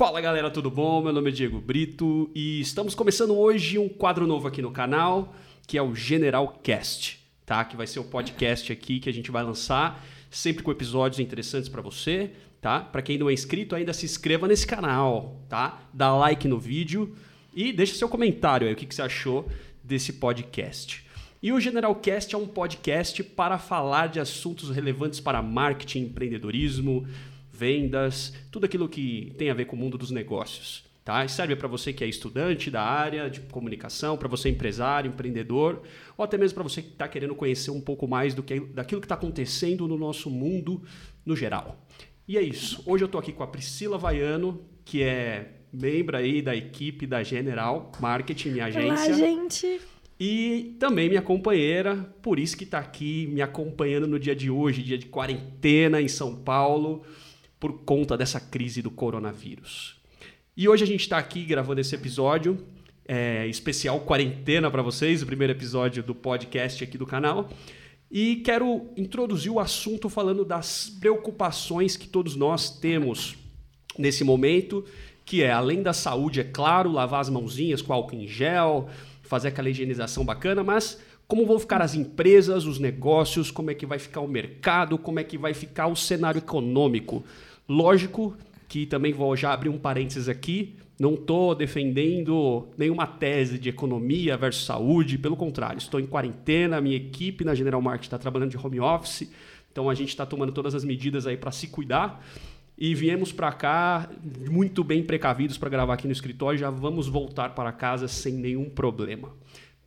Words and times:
Fala 0.00 0.18
galera, 0.18 0.50
tudo 0.50 0.70
bom? 0.70 1.02
Meu 1.02 1.12
nome 1.12 1.28
é 1.28 1.30
Diego 1.30 1.60
Brito 1.60 2.30
e 2.34 2.58
estamos 2.58 2.94
começando 2.94 3.36
hoje 3.36 3.76
um 3.76 3.86
quadro 3.86 4.26
novo 4.26 4.48
aqui 4.48 4.62
no 4.62 4.70
canal, 4.70 5.34
que 5.66 5.76
é 5.76 5.82
o 5.82 5.94
General 5.94 6.48
Cast, 6.62 7.20
tá? 7.44 7.62
Que 7.66 7.76
vai 7.76 7.86
ser 7.86 8.00
o 8.00 8.04
podcast 8.04 8.72
aqui 8.72 8.98
que 8.98 9.10
a 9.10 9.12
gente 9.12 9.30
vai 9.30 9.42
lançar, 9.42 10.02
sempre 10.30 10.62
com 10.62 10.70
episódios 10.70 11.20
interessantes 11.20 11.68
para 11.68 11.82
você, 11.82 12.30
tá? 12.62 12.80
Para 12.80 13.02
quem 13.02 13.18
não 13.18 13.28
é 13.28 13.34
inscrito, 13.34 13.76
ainda 13.76 13.92
se 13.92 14.06
inscreva 14.06 14.48
nesse 14.48 14.66
canal, 14.66 15.38
tá? 15.50 15.82
Dá 15.92 16.16
like 16.16 16.48
no 16.48 16.58
vídeo 16.58 17.14
e 17.54 17.70
deixa 17.70 17.94
seu 17.94 18.08
comentário 18.08 18.66
aí, 18.66 18.72
o 18.72 18.76
que, 18.76 18.86
que 18.86 18.94
você 18.94 19.02
achou 19.02 19.50
desse 19.84 20.14
podcast. 20.14 21.04
E 21.42 21.52
o 21.52 21.60
Generalcast 21.60 22.34
é 22.34 22.38
um 22.38 22.46
podcast 22.46 23.22
para 23.22 23.58
falar 23.58 24.06
de 24.06 24.18
assuntos 24.18 24.70
relevantes 24.70 25.20
para 25.20 25.42
marketing, 25.42 26.04
empreendedorismo, 26.04 27.06
vendas, 27.60 28.32
tudo 28.50 28.64
aquilo 28.64 28.88
que 28.88 29.34
tem 29.36 29.50
a 29.50 29.54
ver 29.54 29.66
com 29.66 29.76
o 29.76 29.78
mundo 29.78 29.98
dos 29.98 30.10
negócios. 30.10 30.88
Tá? 31.04 31.26
Serve 31.28 31.56
para 31.56 31.68
você 31.68 31.92
que 31.92 32.02
é 32.02 32.06
estudante 32.06 32.70
da 32.70 32.82
área 32.82 33.28
de 33.28 33.40
comunicação, 33.40 34.16
para 34.16 34.28
você 34.28 34.48
empresário, 34.48 35.10
empreendedor, 35.10 35.82
ou 36.16 36.24
até 36.24 36.38
mesmo 36.38 36.54
para 36.54 36.62
você 36.62 36.80
que 36.80 36.88
está 36.88 37.06
querendo 37.06 37.34
conhecer 37.34 37.70
um 37.70 37.80
pouco 37.80 38.08
mais 38.08 38.32
do 38.32 38.42
que, 38.42 38.60
daquilo 38.60 39.00
que 39.00 39.04
está 39.04 39.14
acontecendo 39.14 39.86
no 39.86 39.98
nosso 39.98 40.30
mundo 40.30 40.82
no 41.24 41.36
geral. 41.36 41.84
E 42.26 42.38
é 42.38 42.42
isso. 42.42 42.82
Hoje 42.86 43.04
eu 43.04 43.06
estou 43.06 43.18
aqui 43.18 43.32
com 43.32 43.42
a 43.42 43.46
Priscila 43.46 43.98
Vaiano, 43.98 44.64
que 44.84 45.02
é 45.02 45.52
membro 45.72 46.16
aí 46.16 46.40
da 46.40 46.56
equipe 46.56 47.06
da 47.06 47.22
General 47.22 47.92
Marketing, 48.00 48.50
minha 48.50 48.66
agência. 48.66 49.06
Olá, 49.06 49.12
gente! 49.12 49.80
E 50.18 50.76
também 50.78 51.08
minha 51.08 51.22
companheira, 51.22 51.96
por 52.20 52.38
isso 52.38 52.56
que 52.56 52.64
está 52.64 52.78
aqui 52.78 53.26
me 53.32 53.40
acompanhando 53.40 54.06
no 54.06 54.18
dia 54.18 54.36
de 54.36 54.50
hoje, 54.50 54.82
dia 54.82 54.98
de 54.98 55.06
quarentena 55.06 56.00
em 56.00 56.08
São 56.08 56.36
Paulo, 56.36 57.02
por 57.60 57.84
conta 57.84 58.16
dessa 58.16 58.40
crise 58.40 58.82
do 58.82 58.90
coronavírus. 58.90 60.00
E 60.56 60.68
hoje 60.68 60.82
a 60.82 60.86
gente 60.86 61.02
está 61.02 61.18
aqui 61.18 61.44
gravando 61.44 61.80
esse 61.80 61.94
episódio 61.94 62.66
é, 63.12 63.44
especial 63.48 63.98
quarentena 64.00 64.70
para 64.70 64.82
vocês, 64.82 65.20
o 65.20 65.26
primeiro 65.26 65.52
episódio 65.52 66.00
do 66.00 66.14
podcast 66.14 66.84
aqui 66.84 66.96
do 66.96 67.04
canal. 67.04 67.50
E 68.10 68.36
quero 68.36 68.86
introduzir 68.96 69.50
o 69.50 69.58
assunto 69.58 70.08
falando 70.08 70.44
das 70.44 70.88
preocupações 71.00 71.96
que 71.96 72.08
todos 72.08 72.36
nós 72.36 72.78
temos 72.78 73.36
nesse 73.98 74.22
momento, 74.22 74.84
que 75.24 75.42
é 75.42 75.50
além 75.50 75.82
da 75.82 75.92
saúde, 75.92 76.40
é 76.40 76.44
claro, 76.44 76.90
lavar 76.90 77.20
as 77.20 77.28
mãozinhas 77.28 77.82
com 77.82 77.92
álcool 77.92 78.14
em 78.14 78.28
gel, 78.28 78.88
fazer 79.22 79.48
aquela 79.48 79.70
higienização 79.70 80.24
bacana, 80.24 80.62
mas 80.62 81.00
como 81.26 81.46
vão 81.46 81.58
ficar 81.58 81.82
as 81.82 81.94
empresas, 81.94 82.64
os 82.64 82.78
negócios, 82.78 83.50
como 83.50 83.72
é 83.72 83.74
que 83.74 83.86
vai 83.86 83.98
ficar 83.98 84.20
o 84.20 84.28
mercado, 84.28 84.98
como 84.98 85.18
é 85.18 85.24
que 85.24 85.38
vai 85.38 85.52
ficar 85.52 85.88
o 85.88 85.96
cenário 85.96 86.38
econômico. 86.38 87.24
Lógico 87.70 88.36
que 88.68 88.84
também 88.84 89.12
vou 89.12 89.36
já 89.36 89.52
abrir 89.52 89.68
um 89.68 89.78
parênteses 89.78 90.28
aqui, 90.28 90.74
não 90.98 91.14
estou 91.14 91.54
defendendo 91.54 92.66
nenhuma 92.76 93.06
tese 93.06 93.60
de 93.60 93.68
economia 93.68 94.36
versus 94.36 94.64
saúde, 94.64 95.16
pelo 95.16 95.36
contrário, 95.36 95.78
estou 95.78 96.00
em 96.00 96.06
quarentena, 96.06 96.80
minha 96.80 96.96
equipe 96.96 97.44
na 97.44 97.54
General 97.54 97.80
Market 97.80 98.06
está 98.06 98.18
trabalhando 98.18 98.50
de 98.50 98.58
home 98.58 98.80
office, 98.80 99.30
então 99.70 99.88
a 99.88 99.94
gente 99.94 100.08
está 100.08 100.26
tomando 100.26 100.50
todas 100.50 100.74
as 100.74 100.82
medidas 100.82 101.28
aí 101.28 101.36
para 101.36 101.52
se 101.52 101.68
cuidar. 101.68 102.20
E 102.76 102.92
viemos 102.92 103.30
para 103.30 103.52
cá 103.52 104.10
muito 104.50 104.82
bem 104.82 105.04
precavidos 105.04 105.56
para 105.56 105.68
gravar 105.68 105.94
aqui 105.94 106.08
no 106.08 106.12
escritório. 106.12 106.58
Já 106.58 106.70
vamos 106.70 107.06
voltar 107.06 107.54
para 107.54 107.70
casa 107.70 108.08
sem 108.08 108.32
nenhum 108.32 108.68
problema. 108.68 109.30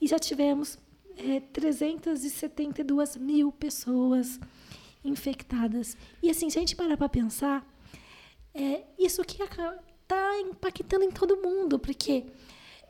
e 0.00 0.06
já 0.06 0.18
tivemos 0.18 0.78
é, 1.16 1.40
372 1.40 3.16
mil 3.16 3.52
pessoas 3.52 4.40
infectadas. 5.04 5.96
E 6.22 6.30
assim, 6.30 6.48
se 6.50 6.58
a 6.58 6.60
gente 6.60 6.74
parar 6.74 6.96
para 6.96 7.08
pensar, 7.08 7.64
é 8.54 8.84
isso 8.98 9.22
que 9.24 9.42
está 9.42 10.40
impactando 10.40 11.04
em 11.04 11.10
todo 11.10 11.36
mundo, 11.36 11.78
porque 11.78 12.24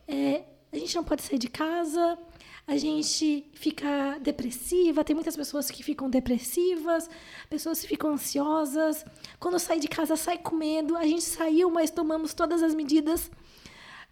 é, 0.06 0.42
a 0.72 0.76
gente 0.76 0.94
não 0.94 1.04
pode 1.04 1.22
sair 1.22 1.38
de 1.38 1.48
casa, 1.48 2.18
a 2.66 2.76
gente 2.76 3.44
fica 3.52 4.18
depressiva, 4.20 5.04
tem 5.04 5.14
muitas 5.14 5.36
pessoas 5.36 5.70
que 5.70 5.82
ficam 5.82 6.08
depressivas, 6.08 7.10
pessoas 7.50 7.80
que 7.80 7.86
ficam 7.86 8.12
ansiosas. 8.12 9.04
Quando 9.38 9.58
sai 9.58 9.78
de 9.78 9.86
casa, 9.86 10.16
sai 10.16 10.38
com 10.38 10.56
medo. 10.56 10.96
A 10.96 11.04
gente 11.04 11.22
saiu, 11.22 11.70
mas 11.70 11.90
tomamos 11.90 12.32
todas 12.32 12.62
as 12.62 12.74
medidas. 12.74 13.30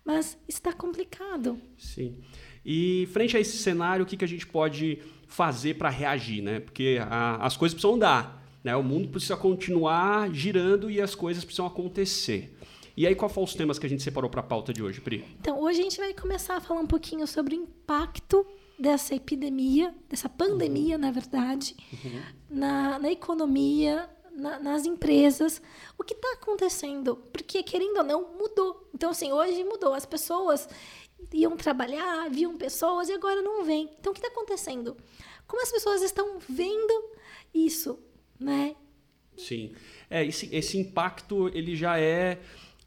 Mas 0.04 0.36
está 0.46 0.70
complicado. 0.70 1.58
Sim. 1.78 2.18
E 2.64 3.08
frente 3.12 3.36
a 3.36 3.40
esse 3.40 3.56
cenário, 3.56 4.04
o 4.04 4.06
que, 4.06 4.18
que 4.18 4.24
a 4.24 4.28
gente 4.28 4.46
pode 4.46 4.98
fazer 5.26 5.74
para 5.74 5.88
reagir, 5.88 6.42
né? 6.42 6.60
Porque 6.60 6.98
a, 7.00 7.36
as 7.36 7.56
coisas 7.56 7.74
precisam 7.74 7.98
dar, 7.98 8.41
né? 8.62 8.76
O 8.76 8.82
mundo 8.82 9.08
precisa 9.08 9.36
continuar 9.36 10.32
girando 10.32 10.90
e 10.90 11.00
as 11.00 11.14
coisas 11.14 11.44
precisam 11.44 11.66
acontecer. 11.66 12.56
E 12.96 13.06
aí, 13.06 13.14
qual 13.14 13.28
foram 13.28 13.44
os 13.44 13.54
temas 13.54 13.78
que 13.78 13.86
a 13.86 13.88
gente 13.88 14.02
separou 14.02 14.28
para 14.28 14.40
a 14.40 14.44
pauta 14.44 14.72
de 14.72 14.82
hoje, 14.82 15.00
Pri? 15.00 15.24
Então, 15.40 15.60
hoje 15.60 15.80
a 15.80 15.82
gente 15.82 15.98
vai 15.98 16.12
começar 16.12 16.56
a 16.56 16.60
falar 16.60 16.80
um 16.80 16.86
pouquinho 16.86 17.26
sobre 17.26 17.56
o 17.56 17.58
impacto 17.58 18.46
dessa 18.78 19.14
epidemia, 19.14 19.94
dessa 20.08 20.28
pandemia, 20.28 20.96
uhum. 20.96 21.00
na 21.00 21.10
verdade, 21.10 21.74
uhum. 21.92 22.22
na, 22.50 22.98
na 22.98 23.10
economia, 23.10 24.10
na, 24.30 24.58
nas 24.58 24.84
empresas. 24.84 25.62
O 25.98 26.04
que 26.04 26.12
está 26.12 26.32
acontecendo? 26.34 27.16
Porque, 27.32 27.62
querendo 27.62 27.96
ou 27.98 28.04
não, 28.04 28.36
mudou. 28.36 28.88
Então, 28.94 29.10
assim, 29.10 29.32
hoje 29.32 29.64
mudou. 29.64 29.94
As 29.94 30.04
pessoas 30.04 30.68
iam 31.32 31.56
trabalhar, 31.56 32.28
viam 32.28 32.58
pessoas 32.58 33.08
e 33.08 33.12
agora 33.12 33.40
não 33.40 33.64
vêm. 33.64 33.88
Então, 33.98 34.12
o 34.12 34.14
que 34.14 34.20
está 34.20 34.30
acontecendo? 34.30 34.96
Como 35.46 35.62
as 35.62 35.70
pessoas 35.70 36.02
estão 36.02 36.38
vendo 36.46 37.10
isso, 37.54 37.98
né? 38.42 38.74
Sim. 39.36 39.72
É, 40.10 40.24
esse, 40.24 40.54
esse 40.54 40.76
impacto, 40.78 41.50
ele 41.54 41.74
já 41.74 41.98
é 41.98 42.38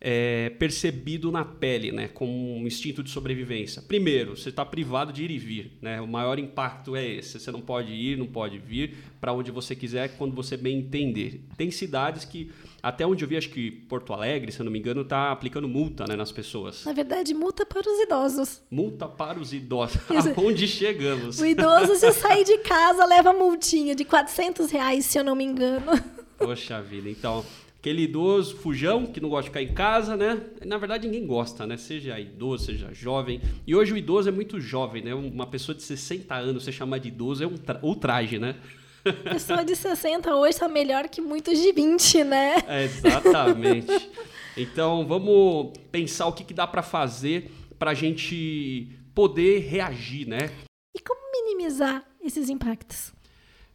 é, 0.07 0.51
percebido 0.51 1.31
na 1.31 1.43
pele, 1.43 1.91
né, 1.91 2.07
como 2.07 2.57
um 2.57 2.67
instinto 2.67 3.01
de 3.01 3.09
sobrevivência. 3.09 3.81
Primeiro, 3.81 4.38
você 4.38 4.49
está 4.49 4.63
privado 4.63 5.11
de 5.11 5.23
ir 5.23 5.31
e 5.31 5.39
vir, 5.39 5.71
né? 5.81 5.99
O 5.99 6.07
maior 6.07 6.38
impacto 6.38 6.95
é 6.95 7.03
esse. 7.03 7.39
Você 7.39 7.51
não 7.51 7.61
pode 7.61 7.91
ir, 7.91 8.15
não 8.15 8.27
pode 8.27 8.59
vir 8.59 8.95
para 9.19 9.33
onde 9.33 9.49
você 9.49 9.75
quiser, 9.75 10.15
quando 10.17 10.35
você 10.35 10.55
bem 10.57 10.77
entender. 10.77 11.41
Tem 11.57 11.71
cidades 11.71 12.23
que 12.23 12.51
até 12.85 13.03
onde 13.03 13.23
eu 13.23 13.28
vi, 13.28 13.35
acho 13.35 13.50
que 13.50 13.72
Porto 13.72 14.13
Alegre, 14.13 14.51
se 14.51 14.59
eu 14.59 14.63
não 14.63 14.72
me 14.72 14.78
engano, 14.78 15.01
está 15.01 15.31
aplicando 15.31 15.68
multa 15.68 16.06
né, 16.07 16.16
nas 16.16 16.31
pessoas. 16.31 16.85
Na 16.85 16.94
verdade, 16.94 17.34
multa 17.34 17.66
para 17.66 17.81
os 17.81 18.00
idosos. 18.00 18.62
Multa 18.69 19.07
para 19.07 19.39
os 19.39 19.51
idosos. 19.54 19.98
Aonde 20.38 20.68
chegamos? 20.68 21.39
O 21.39 21.48
idoso, 21.48 21.95
se 21.95 22.12
sair 22.12 22.44
de 22.44 22.59
casa, 22.59 23.04
leva 23.04 23.33
multinha 23.33 23.95
de 23.95 24.06
400 24.06 24.69
reais, 24.69 25.04
se 25.06 25.18
eu 25.18 25.24
não 25.24 25.33
me 25.33 25.44
engano. 25.44 26.00
Poxa 26.38 26.80
vida. 26.80 27.09
Então, 27.09 27.44
aquele 27.80 28.04
idoso 28.04 28.56
fujão 28.57 29.07
que 29.07 29.19
não 29.19 29.30
gosta 29.30 29.45
de 29.45 29.50
ficar 29.50 29.63
em 29.63 29.74
casa, 29.74 30.15
né? 30.15 30.39
Na 30.63 30.77
verdade, 30.77 31.07
ninguém 31.07 31.25
gosta, 31.25 31.65
né? 31.65 31.77
Seja 31.77 32.19
idoso, 32.19 32.65
seja 32.65 32.94
jovem. 32.94 33.42
E 33.65 33.75
hoje 33.75 33.94
o 33.94 33.98
idoso 33.98 34.30
é 34.30 34.31
muito 34.31 34.62
jovem, 34.62 35.01
né? 35.01 35.15
Uma 35.15 35.48
pessoa 35.48 35.75
de 35.75 35.81
60 35.81 36.36
anos, 36.36 36.63
você 36.63 36.71
chamar 36.71 37.00
de 37.00 37.07
idoso 37.07 37.44
é 37.44 37.48
um 37.48 37.57
tra 37.57 37.80
ultraje, 37.81 38.38
né? 38.38 38.56
Pessoa 39.31 39.63
de 39.63 39.75
60 39.75 40.36
hoje 40.36 40.52
está 40.52 40.68
melhor 40.68 41.07
que 41.07 41.22
muitos 41.22 41.60
de 41.60 41.72
20, 41.72 42.24
né? 42.24 42.56
É, 42.68 42.84
exatamente. 42.84 44.10
Então, 44.57 45.06
vamos 45.06 45.78
pensar 45.92 46.28
o 46.28 46.34
que, 46.34 46.44
que 46.44 46.54
dá 46.54 46.66
para 46.66 46.81
fazer 46.81 47.52
para 47.78 47.92
a 47.92 47.94
gente 47.94 48.90
poder 49.13 49.60
reagir, 49.60 50.28
né? 50.28 50.50
E 50.96 51.00
como 51.00 51.19
minimizar 51.31 52.04
esses 52.24 52.50
impactos? 52.50 53.13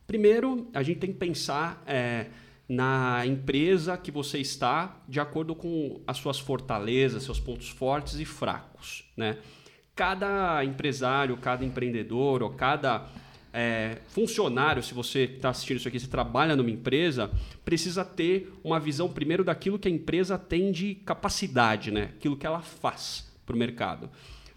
Primeiro, 0.07 0.69
a 0.75 0.83
gente 0.83 1.01
tem 1.01 1.13
que 1.13 1.19
pensar... 1.19 1.83
É, 1.87 2.27
na 2.71 3.27
empresa 3.27 3.97
que 3.97 4.13
você 4.13 4.39
está 4.39 5.03
de 5.09 5.19
acordo 5.19 5.57
com 5.57 6.01
as 6.07 6.19
suas 6.19 6.39
fortalezas, 6.39 7.25
seus 7.25 7.41
pontos 7.41 7.69
fortes 7.69 8.21
e 8.21 8.25
fracos, 8.25 9.11
né? 9.17 9.39
Cada 9.93 10.65
empresário, 10.65 11.37
cada 11.37 11.65
empreendedor 11.65 12.45
ou 12.45 12.51
cada 12.51 13.09
é, 13.53 13.99
funcionário, 14.09 14.83
se 14.83 14.95
você 14.95 15.21
está 15.21 15.51
assistindo 15.51 15.79
isso 15.79 15.89
aqui, 15.89 15.99
você 15.99 16.07
trabalha 16.07 16.55
numa 16.55 16.71
empresa, 16.71 17.31
precisa 17.65 18.05
ter 18.05 18.53
uma 18.63 18.79
visão 18.79 19.09
primeiro 19.09 19.43
daquilo 19.43 19.79
que 19.79 19.89
a 19.89 19.91
empresa 19.91 20.39
tem 20.39 20.71
de 20.71 20.95
capacidade, 20.95 21.91
né? 21.91 22.11
aquilo 22.17 22.37
que 22.37 22.47
ela 22.47 22.61
faz 22.61 23.31
para 23.45 23.55
o 23.55 23.59
mercado. 23.59 24.09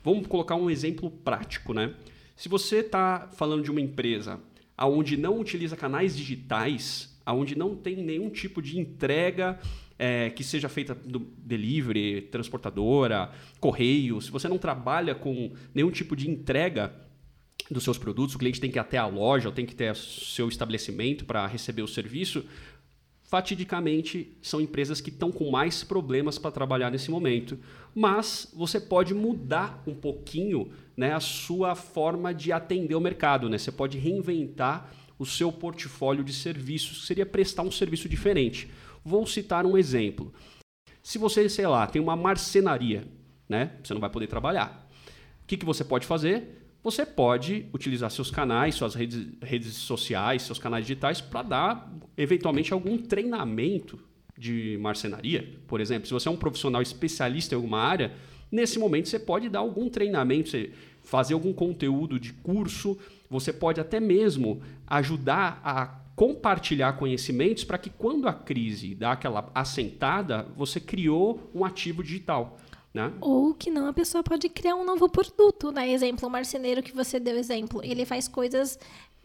Vamos 0.04 0.28
colocar 0.28 0.56
um 0.56 0.70
exemplo 0.70 1.10
prático. 1.10 1.74
Né? 1.74 1.94
Se 2.36 2.48
você 2.48 2.78
está 2.78 3.30
falando 3.36 3.64
de 3.64 3.72
uma 3.72 3.82
empresa 3.82 4.40
onde 4.78 5.18
não 5.18 5.40
utiliza 5.40 5.76
canais 5.76 6.16
digitais, 6.16 7.18
onde 7.26 7.58
não 7.58 7.76
tem 7.76 7.96
nenhum 7.96 8.30
tipo 8.30 8.62
de 8.62 8.78
entrega 8.80 9.60
é, 9.98 10.30
que 10.30 10.44
seja 10.44 10.68
feita 10.68 10.94
do 10.94 11.20
delivery, 11.38 12.24
transportadora, 12.24 13.32
correio, 13.60 14.20
se 14.20 14.30
você 14.30 14.48
não 14.48 14.58
trabalha 14.58 15.16
com 15.16 15.52
nenhum 15.74 15.92
tipo 15.92 16.16
de 16.16 16.30
entrega 16.30 16.94
dos 17.70 17.84
seus 17.84 17.98
produtos, 17.98 18.36
o 18.36 18.40
cliente 18.40 18.60
tem 18.60 18.70
que 18.70 18.78
ir 18.78 18.80
até 18.80 18.98
a 18.98 19.06
loja, 19.06 19.50
ou 19.50 19.54
tem 19.54 19.66
que 19.66 19.76
ter 19.76 19.96
seu 19.96 20.50
estabelecimento 20.50 21.26
para 21.26 21.48
receber 21.48 21.82
o 21.82 21.88
serviço, 21.88 22.46
fatidicamente 23.34 24.38
são 24.44 24.62
empresas 24.62 25.02
que 25.02 25.10
estão 25.10 25.32
com 25.32 25.50
mais 25.50 25.84
problemas 25.84 26.38
para 26.38 26.52
trabalhar 26.52 26.92
nesse 26.92 27.10
momento. 27.10 27.58
Mas 27.96 28.48
você 28.54 28.80
pode 28.80 29.12
mudar 29.14 29.82
um 29.88 29.96
pouquinho 29.96 30.72
né, 30.96 31.14
a 31.14 31.20
sua 31.20 31.74
forma 31.74 32.32
de 32.32 32.52
atender 32.52 32.94
o 32.94 33.02
mercado. 33.02 33.50
Né? 33.50 33.58
Você 33.58 33.72
pode 33.72 33.98
reinventar 33.98 34.94
o 35.18 35.26
seu 35.26 35.52
portfólio 35.52 36.24
de 36.24 36.32
serviços, 36.32 37.08
seria 37.08 37.26
prestar 37.26 37.64
um 37.64 37.72
serviço 37.72 38.08
diferente. 38.08 38.70
Vou 39.04 39.26
citar 39.26 39.66
um 39.66 39.78
exemplo. 39.78 40.32
Se 41.02 41.18
você, 41.18 41.50
sei 41.50 41.66
lá, 41.66 41.88
tem 41.88 42.00
uma 42.00 42.16
marcenaria, 42.16 43.08
né, 43.50 43.72
você 43.84 43.96
não 43.96 44.02
vai 44.02 44.12
poder 44.12 44.28
trabalhar. 44.28 44.88
O 45.44 45.48
que, 45.48 45.58
que 45.58 45.66
você 45.66 45.84
pode 45.84 46.06
fazer? 46.06 46.63
Você 46.84 47.06
pode 47.06 47.66
utilizar 47.74 48.12
seus 48.12 48.30
canais, 48.30 48.76
suas 48.76 48.94
redes, 48.94 49.26
redes 49.42 49.74
sociais, 49.76 50.42
seus 50.42 50.60
canais 50.60 50.86
digitais 50.86 51.22
para 51.22 51.42
dar 51.42 51.94
eventualmente 52.18 52.74
algum 52.74 52.98
treinamento 52.98 53.98
de 54.38 54.78
marcenaria, 54.82 55.50
por 55.66 55.80
exemplo. 55.80 56.08
Se 56.08 56.14
você 56.14 56.28
é 56.28 56.32
um 56.32 56.36
profissional 56.36 56.82
especialista 56.82 57.56
em 57.56 57.58
alguma 57.58 57.80
área, 57.80 58.12
nesse 58.52 58.78
momento 58.78 59.08
você 59.08 59.18
pode 59.18 59.48
dar 59.48 59.60
algum 59.60 59.90
treinamento, 59.90 60.52
fazer 61.02 61.34
algum 61.34 61.54
conteúdo 61.54 62.20
de 62.20 62.34
curso, 62.34 62.98
você 63.30 63.54
pode 63.54 63.80
até 63.80 64.00
mesmo 64.02 64.62
ajudar 64.86 65.62
a 65.64 66.04
compartilhar 66.16 66.94
conhecimentos 66.94 67.64
para 67.64 67.78
que 67.78 67.90
quando 67.90 68.28
a 68.28 68.34
crise 68.34 68.94
dá 68.94 69.14
aquela 69.14 69.50
assentada, 69.56 70.48
você 70.56 70.80
criou 70.80 71.50
um 71.56 71.66
ativo 71.66 72.04
digital. 72.04 72.60
Né? 72.94 73.12
Ou 73.20 73.54
que 73.54 73.72
não, 73.72 73.88
a 73.88 73.94
pessoa 73.94 74.24
pode 74.24 74.48
criar 74.50 74.76
um 74.76 74.86
novo 74.86 75.10
produto, 75.10 75.72
né? 75.72 75.90
Exemplo, 75.92 76.28
o 76.28 76.32
marceneiro 76.32 76.84
que 76.84 76.94
você 76.94 77.20
deu 77.20 77.36
exemplo, 77.38 77.82
ele 77.84 78.06
faz 78.06 78.28
coisas 78.28 78.78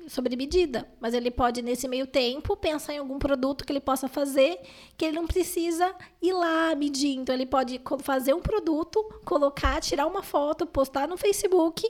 sobre 0.09 0.37
medida, 0.37 0.89
mas 0.99 1.13
ele 1.13 1.31
pode 1.31 1.61
nesse 1.61 1.87
meio 1.87 2.07
tempo 2.07 2.57
pensar 2.57 2.95
em 2.95 2.99
algum 2.99 3.19
produto 3.19 3.65
que 3.65 3.71
ele 3.71 3.81
possa 3.81 4.09
fazer, 4.09 4.59
que 4.97 5.05
ele 5.05 5.17
não 5.17 5.27
precisa 5.27 5.95
ir 6.23 6.33
lá 6.33 6.75
medir. 6.75 7.15
Então 7.15 7.35
ele 7.35 7.45
pode 7.45 7.81
fazer 8.01 8.33
um 8.33 8.41
produto, 8.41 9.03
colocar, 9.25 9.81
tirar 9.81 10.07
uma 10.07 10.23
foto, 10.23 10.67
postar 10.67 11.07
no 11.07 11.19
Facebook 11.19 11.87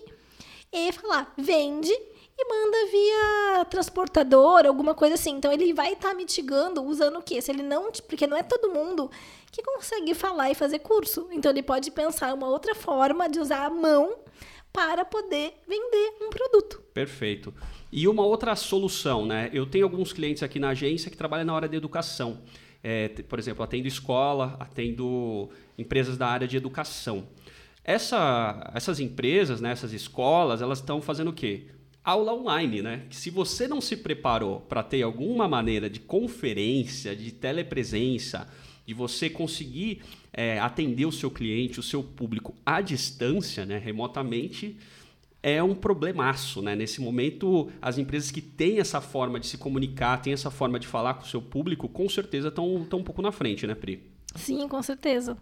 e 0.73 0.93
falar: 0.93 1.33
"Vende" 1.37 1.93
e 2.41 2.45
manda 2.49 2.91
via 2.91 3.65
transportador, 3.65 4.65
alguma 4.65 4.95
coisa 4.95 5.17
assim. 5.17 5.33
Então 5.33 5.53
ele 5.53 5.75
vai 5.75 5.95
estar 5.95 6.11
tá 6.11 6.15
mitigando 6.15 6.83
usando 6.85 7.19
o 7.19 7.23
quê? 7.23 7.43
Se 7.43 7.51
ele 7.51 7.65
não, 7.65 7.91
porque 8.09 8.29
não 8.29 8.37
é 8.37 8.45
todo 8.45 8.73
mundo 8.73 9.11
que 9.51 9.61
consegue 9.63 10.15
falar 10.15 10.51
e 10.51 10.55
fazer 10.55 10.79
curso. 10.79 11.29
Então 11.33 11.51
ele 11.51 11.65
pode 11.65 11.91
pensar 11.91 12.33
uma 12.33 12.49
outra 12.49 12.77
forma 12.77 13.29
de 13.29 13.41
usar 13.41 13.67
a 13.67 13.71
mão 13.71 14.15
para 14.73 15.05
poder 15.05 15.55
vender 15.67 16.13
um 16.21 16.31
produto. 16.31 16.81
Perfeito. 16.95 17.53
E 17.91 18.07
uma 18.07 18.25
outra 18.25 18.55
solução, 18.55 19.27
né? 19.27 19.51
Eu 19.53 19.67
tenho 19.67 19.85
alguns 19.85 20.13
clientes 20.13 20.43
aqui 20.43 20.61
na 20.61 20.69
agência 20.69 21.11
que 21.11 21.17
trabalham 21.17 21.47
na 21.47 21.55
área 21.55 21.69
de 21.69 21.77
educação. 21.77 22.43
É, 22.85 23.09
por 23.09 23.41
exemplo, 23.41 23.65
atendo 23.65 23.89
escola, 23.89 24.57
atendo 24.61 25.51
empresas 25.77 26.17
da 26.17 26.29
área 26.29 26.47
de 26.47 26.57
educação. 26.57 27.27
Essa, 27.83 28.71
essas 28.75 29.01
empresas, 29.01 29.61
né, 29.61 29.73
essas 29.73 29.93
escolas, 29.93 30.63
elas 30.63 30.79
estão 30.79 31.01
fazendo 31.01 31.29
o 31.29 31.33
quê? 31.33 31.67
Aula 32.05 32.33
online, 32.33 32.81
né? 32.83 33.07
Se 33.11 33.31
você 33.31 33.69
não 33.69 33.81
se 33.81 33.97
preparou 33.97 34.61
para 34.61 34.83
ter 34.83 35.03
alguma 35.03 35.47
maneira 35.47 35.91
de 35.91 36.01
conferência, 36.01 37.15
de 37.15 37.33
telepresença, 37.33 38.49
de 38.87 38.95
você 38.95 39.29
conseguir 39.29 40.03
é, 40.33 40.59
atender 40.59 41.05
o 41.05 41.13
seu 41.13 41.31
cliente, 41.31 41.79
o 41.79 41.83
seu 41.83 42.03
público 42.03 42.55
à 42.65 42.81
distância, 42.81 43.67
né, 43.67 43.77
remotamente, 43.77 44.79
é 45.43 45.63
um 45.63 45.75
problemaço. 45.75 46.63
Né? 46.63 46.75
Nesse 46.75 47.01
momento, 47.01 47.71
as 47.83 47.99
empresas 47.99 48.31
que 48.31 48.41
têm 48.41 48.79
essa 48.79 49.01
forma 49.01 49.39
de 49.39 49.47
se 49.47 49.59
comunicar, 49.59 50.23
têm 50.23 50.33
essa 50.33 50.51
forma 50.51 50.79
de 50.79 50.87
falar 50.87 51.15
com 51.15 51.25
o 51.25 51.29
seu 51.29 51.43
público, 51.43 51.89
com 51.89 52.09
certeza 52.09 52.49
estão 52.49 52.77
um 52.77 53.05
pouco 53.05 53.21
na 53.21 53.31
frente, 53.31 53.67
né, 53.67 53.75
Pri? 53.75 54.03
Sim, 54.35 54.67
com 54.69 54.83
certeza. 54.83 55.33
O 55.35 55.39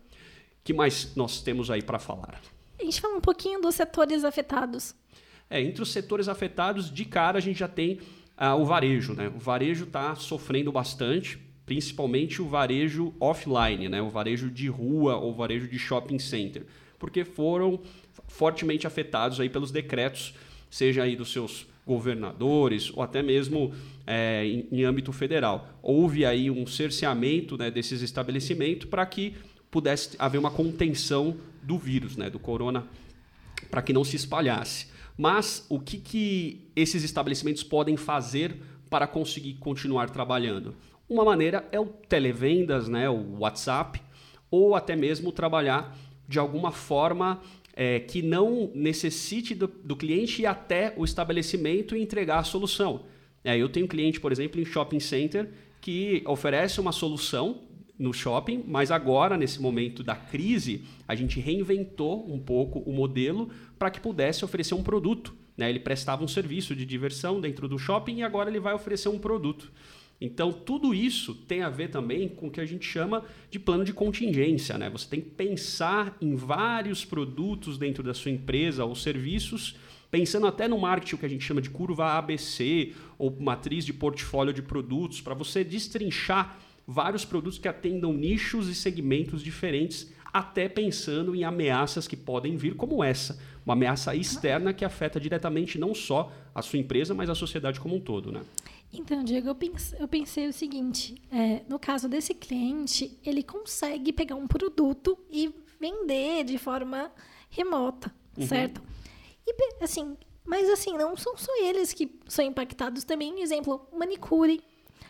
que 0.64 0.72
mais 0.72 1.14
nós 1.14 1.40
temos 1.40 1.70
aí 1.70 1.82
para 1.82 1.98
falar? 1.98 2.40
A 2.78 2.84
gente 2.84 3.00
fala 3.00 3.16
um 3.16 3.20
pouquinho 3.20 3.60
dos 3.60 3.74
setores 3.74 4.24
afetados. 4.24 4.94
É, 5.48 5.60
entre 5.60 5.82
os 5.82 5.92
setores 5.92 6.28
afetados, 6.28 6.90
de 6.90 7.04
cara 7.04 7.38
a 7.38 7.40
gente 7.40 7.58
já 7.58 7.68
tem 7.68 8.00
ah, 8.36 8.54
o 8.54 8.64
varejo. 8.64 9.14
Né? 9.14 9.28
O 9.34 9.38
varejo 9.38 9.84
está 9.84 10.14
sofrendo 10.14 10.72
bastante 10.72 11.38
principalmente 11.66 12.40
o 12.40 12.48
varejo 12.48 13.12
offline, 13.18 13.88
né? 13.88 14.00
o 14.00 14.08
varejo 14.08 14.48
de 14.48 14.68
rua 14.68 15.16
ou 15.16 15.34
varejo 15.34 15.66
de 15.66 15.78
shopping 15.78 16.18
center, 16.18 16.64
porque 16.96 17.24
foram 17.24 17.80
fortemente 18.28 18.86
afetados 18.86 19.40
aí 19.40 19.48
pelos 19.48 19.72
decretos, 19.72 20.32
seja 20.70 21.02
aí 21.02 21.16
dos 21.16 21.32
seus 21.32 21.66
governadores 21.84 22.92
ou 22.94 23.02
até 23.02 23.22
mesmo 23.22 23.74
é, 24.06 24.44
em, 24.44 24.68
em, 24.70 24.84
âmbito 24.84 25.12
federal. 25.12 25.68
Houve 25.82 26.24
aí 26.24 26.50
um 26.50 26.66
cerceamento 26.66 27.58
né, 27.58 27.70
desses 27.70 28.00
estabelecimentos 28.00 28.88
para 28.88 29.04
que 29.04 29.34
pudesse 29.70 30.16
haver 30.18 30.38
uma 30.38 30.50
contenção 30.50 31.36
do 31.62 31.76
vírus, 31.76 32.16
né, 32.16 32.30
do 32.30 32.38
corona, 32.38 32.86
para 33.70 33.82
que 33.82 33.92
não 33.92 34.04
se 34.04 34.14
espalhasse. 34.14 34.86
Mas 35.16 35.64
o 35.68 35.80
que, 35.80 35.98
que 35.98 36.70
esses 36.76 37.02
estabelecimentos 37.02 37.62
podem 37.62 37.96
fazer 37.96 38.56
para 38.90 39.06
conseguir 39.06 39.54
continuar 39.54 40.10
trabalhando? 40.10 40.74
Uma 41.08 41.24
maneira 41.24 41.66
é 41.72 41.80
o 41.80 41.86
televendas, 41.86 42.88
né, 42.88 43.08
o 43.08 43.38
WhatsApp, 43.38 44.00
ou 44.50 44.74
até 44.74 44.94
mesmo 44.94 45.32
trabalhar 45.32 45.96
de 46.28 46.38
alguma 46.38 46.72
forma 46.72 47.40
é, 47.74 48.00
que 48.00 48.22
não 48.22 48.70
necessite 48.74 49.54
do, 49.54 49.68
do, 49.68 49.94
cliente 49.94 50.42
ir 50.42 50.46
até 50.46 50.92
o 50.96 51.04
estabelecimento 51.04 51.94
e 51.94 52.02
entregar 52.02 52.38
a 52.38 52.44
solução. 52.44 53.02
É, 53.44 53.56
eu 53.56 53.68
tenho 53.68 53.86
um 53.86 53.88
cliente, 53.88 54.18
por 54.18 54.32
exemplo, 54.32 54.60
em 54.60 54.64
shopping 54.64 54.98
center 54.98 55.50
que 55.80 56.22
oferece 56.26 56.80
uma 56.80 56.90
solução 56.90 57.60
no 57.98 58.12
shopping, 58.12 58.62
mas 58.66 58.90
agora, 58.90 59.36
nesse 59.36 59.60
momento 59.60 60.02
da 60.02 60.14
crise, 60.14 60.82
a 61.08 61.14
gente 61.14 61.40
reinventou 61.40 62.30
um 62.30 62.38
pouco 62.38 62.80
o 62.80 62.92
modelo 62.92 63.48
para 63.78 63.90
que 63.90 64.00
pudesse 64.00 64.44
oferecer 64.44 64.74
um 64.74 64.82
produto. 64.82 65.34
Né? 65.56 65.70
Ele 65.70 65.80
prestava 65.80 66.22
um 66.22 66.28
serviço 66.28 66.76
de 66.76 66.84
diversão 66.84 67.40
dentro 67.40 67.66
do 67.68 67.78
shopping 67.78 68.16
e 68.16 68.22
agora 68.22 68.50
ele 68.50 68.60
vai 68.60 68.74
oferecer 68.74 69.08
um 69.08 69.18
produto. 69.18 69.72
Então, 70.20 70.50
tudo 70.50 70.94
isso 70.94 71.34
tem 71.34 71.62
a 71.62 71.68
ver 71.68 71.88
também 71.88 72.28
com 72.28 72.46
o 72.48 72.50
que 72.50 72.60
a 72.60 72.64
gente 72.64 72.86
chama 72.86 73.24
de 73.50 73.58
plano 73.58 73.84
de 73.84 73.92
contingência. 73.92 74.78
Né? 74.78 74.88
Você 74.90 75.08
tem 75.08 75.20
que 75.20 75.30
pensar 75.30 76.16
em 76.20 76.34
vários 76.34 77.04
produtos 77.04 77.76
dentro 77.76 78.02
da 78.02 78.14
sua 78.14 78.30
empresa 78.30 78.84
ou 78.84 78.94
serviços, 78.94 79.76
pensando 80.10 80.46
até 80.46 80.66
no 80.66 80.78
marketing, 80.78 81.16
o 81.16 81.18
que 81.18 81.26
a 81.26 81.28
gente 81.28 81.44
chama 81.44 81.60
de 81.60 81.68
curva 81.68 82.12
ABC 82.12 82.94
ou 83.18 83.34
matriz 83.38 83.84
de 83.84 83.92
portfólio 83.92 84.54
de 84.54 84.62
produtos, 84.62 85.20
para 85.20 85.34
você 85.34 85.62
destrinchar 85.62 86.58
vários 86.86 87.24
produtos 87.24 87.58
que 87.58 87.68
atendam 87.68 88.12
nichos 88.12 88.68
e 88.68 88.74
segmentos 88.74 89.42
diferentes, 89.42 90.12
até 90.32 90.68
pensando 90.68 91.34
em 91.34 91.44
ameaças 91.44 92.06
que 92.06 92.16
podem 92.16 92.56
vir, 92.56 92.76
como 92.76 93.02
essa, 93.02 93.38
uma 93.64 93.74
ameaça 93.74 94.14
externa 94.14 94.72
que 94.72 94.84
afeta 94.84 95.18
diretamente 95.18 95.78
não 95.78 95.94
só 95.94 96.32
a 96.54 96.62
sua 96.62 96.78
empresa, 96.78 97.14
mas 97.14 97.28
a 97.28 97.34
sociedade 97.34 97.80
como 97.80 97.96
um 97.96 98.00
todo. 98.00 98.30
Né? 98.30 98.42
Então, 98.92 99.24
Diego, 99.24 99.48
eu 99.48 99.54
pensei, 99.54 99.98
eu 100.00 100.06
pensei 100.06 100.46
o 100.46 100.52
seguinte: 100.52 101.20
é, 101.30 101.62
no 101.68 101.78
caso 101.78 102.08
desse 102.08 102.34
cliente, 102.34 103.18
ele 103.24 103.42
consegue 103.42 104.12
pegar 104.12 104.36
um 104.36 104.46
produto 104.46 105.18
e 105.30 105.52
vender 105.80 106.44
de 106.44 106.58
forma 106.58 107.10
remota, 107.50 108.14
uhum. 108.36 108.46
certo? 108.46 108.82
E 109.46 109.54
assim, 109.82 110.16
mas 110.44 110.68
assim, 110.70 110.96
não 110.96 111.16
são 111.16 111.36
só 111.36 111.52
eles 111.62 111.92
que 111.92 112.18
são 112.28 112.44
impactados 112.44 113.04
também. 113.04 113.40
Exemplo, 113.40 113.88
manicure, 113.96 114.62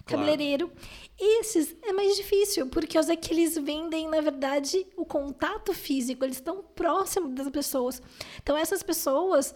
cabeleireiro. 0.06 0.68
Claro. 0.68 0.86
Esses 1.18 1.76
é 1.82 1.92
mais 1.92 2.16
difícil, 2.16 2.68
porque 2.68 2.98
os 2.98 3.08
é 3.08 3.16
que 3.16 3.32
eles 3.32 3.56
vendem, 3.58 4.08
na 4.08 4.20
verdade, 4.20 4.86
o 4.96 5.04
contato 5.04 5.74
físico, 5.74 6.24
eles 6.24 6.36
estão 6.36 6.62
próximos 6.62 7.34
das 7.34 7.48
pessoas. 7.50 8.00
Então, 8.40 8.56
essas 8.56 8.82
pessoas 8.82 9.54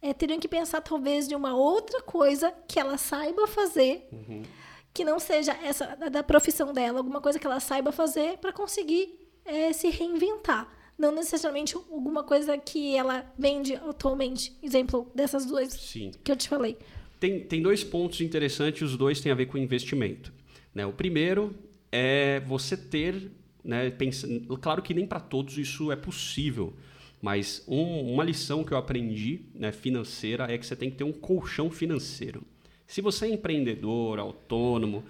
é, 0.00 0.14
teriam 0.14 0.40
que 0.40 0.48
pensar 0.48 0.80
talvez 0.80 1.28
de 1.28 1.34
uma 1.34 1.54
outra 1.54 2.00
coisa 2.02 2.52
que 2.66 2.80
ela 2.80 2.96
saiba 2.96 3.46
fazer, 3.46 4.08
uhum. 4.10 4.42
que 4.94 5.04
não 5.04 5.18
seja 5.18 5.52
essa 5.62 5.96
da 6.10 6.22
profissão 6.22 6.72
dela, 6.72 6.98
alguma 6.98 7.20
coisa 7.20 7.38
que 7.38 7.46
ela 7.46 7.60
saiba 7.60 7.92
fazer 7.92 8.38
para 8.38 8.52
conseguir 8.52 9.18
é, 9.44 9.72
se 9.72 9.90
reinventar. 9.90 10.72
Não 10.96 11.12
necessariamente 11.12 11.74
alguma 11.74 12.22
coisa 12.22 12.58
que 12.58 12.94
ela 12.94 13.24
vende 13.38 13.74
atualmente. 13.74 14.56
Exemplo 14.62 15.10
dessas 15.14 15.46
duas 15.46 15.72
Sim. 15.72 16.12
que 16.22 16.30
eu 16.30 16.36
te 16.36 16.46
falei. 16.46 16.78
Tem, 17.20 17.40
tem 17.40 17.60
dois 17.60 17.84
pontos 17.84 18.22
interessantes, 18.22 18.80
os 18.80 18.96
dois 18.96 19.20
têm 19.20 19.30
a 19.30 19.34
ver 19.34 19.46
com 19.46 19.58
investimento. 19.58 20.32
Né? 20.74 20.86
O 20.86 20.92
primeiro 20.92 21.54
é 21.92 22.40
você 22.40 22.76
ter, 22.76 23.30
né, 23.62 23.90
pensando, 23.90 24.56
claro 24.56 24.80
que 24.80 24.94
nem 24.94 25.06
para 25.06 25.20
todos 25.20 25.58
isso 25.58 25.92
é 25.92 25.96
possível, 25.96 26.72
mas 27.20 27.62
um, 27.68 28.14
uma 28.14 28.24
lição 28.24 28.64
que 28.64 28.72
eu 28.72 28.78
aprendi 28.78 29.42
né, 29.54 29.70
financeira 29.70 30.50
é 30.50 30.56
que 30.56 30.64
você 30.64 30.74
tem 30.74 30.90
que 30.90 30.96
ter 30.96 31.04
um 31.04 31.12
colchão 31.12 31.70
financeiro. 31.70 32.42
Se 32.86 33.02
você 33.02 33.26
é 33.26 33.34
empreendedor, 33.34 34.18
autônomo, 34.18 35.04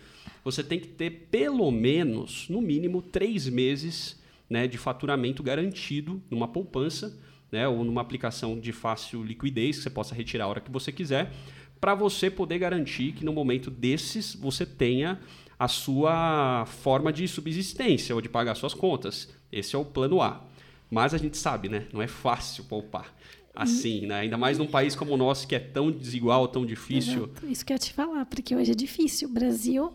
você 0.44 0.64
tem 0.64 0.80
que 0.80 0.88
ter 0.88 1.28
pelo 1.30 1.70
menos, 1.70 2.48
no 2.48 2.60
mínimo, 2.60 3.00
três 3.00 3.48
meses 3.48 4.20
né, 4.48 4.66
de 4.66 4.76
faturamento 4.76 5.42
garantido 5.44 6.20
numa 6.28 6.48
poupança 6.48 7.16
né, 7.50 7.66
ou 7.68 7.84
numa 7.84 8.00
aplicação 8.00 8.58
de 8.58 8.72
fácil 8.72 9.22
liquidez 9.22 9.76
que 9.76 9.82
você 9.84 9.90
possa 9.90 10.14
retirar 10.14 10.44
a 10.44 10.48
hora 10.48 10.60
que 10.60 10.70
você 10.70 10.92
quiser, 10.92 11.32
para 11.80 11.94
você 11.94 12.30
poder 12.30 12.58
garantir 12.58 13.12
que 13.12 13.25
no 13.25 13.32
momento 13.32 13.70
desses 13.70 14.34
você 14.34 14.66
tenha 14.66 15.20
a 15.58 15.68
sua 15.68 16.64
forma 16.66 17.12
de 17.12 17.26
subsistência 17.26 18.14
ou 18.14 18.20
de 18.20 18.28
pagar 18.28 18.54
suas 18.54 18.75
contas. 18.75 19.32
Esse 19.50 19.76
é 19.76 19.78
o 19.78 19.84
plano 19.84 20.20
A. 20.20 20.44
Mas 20.90 21.14
a 21.14 21.18
gente 21.18 21.37
sabe, 21.37 21.68
né? 21.68 21.87
Não 21.92 22.02
é 22.02 22.08
fácil 22.08 22.64
poupar 22.64 23.14
assim, 23.54 24.06
né? 24.06 24.20
Ainda 24.20 24.38
mais 24.38 24.58
num 24.58 24.66
país 24.66 24.94
como 24.94 25.12
o 25.12 25.16
nosso 25.16 25.46
que 25.46 25.54
é 25.54 25.58
tão 25.58 25.90
desigual, 25.90 26.49
tão 26.49 26.64
difícil. 26.64 27.25
Exato. 27.25 27.46
Isso 27.46 27.64
que 27.64 27.72
eu 27.72 27.75
ia 27.75 27.78
te 27.78 27.92
falar, 27.92 28.25
porque 28.26 28.54
hoje 28.54 28.72
é 28.72 28.75
difícil. 28.75 29.28
O 29.28 29.32
Brasil 29.32 29.92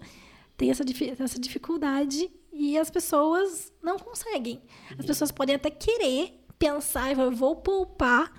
tem 0.57 0.69
essa, 0.69 0.83
essa 1.19 1.39
dificuldade 1.39 2.29
e 2.53 2.77
as 2.77 2.89
pessoas 2.89 3.73
não 3.81 3.97
conseguem. 3.97 4.61
As 4.91 4.99
uhum. 4.99 5.05
pessoas 5.05 5.31
podem 5.31 5.55
até 5.55 5.69
querer 5.69 6.41
pensar, 6.59 7.11
eu 7.11 7.31
vou 7.31 7.55
poupar, 7.55 8.31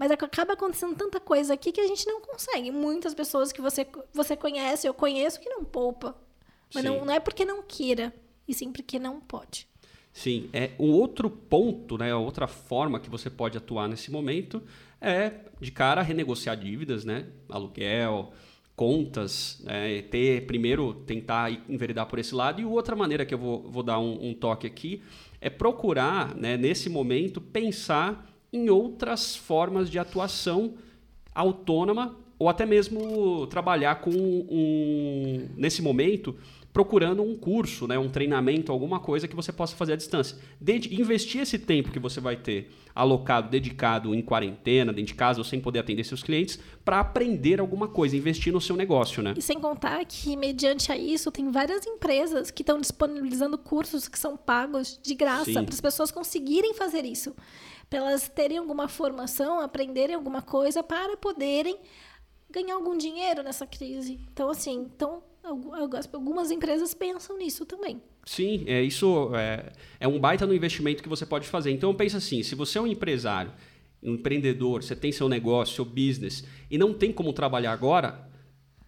mas 0.00 0.10
acaba 0.10 0.54
acontecendo 0.54 0.96
tanta 0.96 1.20
coisa 1.20 1.52
aqui 1.52 1.70
que 1.70 1.80
a 1.80 1.86
gente 1.86 2.06
não 2.06 2.22
consegue. 2.22 2.70
Muitas 2.70 3.12
pessoas 3.12 3.52
que 3.52 3.60
você, 3.60 3.86
você 4.14 4.34
conhece, 4.34 4.86
eu 4.86 4.94
conheço, 4.94 5.38
que 5.38 5.48
não 5.50 5.62
poupa. 5.62 6.16
Mas 6.74 6.82
não, 6.82 7.04
não 7.04 7.12
é 7.12 7.20
porque 7.20 7.44
não 7.44 7.62
queira, 7.62 8.10
e 8.48 8.54
sim 8.54 8.72
porque 8.72 8.98
não 8.98 9.20
pode. 9.20 9.68
Sim, 10.10 10.48
é 10.54 10.70
um 10.78 10.90
outro 10.90 11.28
ponto, 11.28 11.98
né, 11.98 12.14
outra 12.14 12.46
forma 12.46 12.98
que 12.98 13.10
você 13.10 13.28
pode 13.28 13.58
atuar 13.58 13.88
nesse 13.88 14.10
momento 14.10 14.62
é 15.02 15.32
de 15.60 15.70
cara 15.70 16.00
renegociar 16.00 16.56
dívidas, 16.56 17.04
né, 17.04 17.26
aluguel, 17.46 18.32
contas, 18.74 19.60
né, 19.62 20.00
ter 20.00 20.46
primeiro 20.46 20.94
tentar 20.94 21.52
enveredar 21.68 22.06
por 22.06 22.18
esse 22.18 22.34
lado 22.34 22.58
e 22.58 22.64
outra 22.64 22.96
maneira 22.96 23.26
que 23.26 23.34
eu 23.34 23.38
vou, 23.38 23.70
vou 23.70 23.82
dar 23.82 23.98
um, 23.98 24.30
um 24.30 24.34
toque 24.34 24.66
aqui 24.66 25.02
é 25.42 25.50
procurar, 25.50 26.34
né, 26.34 26.56
nesse 26.56 26.88
momento, 26.88 27.38
pensar 27.38 28.26
em 28.52 28.68
outras 28.68 29.36
formas 29.36 29.90
de 29.90 29.98
atuação 29.98 30.74
autônoma 31.34 32.16
ou 32.38 32.48
até 32.48 32.64
mesmo 32.64 33.46
trabalhar 33.48 33.96
com 33.96 34.10
um, 34.10 35.48
nesse 35.56 35.82
momento 35.82 36.36
procurando 36.72 37.22
um 37.22 37.36
curso, 37.36 37.86
né, 37.86 37.98
um 37.98 38.08
treinamento, 38.08 38.70
alguma 38.70 39.00
coisa 39.00 39.26
que 39.26 39.34
você 39.34 39.52
possa 39.52 39.74
fazer 39.74 39.94
à 39.94 39.96
distância. 39.96 40.36
Investir 40.90 41.40
esse 41.40 41.58
tempo 41.58 41.90
que 41.90 41.98
você 41.98 42.20
vai 42.20 42.36
ter 42.36 42.70
alocado, 42.94 43.50
dedicado 43.50 44.14
em 44.14 44.22
quarentena, 44.22 44.92
dentro 44.92 45.08
de 45.08 45.14
casa 45.14 45.40
ou 45.40 45.44
sem 45.44 45.60
poder 45.60 45.80
atender 45.80 46.04
seus 46.04 46.22
clientes, 46.22 46.60
para 46.84 47.00
aprender 47.00 47.60
alguma 47.60 47.88
coisa, 47.88 48.16
investir 48.16 48.52
no 48.52 48.60
seu 48.60 48.76
negócio, 48.76 49.22
né? 49.22 49.34
E 49.36 49.42
sem 49.42 49.58
contar 49.58 50.04
que, 50.04 50.36
mediante 50.36 50.92
a 50.92 50.96
isso, 50.96 51.30
tem 51.30 51.50
várias 51.50 51.86
empresas 51.86 52.50
que 52.50 52.62
estão 52.62 52.80
disponibilizando 52.80 53.58
cursos 53.58 54.06
que 54.06 54.18
são 54.18 54.36
pagos 54.36 54.98
de 55.02 55.14
graça 55.14 55.62
para 55.62 55.74
as 55.74 55.80
pessoas 55.80 56.10
conseguirem 56.10 56.74
fazer 56.74 57.04
isso. 57.04 57.34
Para 57.90 57.98
elas 57.98 58.28
terem 58.28 58.56
alguma 58.56 58.86
formação, 58.86 59.60
aprenderem 59.60 60.14
alguma 60.14 60.40
coisa 60.40 60.80
para 60.82 61.16
poderem 61.16 61.76
ganhar 62.48 62.74
algum 62.74 62.96
dinheiro 62.96 63.42
nessa 63.42 63.66
crise. 63.66 64.20
Então, 64.32 64.48
assim, 64.48 64.88
então 64.94 65.22
algumas 65.42 66.50
empresas 66.50 66.94
pensam 66.94 67.36
nisso 67.36 67.66
também. 67.66 68.00
Sim, 68.24 68.64
é, 68.66 68.82
isso 68.82 69.30
é, 69.34 69.72
é 69.98 70.06
um 70.06 70.20
baita 70.20 70.46
no 70.46 70.54
investimento 70.54 71.02
que 71.02 71.08
você 71.08 71.26
pode 71.26 71.48
fazer. 71.48 71.72
Então 71.72 71.94
pensa 71.94 72.18
assim, 72.18 72.42
se 72.42 72.54
você 72.54 72.78
é 72.78 72.80
um 72.80 72.86
empresário, 72.86 73.52
um 74.02 74.14
empreendedor, 74.14 74.82
você 74.82 74.94
tem 74.94 75.10
seu 75.10 75.28
negócio, 75.28 75.74
seu 75.74 75.84
business 75.84 76.44
e 76.70 76.78
não 76.78 76.94
tem 76.94 77.12
como 77.12 77.32
trabalhar 77.32 77.72
agora, 77.72 78.28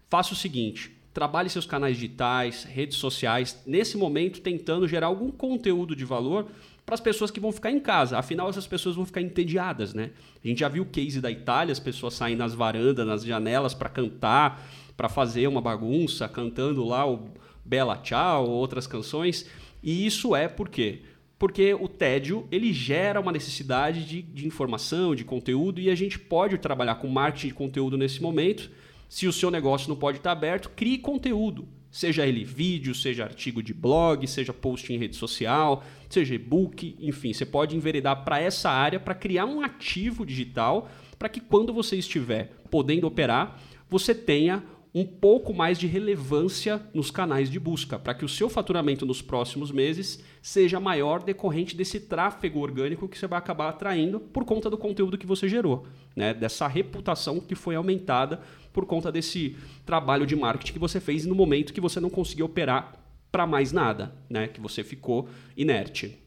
faça 0.09 0.33
o 0.33 0.37
seguinte, 0.37 0.97
trabalhe 1.13 1.49
seus 1.51 1.67
canais 1.67 1.97
digitais, 1.97 2.65
redes 2.65 2.99
sociais, 2.99 3.63
nesse 3.67 3.97
momento 3.97 4.41
tentando 4.41 4.87
gerar 4.87 5.09
algum 5.09 5.31
conteúdo 5.31 5.97
de 5.97 6.05
valor 6.05 6.49
para 6.85 6.95
as 6.95 7.01
pessoas 7.01 7.31
que 7.31 7.41
vão 7.41 7.53
ficar 7.53 7.71
em 7.71 7.81
casa. 7.81 8.19
Afinal, 8.19 8.49
essas 8.49 8.67
pessoas 8.67 8.97
vão 8.97 9.07
ficar 9.07 9.21
entediadas, 9.21 9.95
né? 9.95 10.11
A 10.45 10.49
gente 10.49 10.61
já 10.61 10.69
viu 10.69 10.83
o 10.83 10.87
case 10.87 11.21
da 11.21 11.31
Itália, 11.31 11.73
as 11.73 11.81
pessoas 11.81 12.15
saem 12.15 12.37
nas 12.37 12.55
varandas, 12.55 13.07
nas 13.07 13.25
janelas 13.25 13.75
para 13.75 13.89
cantar, 13.89 14.67
para 14.97 15.09
fazer 15.09 15.47
uma 15.47 15.61
bagunça, 15.61 16.29
cantando 16.29 16.85
lá 16.85 17.09
o 17.09 17.31
Bela 17.65 17.97
Tchau 17.97 18.49
ou 18.49 18.53
outras 18.53 18.87
canções. 18.87 19.47
E 19.83 20.05
isso 20.07 20.35
é 20.35 20.49
por 20.49 20.69
quê? 20.69 21.03
Porque 21.39 21.75
o 21.75 21.89
tédio 21.89 22.47
ele 22.53 22.73
gera 22.73 23.21
uma 23.21 23.33
necessidade 23.33 24.05
de, 24.05 24.23
de 24.23 24.47
informação, 24.47 25.15
de 25.15 25.25
conteúdo, 25.25 25.81
e 25.81 25.91
a 25.91 25.95
gente 25.95 26.19
pode 26.19 26.59
trabalhar 26.59 26.97
com 26.97 27.09
marketing 27.09 27.49
de 27.49 27.55
conteúdo 27.55 27.97
nesse 27.97 28.23
momento. 28.23 28.71
Se 29.09 29.27
o 29.27 29.33
seu 29.33 29.51
negócio 29.51 29.89
não 29.89 29.97
pode 29.97 30.19
estar 30.19 30.33
aberto, 30.33 30.71
crie 30.71 30.99
conteúdo. 30.99 31.67
Seja 31.93 32.27
ele 32.27 32.43
vídeo, 32.43 32.95
seja 32.95 33.23
artigo 33.25 33.63
de 33.63 33.75
blog, 33.75 34.27
seja 34.27 34.51
post 34.53 34.91
em 34.91 34.97
rede 34.97 35.15
social, 35.15 35.85
seja 36.09 36.35
e-book, 36.35 36.97
enfim, 36.99 37.35
você 37.35 37.45
pode 37.45 37.77
enveredar 37.77 38.25
para 38.25 38.41
essa 38.41 38.71
área 38.71 38.99
para 38.99 39.15
criar 39.15 39.45
um 39.45 39.61
ativo 39.61 40.25
digital 40.25 40.91
para 41.19 41.29
que 41.29 41.39
quando 41.39 41.71
você 41.71 41.97
estiver 41.97 42.51
podendo 42.71 43.07
operar, 43.07 43.61
você 43.91 44.15
tenha 44.15 44.65
um 44.95 45.07
pouco 45.07 45.55
mais 45.55 45.79
de 45.79 45.87
relevância 45.87 46.83
nos 46.93 47.11
canais 47.11 47.51
de 47.51 47.59
busca, 47.59 47.99
para 47.99 48.13
que 48.13 48.25
o 48.25 48.29
seu 48.29 48.51
faturamento 48.51 49.07
nos 49.07 49.23
próximos 49.23 49.71
meses 49.71 50.23
seja 50.43 50.79
maior 50.79 51.23
decorrente 51.23 51.75
desse 51.75 51.99
tráfego 51.99 52.61
orgânico 52.61 53.09
que 53.09 53.19
você 53.19 53.27
vai 53.27 53.39
acabar 53.39 53.71
atraindo 53.71 54.21
por 54.21 54.45
conta 54.45 54.69
do 54.69 54.77
conteúdo 54.77 55.17
que 55.17 55.27
você 55.27 55.49
gerou, 55.49 55.87
né? 56.15 56.35
dessa 56.35 56.67
reputação 56.67 57.41
que 57.41 57.55
foi 57.55 57.75
aumentada 57.75 58.43
por 58.71 58.85
conta 58.85 59.11
desse 59.11 59.57
trabalho 59.87 60.27
de 60.27 60.37
marketing 60.37 60.75
que 60.75 60.79
você 60.79 61.01
fez 61.01 61.25
no 61.25 61.35
momento 61.35 61.73
que 61.73 61.81
você 61.81 61.99
não 61.99 62.11
conseguiu 62.11 62.47
operar 62.47 62.99
para 63.31 63.47
mais 63.47 63.73
nada, 63.73 64.15
né? 64.29 64.47
que 64.47 64.61
você 64.61 64.85
ficou 64.85 65.27
inerte. 65.57 66.19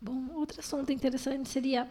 Bom, 0.00 0.28
outro 0.34 0.58
assunto 0.58 0.90
interessante 0.90 1.48
seria 1.48 1.88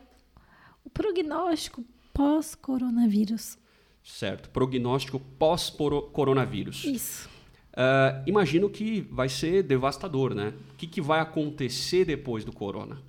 o 0.83 0.89
prognóstico 0.89 1.85
pós-coronavírus. 2.13 3.57
Certo. 4.05 4.49
Prognóstico 4.51 5.19
pós-coronavírus. 5.19 6.85
Isso. 6.85 7.27
Uh, 7.73 8.23
imagino 8.25 8.69
que 8.69 9.01
vai 9.11 9.27
ser 9.27 9.63
devastador, 9.63 10.33
né? 10.33 10.53
O 10.73 10.75
que, 10.77 10.85
que 10.87 11.01
vai 11.01 11.19
acontecer 11.19 12.05
depois 12.05 12.45
do 12.45 12.53
corona? 12.53 13.01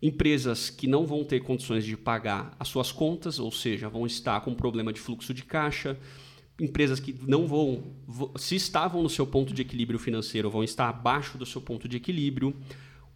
Empresas 0.00 0.68
que 0.68 0.86
não 0.86 1.06
vão 1.06 1.24
ter 1.24 1.40
condições 1.40 1.84
de 1.84 1.96
pagar 1.96 2.54
as 2.60 2.68
suas 2.68 2.92
contas, 2.92 3.38
ou 3.40 3.50
seja, 3.50 3.88
vão 3.88 4.06
estar 4.06 4.42
com 4.42 4.54
problema 4.54 4.92
de 4.92 5.00
fluxo 5.00 5.32
de 5.32 5.42
caixa. 5.42 5.98
Empresas 6.60 7.00
que 7.00 7.16
não 7.26 7.46
vão, 7.46 7.82
se 8.36 8.54
estavam 8.54 9.02
no 9.02 9.08
seu 9.08 9.26
ponto 9.26 9.54
de 9.54 9.62
equilíbrio 9.62 9.98
financeiro, 9.98 10.50
vão 10.50 10.62
estar 10.62 10.88
abaixo 10.88 11.38
do 11.38 11.46
seu 11.46 11.60
ponto 11.60 11.88
de 11.88 11.96
equilíbrio. 11.96 12.54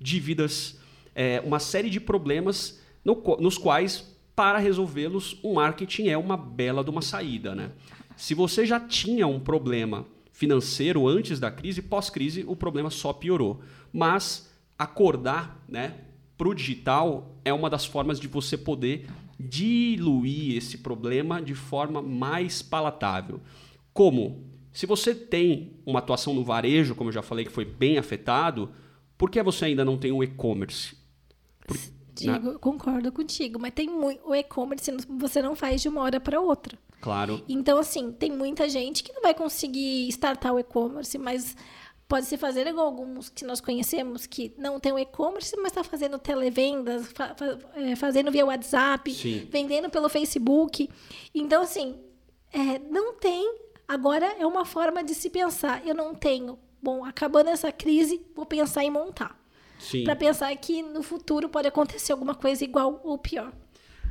Dívidas, 0.00 0.80
é, 1.14 1.40
uma 1.44 1.60
série 1.60 1.90
de 1.90 2.00
problemas 2.00 2.80
no, 3.04 3.14
nos 3.38 3.58
quais 3.58 4.09
para 4.40 4.58
resolvê-los, 4.58 5.38
o 5.42 5.52
marketing 5.52 6.08
é 6.08 6.16
uma 6.16 6.34
bela 6.34 6.82
de 6.82 6.88
uma 6.88 7.02
saída. 7.02 7.54
Né? 7.54 7.72
Se 8.16 8.34
você 8.34 8.64
já 8.64 8.80
tinha 8.80 9.26
um 9.26 9.38
problema 9.38 10.06
financeiro 10.32 11.06
antes 11.06 11.38
da 11.38 11.50
crise, 11.50 11.82
pós-crise, 11.82 12.42
o 12.48 12.56
problema 12.56 12.88
só 12.88 13.12
piorou. 13.12 13.60
Mas 13.92 14.50
acordar 14.78 15.62
né, 15.68 15.92
para 16.38 16.48
o 16.48 16.54
digital 16.54 17.38
é 17.44 17.52
uma 17.52 17.68
das 17.68 17.84
formas 17.84 18.18
de 18.18 18.28
você 18.28 18.56
poder 18.56 19.10
diluir 19.38 20.56
esse 20.56 20.78
problema 20.78 21.42
de 21.42 21.54
forma 21.54 22.00
mais 22.00 22.62
palatável. 22.62 23.42
Como? 23.92 24.42
Se 24.72 24.86
você 24.86 25.14
tem 25.14 25.74
uma 25.84 25.98
atuação 25.98 26.32
no 26.32 26.42
varejo, 26.42 26.94
como 26.94 27.10
eu 27.10 27.14
já 27.14 27.20
falei 27.20 27.44
que 27.44 27.52
foi 27.52 27.66
bem 27.66 27.98
afetado, 27.98 28.70
por 29.18 29.30
que 29.30 29.42
você 29.42 29.66
ainda 29.66 29.84
não 29.84 29.98
tem 29.98 30.12
um 30.12 30.22
e-commerce? 30.22 30.96
Digo, 32.20 32.58
concordo 32.58 33.10
contigo, 33.12 33.58
mas 33.58 33.72
tem 33.72 33.88
muito. 33.88 34.26
O 34.28 34.34
e-commerce 34.34 34.90
você 35.08 35.40
não 35.40 35.54
faz 35.54 35.80
de 35.80 35.88
uma 35.88 36.02
hora 36.02 36.20
para 36.20 36.40
outra. 36.40 36.78
Claro. 37.00 37.42
Então, 37.48 37.78
assim, 37.78 38.12
tem 38.12 38.30
muita 38.30 38.68
gente 38.68 39.02
que 39.02 39.12
não 39.12 39.22
vai 39.22 39.34
conseguir 39.34 40.08
startar 40.08 40.52
o 40.52 40.58
e-commerce, 40.58 41.16
mas 41.16 41.56
pode 42.06 42.26
se 42.26 42.36
fazer 42.36 42.66
igual 42.66 42.86
alguns 42.86 43.30
que 43.30 43.44
nós 43.44 43.60
conhecemos 43.60 44.26
que 44.26 44.52
não 44.58 44.78
tem 44.78 44.92
o 44.92 44.98
e-commerce, 44.98 45.56
mas 45.56 45.66
está 45.66 45.82
fazendo 45.82 46.18
televendas, 46.18 47.06
fa 47.12 47.34
é, 47.74 47.96
fazendo 47.96 48.30
via 48.30 48.44
WhatsApp, 48.44 49.12
Sim. 49.14 49.48
vendendo 49.50 49.88
pelo 49.88 50.08
Facebook. 50.08 50.90
Então, 51.34 51.62
assim, 51.62 51.96
é, 52.52 52.78
não 52.78 53.14
tem. 53.14 53.56
Agora 53.88 54.26
é 54.38 54.46
uma 54.46 54.64
forma 54.64 55.02
de 55.02 55.14
se 55.14 55.30
pensar. 55.30 55.86
Eu 55.86 55.94
não 55.94 56.14
tenho. 56.14 56.58
Bom, 56.82 57.04
acabando 57.04 57.48
essa 57.48 57.72
crise, 57.72 58.20
vou 58.34 58.46
pensar 58.46 58.84
em 58.84 58.90
montar 58.90 59.39
para 60.04 60.16
pensar 60.16 60.54
que 60.56 60.82
no 60.82 61.02
futuro 61.02 61.48
pode 61.48 61.68
acontecer 61.68 62.12
alguma 62.12 62.34
coisa 62.34 62.64
igual 62.64 63.00
ou 63.04 63.18
pior. 63.18 63.52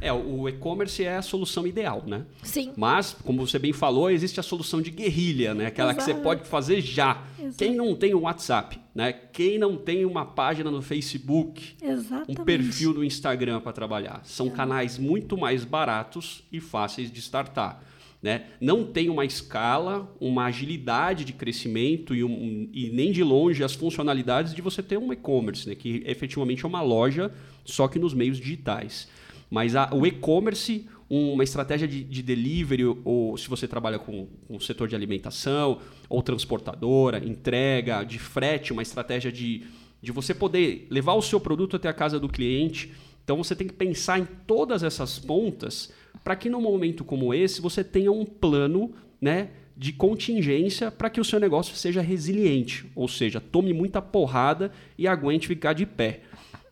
É, 0.01 0.13
o 0.13 0.47
e-commerce 0.47 1.03
é 1.03 1.17
a 1.17 1.21
solução 1.21 1.67
ideal, 1.67 2.03
né? 2.07 2.25
Sim. 2.41 2.71
Mas, 2.77 3.13
como 3.13 3.45
você 3.45 3.59
bem 3.59 3.73
falou, 3.73 4.09
existe 4.09 4.39
a 4.39 4.43
solução 4.43 4.81
de 4.81 4.91
guerrilha, 4.91 5.53
né? 5.53 5.65
Aquela 5.65 5.91
Exato. 5.91 6.05
que 6.05 6.13
você 6.13 6.23
pode 6.23 6.47
fazer 6.47 6.79
já. 6.79 7.23
Exato. 7.37 7.57
Quem 7.57 7.75
não 7.75 7.93
tem 7.95 8.15
um 8.15 8.21
WhatsApp, 8.21 8.79
né? 8.95 9.11
Quem 9.11 9.59
não 9.59 9.75
tem 9.75 10.05
uma 10.05 10.25
página 10.25 10.71
no 10.71 10.81
Facebook, 10.81 11.75
Exatamente. 11.81 12.39
um 12.39 12.45
perfil 12.45 12.93
no 12.93 13.03
Instagram 13.03 13.59
para 13.59 13.73
trabalhar. 13.73 14.21
São 14.23 14.47
é. 14.47 14.51
canais 14.51 14.97
muito 14.97 15.37
mais 15.37 15.65
baratos 15.65 16.43
e 16.49 16.61
fáceis 16.61 17.11
de 17.11 17.19
startar. 17.19 17.83
Né? 18.21 18.47
Não 18.59 18.83
tem 18.83 19.09
uma 19.09 19.23
escala, 19.23 20.13
uma 20.19 20.45
agilidade 20.45 21.23
de 21.23 21.31
crescimento 21.31 22.13
e, 22.13 22.23
um, 22.23 22.69
e 22.73 22.89
nem 22.89 23.13
de 23.13 23.23
longe 23.23 23.63
as 23.63 23.73
funcionalidades 23.73 24.53
de 24.53 24.61
você 24.61 24.83
ter 24.83 24.97
um 24.97 25.13
e-commerce, 25.13 25.67
né? 25.67 25.73
que 25.73 26.03
efetivamente 26.05 26.65
é 26.65 26.67
uma 26.67 26.81
loja, 26.81 27.31
só 27.63 27.87
que 27.87 27.97
nos 27.97 28.13
meios 28.13 28.37
digitais. 28.37 29.07
Mas 29.49 29.73
a, 29.73 29.89
o 29.93 30.05
e-commerce, 30.05 30.85
uma 31.09 31.43
estratégia 31.43 31.87
de, 31.87 32.03
de, 32.03 32.21
delivery, 32.21 32.83
ou 33.05 33.37
se 33.37 33.49
você 33.49 33.67
trabalha 33.67 33.97
com, 33.97 34.27
com 34.47 34.57
o 34.57 34.61
setor 34.61 34.87
de 34.87 34.95
alimentação, 34.95 35.79
ou 36.09 36.21
transportadora, 36.21 37.25
entrega, 37.25 38.03
de 38.03 38.19
frete, 38.19 38.73
uma 38.73 38.81
estratégia 38.81 39.31
de, 39.31 39.63
de 40.01 40.11
você 40.11 40.33
poder 40.33 40.87
levar 40.89 41.13
o 41.13 41.21
seu 41.21 41.39
produto 41.39 41.77
até 41.77 41.87
a 41.87 41.93
casa 41.93 42.19
do 42.19 42.27
cliente. 42.27 42.91
Então 43.23 43.37
você 43.37 43.55
tem 43.55 43.65
que 43.65 43.73
pensar 43.73 44.19
em 44.19 44.27
todas 44.45 44.83
essas 44.83 45.17
pontas 45.17 45.91
para 46.23 46.35
que 46.35 46.49
num 46.49 46.61
momento 46.61 47.03
como 47.03 47.33
esse 47.33 47.61
você 47.61 47.83
tenha 47.83 48.11
um 48.11 48.25
plano, 48.25 48.93
né, 49.21 49.49
de 49.75 49.93
contingência 49.93 50.91
para 50.91 51.09
que 51.09 51.21
o 51.21 51.23
seu 51.23 51.39
negócio 51.39 51.75
seja 51.75 52.01
resiliente, 52.01 52.89
ou 52.93 53.07
seja, 53.07 53.39
tome 53.39 53.71
muita 53.73 54.01
porrada 54.01 54.71
e 54.97 55.07
aguente 55.07 55.47
ficar 55.47 55.73
de 55.73 55.85
pé, 55.85 56.21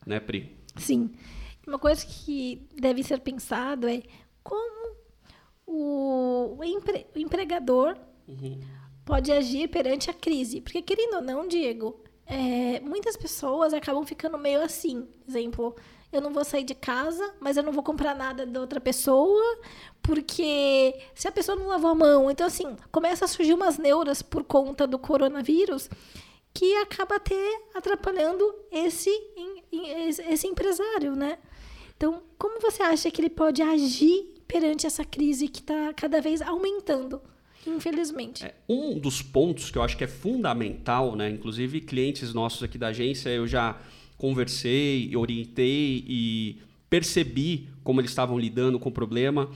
né, 0.06 0.20
Pri? 0.20 0.56
Sim. 0.76 1.12
Uma 1.66 1.80
coisa 1.80 2.06
que 2.06 2.68
deve 2.76 3.04
ser 3.04 3.20
pensado 3.20 3.88
é 3.88 4.02
como 4.44 4.96
o, 5.66 6.64
empre, 6.64 7.06
o 7.16 7.20
empregador 7.20 7.98
uhum. 8.28 8.60
pode 9.06 9.32
agir 9.32 9.70
perante 9.70 10.10
a 10.10 10.14
crise, 10.14 10.62
porque 10.62 10.82
querendo 10.82 11.16
ou 11.16 11.22
não, 11.22 11.48
Diego, 11.48 12.02
é, 12.26 12.82
muitas 12.82 13.16
pessoas 13.16 13.74
acabam 13.74 14.06
ficando 14.06 14.38
meio 14.38 14.62
assim, 14.62 15.08
exemplo, 15.28 15.76
eu 16.12 16.22
não 16.22 16.32
vou 16.32 16.46
sair 16.46 16.64
de 16.64 16.74
casa, 16.74 17.34
mas 17.40 17.58
eu 17.58 17.64
não 17.64 17.72
vou 17.72 17.84
comprar 17.84 18.16
nada 18.16 18.46
da 18.46 18.62
outra 18.62 18.80
pessoa, 18.80 19.60
porque 20.02 20.96
se 21.14 21.28
a 21.28 21.32
pessoa 21.32 21.58
não 21.58 21.68
lavou 21.68 21.92
a 21.92 21.96
mão. 21.96 22.32
Então, 22.32 22.48
assim, 22.48 22.76
começa 22.92 23.26
a 23.26 23.28
surgir 23.28 23.54
umas 23.54 23.78
neuras 23.78 24.22
por 24.22 24.44
conta 24.44 24.88
do 24.88 24.98
coronavírus 24.98 25.90
que 26.54 26.76
acaba 26.78 27.18
até 27.18 27.62
atrapalhando 27.76 28.44
esse, 28.72 29.12
esse 30.30 30.48
empresário, 30.48 31.16
né? 31.16 31.38
Então, 31.96 32.24
como 32.38 32.60
você 32.60 32.82
acha 32.82 33.12
que 33.12 33.22
ele 33.22 33.30
pode 33.30 33.62
agir 33.62 34.34
perante 34.48 34.88
essa 34.88 35.04
crise 35.04 35.48
que 35.48 35.60
está 35.60 35.94
cada 35.94 36.22
vez 36.22 36.42
aumentando? 36.42 37.22
Infelizmente. 37.66 38.46
É, 38.46 38.56
um 38.68 38.98
dos 38.98 39.22
pontos 39.22 39.70
que 39.70 39.78
eu 39.78 39.84
acho 39.84 39.98
que 39.98 40.04
é 40.04 40.08
fundamental, 40.08 41.16
né? 41.16 41.30
Inclusive, 41.30 41.82
clientes 41.82 42.34
nossos 42.34 42.64
aqui 42.64 42.78
da 42.78 42.88
agência, 42.88 43.30
eu 43.30 43.46
já 43.46 43.80
conversei, 44.18 45.16
orientei 45.16 46.04
e 46.08 46.58
percebi 46.90 47.70
como 47.84 48.02
eles 48.02 48.12
estavam 48.12 48.38
lidando 48.38 48.80
com 48.80 48.90
o 48.90 48.92
problema. 48.92 49.50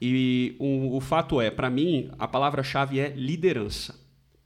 E 0.00 0.54
o, 0.58 0.96
o 0.96 1.00
fato 1.00 1.40
é, 1.40 1.50
para 1.50 1.70
mim, 1.70 2.10
a 2.18 2.28
palavra-chave 2.28 3.00
é 3.00 3.10
liderança. 3.10 3.98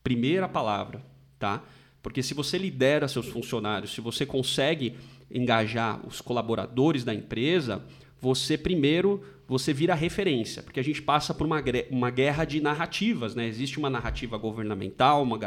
Primeira 0.03 0.49
palavra, 0.49 1.05
tá? 1.39 1.63
Porque 2.03 2.23
se 2.23 2.35
você 2.35 2.59
lidera 2.59 3.07
seus 3.07 3.29
funcionários, 3.29 3.93
se 3.93 4.01
você 4.01 4.27
consegue 4.27 4.95
engajar 5.31 6.05
os 6.07 6.21
colaboradores 6.21 7.05
da 7.05 7.15
empresa, 7.15 7.83
você 8.21 8.59
primeiro 8.59 9.23
você 9.53 9.73
vira 9.73 9.95
referência, 9.95 10.63
porque 10.63 10.81
a 10.81 10.83
gente 10.83 11.03
passa 11.03 11.35
por 11.35 11.47
uma, 11.47 11.63
uma 11.91 12.11
guerra 12.11 12.45
de 12.47 12.59
narrativas, 12.59 13.35
né? 13.35 13.47
Existe 13.47 13.79
uma 13.79 13.91
narrativa 13.91 14.39
governamental, 14.39 15.23
uma 15.23 15.39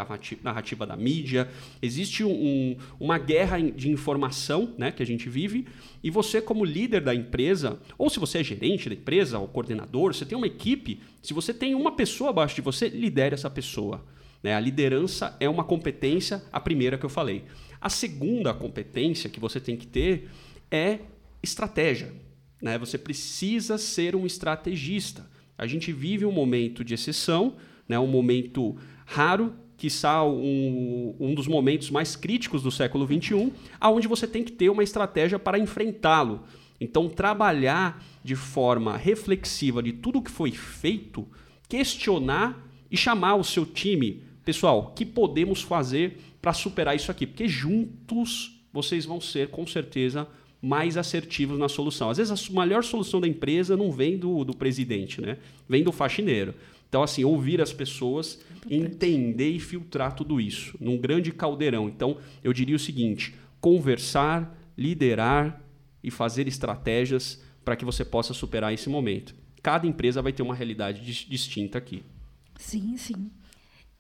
narrativa 0.44 0.86
da 0.86 0.96
mídia, 0.96 1.50
existe 1.82 2.24
um, 2.24 2.78
uma 3.00 3.18
guerra 3.18 3.60
de 3.60 3.90
informação, 3.90 4.76
né, 4.78 4.92
que 4.92 5.02
a 5.02 5.06
gente 5.06 5.28
vive, 5.28 5.68
e 6.04 6.12
você 6.12 6.40
como 6.40 6.64
líder 6.64 7.02
da 7.02 7.16
empresa, 7.16 7.80
ou 7.98 8.08
se 8.08 8.20
você 8.20 8.38
é 8.40 8.44
gerente 8.44 8.88
da 8.88 8.94
empresa, 8.94 9.40
ou 9.40 9.48
coordenador, 9.48 10.14
você 10.14 10.24
tem 10.24 10.38
uma 10.38 10.48
equipe, 10.48 11.02
se 11.24 11.34
você 11.34 11.52
tem 11.52 11.74
uma 11.74 11.96
pessoa 11.96 12.30
abaixo 12.30 12.56
de 12.56 12.62
você, 12.62 12.88
lidere 12.88 13.34
essa 13.34 13.50
pessoa. 13.50 14.06
Né? 14.44 14.54
A 14.54 14.60
liderança 14.60 15.36
é 15.40 15.50
uma 15.50 15.64
competência, 15.64 16.44
a 16.52 16.60
primeira 16.60 16.96
que 16.96 17.06
eu 17.06 17.10
falei. 17.10 17.44
A 17.82 17.90
segunda 17.90 18.54
competência 18.54 19.32
que 19.32 19.40
você 19.40 19.60
tem 19.60 19.76
que 19.76 19.88
ter 19.88 20.30
é 20.70 21.00
estratégia. 21.42 22.25
Né? 22.62 22.78
Você 22.78 22.98
precisa 22.98 23.78
ser 23.78 24.16
um 24.16 24.26
estrategista. 24.26 25.30
A 25.58 25.68
gente 25.68 25.92
vive 25.92 26.26
um 26.26 26.32
momento 26.32 26.84
de 26.84 26.94
exceção, 26.94 27.56
né? 27.88 27.98
um 28.00 28.08
momento 28.08 28.76
raro, 29.06 29.54
quiçá 29.78 30.24
um, 30.24 31.16
um 31.20 31.34
dos 31.34 31.48
momentos 31.48 31.90
mais 31.90 32.16
críticos 32.16 32.64
do 32.64 32.72
século 32.72 33.06
XXI, 33.06 33.52
aonde 33.80 34.08
você 34.08 34.28
tem 34.28 34.44
que 34.44 34.52
ter 34.52 34.70
uma 34.70 34.84
estratégia 34.84 35.38
para 35.38 35.60
enfrentá-lo. 35.60 36.44
Então, 36.80 37.08
trabalhar 37.08 38.04
de 38.24 38.36
forma 38.36 38.98
reflexiva 38.98 39.82
de 39.82 39.94
tudo 39.94 40.22
que 40.22 40.32
foi 40.32 40.52
feito, 40.52 41.28
questionar 41.70 42.68
e 42.92 42.98
chamar 42.98 43.36
o 43.36 43.44
seu 43.44 43.66
time. 43.66 44.24
Pessoal, 44.44 44.94
que 44.96 45.06
podemos 45.06 45.62
fazer 45.62 46.20
para 46.42 46.54
superar 46.54 46.96
isso 46.96 47.12
aqui? 47.12 47.26
Porque 47.26 47.48
juntos 47.48 48.62
vocês 48.72 49.06
vão 49.06 49.22
ser, 49.22 49.50
com 49.50 49.66
certeza, 49.66 50.28
mais 50.66 50.98
assertivos 50.98 51.60
na 51.60 51.70
solução. 51.70 52.10
Às 52.10 52.18
vezes 52.18 52.50
a 52.50 52.60
melhor 52.60 52.84
solução 52.84 53.22
da 53.22 53.28
empresa 53.28 53.78
não 53.78 53.92
vem 53.92 54.18
do, 54.18 54.44
do 54.44 54.58
presidente, 54.58 55.22
né? 55.22 55.38
Vem 55.70 55.84
do 55.84 55.92
faxineiro. 55.92 56.56
Então, 56.90 57.04
assim, 57.04 57.24
ouvir 57.24 57.62
as 57.62 57.72
pessoas, 57.72 58.40
entender 58.68 59.52
e 59.52 59.60
filtrar 59.60 60.16
tudo 60.16 60.42
isso 60.42 60.76
num 60.80 60.98
grande 60.98 61.32
caldeirão. 61.32 61.88
Então, 61.88 62.18
eu 62.44 62.52
diria 62.52 62.76
o 62.76 62.80
seguinte: 62.80 63.36
conversar, 63.62 64.58
liderar 64.76 65.62
e 66.04 66.10
fazer 66.10 66.48
estratégias 66.48 67.44
para 67.64 67.76
que 67.76 67.86
você 67.86 68.04
possa 68.04 68.34
superar 68.34 68.74
esse 68.74 68.90
momento. 68.90 69.36
Cada 69.62 69.86
empresa 69.86 70.20
vai 70.20 70.34
ter 70.34 70.42
uma 70.42 70.56
realidade 70.56 71.02
distinta 71.28 71.78
aqui. 71.78 72.02
Sim, 72.58 72.98
sim. 72.98 73.30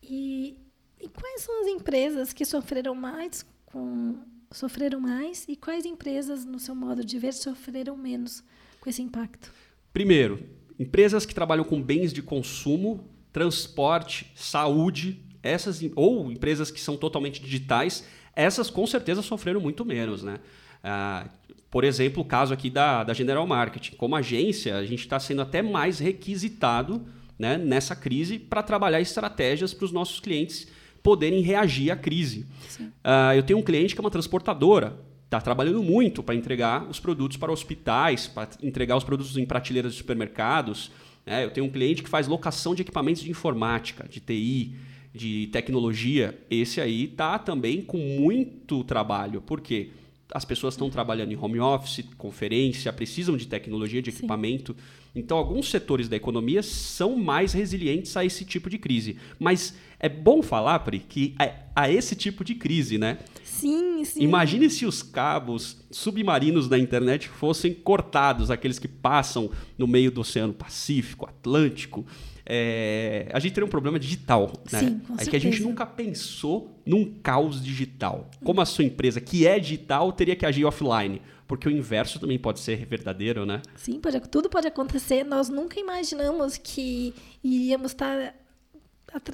E, 0.01 0.57
e 0.99 1.07
quais 1.09 1.41
são 1.41 1.61
as 1.61 1.67
empresas 1.67 2.33
que 2.33 2.43
sofreram 2.43 2.95
mais 2.95 3.45
com 3.67 4.17
sofreram 4.51 4.99
mais 4.99 5.45
e 5.47 5.55
quais 5.55 5.85
empresas, 5.85 6.45
no 6.45 6.59
seu 6.59 6.75
modo 6.75 7.03
de 7.03 7.17
ver, 7.19 7.33
sofreram 7.33 7.97
menos 7.97 8.43
com 8.79 8.89
esse 8.89 9.01
impacto? 9.01 9.51
Primeiro, 9.91 10.39
empresas 10.79 11.25
que 11.25 11.33
trabalham 11.33 11.63
com 11.63 11.81
bens 11.81 12.11
de 12.13 12.21
consumo, 12.21 13.09
transporte, 13.31 14.31
saúde, 14.35 15.21
essas 15.41 15.81
ou 15.95 16.31
empresas 16.31 16.71
que 16.71 16.79
são 16.79 16.97
totalmente 16.97 17.41
digitais, 17.41 18.05
essas 18.35 18.69
com 18.69 18.85
certeza 18.85 19.21
sofreram 19.21 19.61
muito 19.61 19.85
menos, 19.85 20.23
né? 20.23 20.39
Ah, 20.83 21.29
por 21.69 21.83
exemplo, 21.83 22.21
o 22.23 22.25
caso 22.25 22.53
aqui 22.53 22.69
da, 22.69 23.03
da 23.03 23.13
General 23.13 23.45
Marketing. 23.45 23.95
Como 23.95 24.15
agência, 24.15 24.77
a 24.77 24.85
gente 24.85 25.01
está 25.01 25.19
sendo 25.19 25.41
até 25.41 25.61
mais 25.61 25.99
requisitado 25.99 27.05
né, 27.37 27.57
nessa 27.57 27.95
crise 27.95 28.39
para 28.39 28.63
trabalhar 28.63 29.01
estratégias 29.01 29.73
para 29.73 29.85
os 29.85 29.91
nossos 29.91 30.19
clientes 30.19 30.67
poderem 31.05 31.39
reagir 31.41 31.91
à 31.91 31.95
crise. 31.95 32.47
Uh, 32.81 33.35
eu 33.35 33.43
tenho 33.43 33.59
um 33.59 33.61
cliente 33.61 33.93
que 33.93 34.01
é 34.01 34.03
uma 34.03 34.09
transportadora, 34.09 34.99
está 35.25 35.39
trabalhando 35.39 35.83
muito 35.83 36.23
para 36.23 36.33
entregar 36.33 36.89
os 36.89 36.99
produtos 36.99 37.37
para 37.37 37.51
hospitais, 37.51 38.25
para 38.25 38.49
entregar 38.63 38.97
os 38.97 39.03
produtos 39.03 39.37
em 39.37 39.45
prateleiras 39.45 39.91
de 39.91 39.99
supermercados. 39.99 40.91
Né? 41.23 41.45
Eu 41.45 41.51
tenho 41.51 41.67
um 41.67 41.69
cliente 41.69 42.01
que 42.01 42.09
faz 42.09 42.27
locação 42.27 42.73
de 42.73 42.81
equipamentos 42.81 43.21
de 43.21 43.29
informática, 43.29 44.07
de 44.09 44.19
TI, 44.19 44.73
de 45.13 45.45
tecnologia. 45.51 46.39
Esse 46.49 46.81
aí 46.81 47.03
está 47.03 47.37
também 47.37 47.83
com 47.83 47.99
muito 47.99 48.83
trabalho. 48.83 49.41
Por 49.41 49.61
quê? 49.61 49.91
As 50.33 50.43
pessoas 50.43 50.73
estão 50.73 50.89
trabalhando 50.89 51.31
em 51.31 51.37
home 51.37 51.59
office, 51.59 52.03
conferência, 52.17 52.91
precisam 52.91 53.37
de 53.37 53.45
tecnologia, 53.45 54.01
de 54.01 54.11
Sim. 54.11 54.17
equipamento. 54.17 54.75
Então, 55.15 55.37
alguns 55.37 55.69
setores 55.69 56.09
da 56.09 56.17
economia 56.17 56.61
são 56.61 57.15
mais 57.15 57.53
resilientes 57.53 58.17
a 58.17 58.25
esse 58.25 58.43
tipo 58.43 58.69
de 58.69 58.77
crise. 58.77 59.17
Mas 59.39 59.75
é 60.05 60.09
bom 60.09 60.43
falar, 60.43 60.79
Pri, 60.79 60.99
que 60.99 61.35
a 61.75 61.89
esse 61.89 62.15
tipo 62.15 62.43
de 62.43 62.53
crise, 62.53 62.97
né? 62.99 63.17
Sim, 63.43 64.05
sim. 64.05 64.21
Imagine 64.21 64.69
se 64.69 64.85
os 64.85 65.01
cabos 65.01 65.83
submarinos 65.89 66.69
da 66.69 66.77
internet 66.77 67.27
fossem 67.27 67.73
cortados, 67.73 68.51
aqueles 68.51 68.77
que 68.77 68.87
passam 68.87 69.49
no 69.77 69.87
meio 69.87 70.11
do 70.11 70.21
Oceano 70.21 70.53
Pacífico, 70.53 71.25
Atlântico. 71.25 72.05
É, 72.45 73.27
a 73.33 73.39
gente 73.39 73.53
teria 73.53 73.65
um 73.65 73.69
problema 73.69 73.97
digital, 73.97 74.53
né? 74.71 74.79
Sim, 74.79 74.99
com 74.99 75.15
é 75.17 75.25
que 75.25 75.35
a 75.35 75.39
gente 75.39 75.63
nunca 75.63 75.83
pensou 75.87 76.79
num 76.85 77.05
caos 77.23 77.63
digital. 77.63 78.29
Como 78.43 78.61
a 78.61 78.65
sua 78.65 78.83
empresa, 78.83 79.19
que 79.19 79.47
é 79.47 79.57
digital, 79.57 80.11
teria 80.11 80.35
que 80.35 80.45
agir 80.45 80.65
offline 80.65 81.19
porque 81.47 81.67
o 81.67 81.71
inverso 81.71 82.19
também 82.19 82.39
pode 82.39 82.59
ser 82.59 82.85
verdadeiro, 82.85 83.45
né? 83.45 83.61
Sim, 83.75 83.99
pode, 83.99 84.19
tudo 84.29 84.49
pode 84.49 84.67
acontecer. 84.67 85.23
Nós 85.23 85.47
nunca 85.47 85.79
imaginamos 85.79 86.57
que 86.57 87.13
iríamos 87.43 87.91
estar 87.91 88.33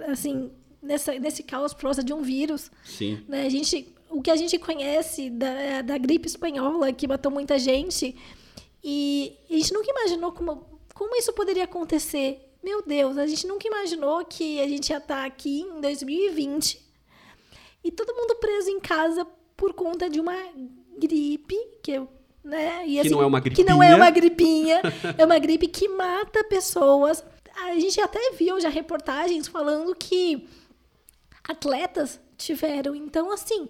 assim 0.09 0.51
nessa, 0.81 1.13
nesse 1.19 1.43
caos 1.43 1.73
por 1.73 1.83
causa 1.83 2.03
de 2.03 2.13
um 2.13 2.21
vírus. 2.21 2.71
Sim. 2.83 3.23
Né? 3.27 3.45
A 3.45 3.49
gente, 3.49 3.93
o 4.09 4.21
que 4.21 4.31
a 4.31 4.35
gente 4.35 4.57
conhece 4.57 5.29
da, 5.29 5.81
da 5.81 5.97
gripe 5.97 6.27
espanhola 6.27 6.91
que 6.91 7.07
matou 7.07 7.31
muita 7.31 7.59
gente 7.59 8.15
E 8.83 9.37
a 9.49 9.53
gente 9.53 9.73
nunca 9.73 9.91
imaginou 9.91 10.31
como, 10.31 10.65
como 10.93 11.15
isso 11.15 11.33
poderia 11.33 11.65
acontecer. 11.65 12.47
Meu 12.63 12.83
Deus, 12.83 13.17
a 13.17 13.25
gente 13.25 13.47
nunca 13.47 13.67
imaginou 13.67 14.23
que 14.25 14.59
a 14.59 14.67
gente 14.67 14.89
ia 14.89 14.97
estar 14.97 15.25
aqui 15.25 15.61
em 15.61 15.81
2020 15.81 16.79
e 17.83 17.91
todo 17.91 18.13
mundo 18.13 18.35
preso 18.35 18.69
em 18.69 18.79
casa 18.79 19.25
por 19.57 19.73
conta 19.73 20.07
de 20.09 20.19
uma 20.19 20.37
gripe, 20.97 21.57
que 21.81 21.93
eu 21.93 22.07
né? 22.43 22.83
E, 22.87 22.99
assim, 22.99 23.09
que 23.09 23.15
não 23.15 23.21
é 23.21 23.25
uma 23.25 23.39
gripinha. 23.39 23.65
Que 23.65 23.71
não 23.71 23.83
é 23.83 23.95
uma 23.95 24.09
gripinha, 24.09 24.81
é 25.17 25.25
uma 25.25 25.37
gripe 25.37 25.67
que 25.67 25.87
mata 25.87 26.43
pessoas. 26.43 27.23
A 27.55 27.79
gente 27.79 27.99
até 28.01 28.31
viu 28.31 28.59
já 28.59 28.69
reportagens 28.69 29.47
falando 29.47 29.93
que 29.95 30.47
atletas 31.51 32.19
tiveram. 32.37 32.95
Então, 32.95 33.31
assim, 33.31 33.69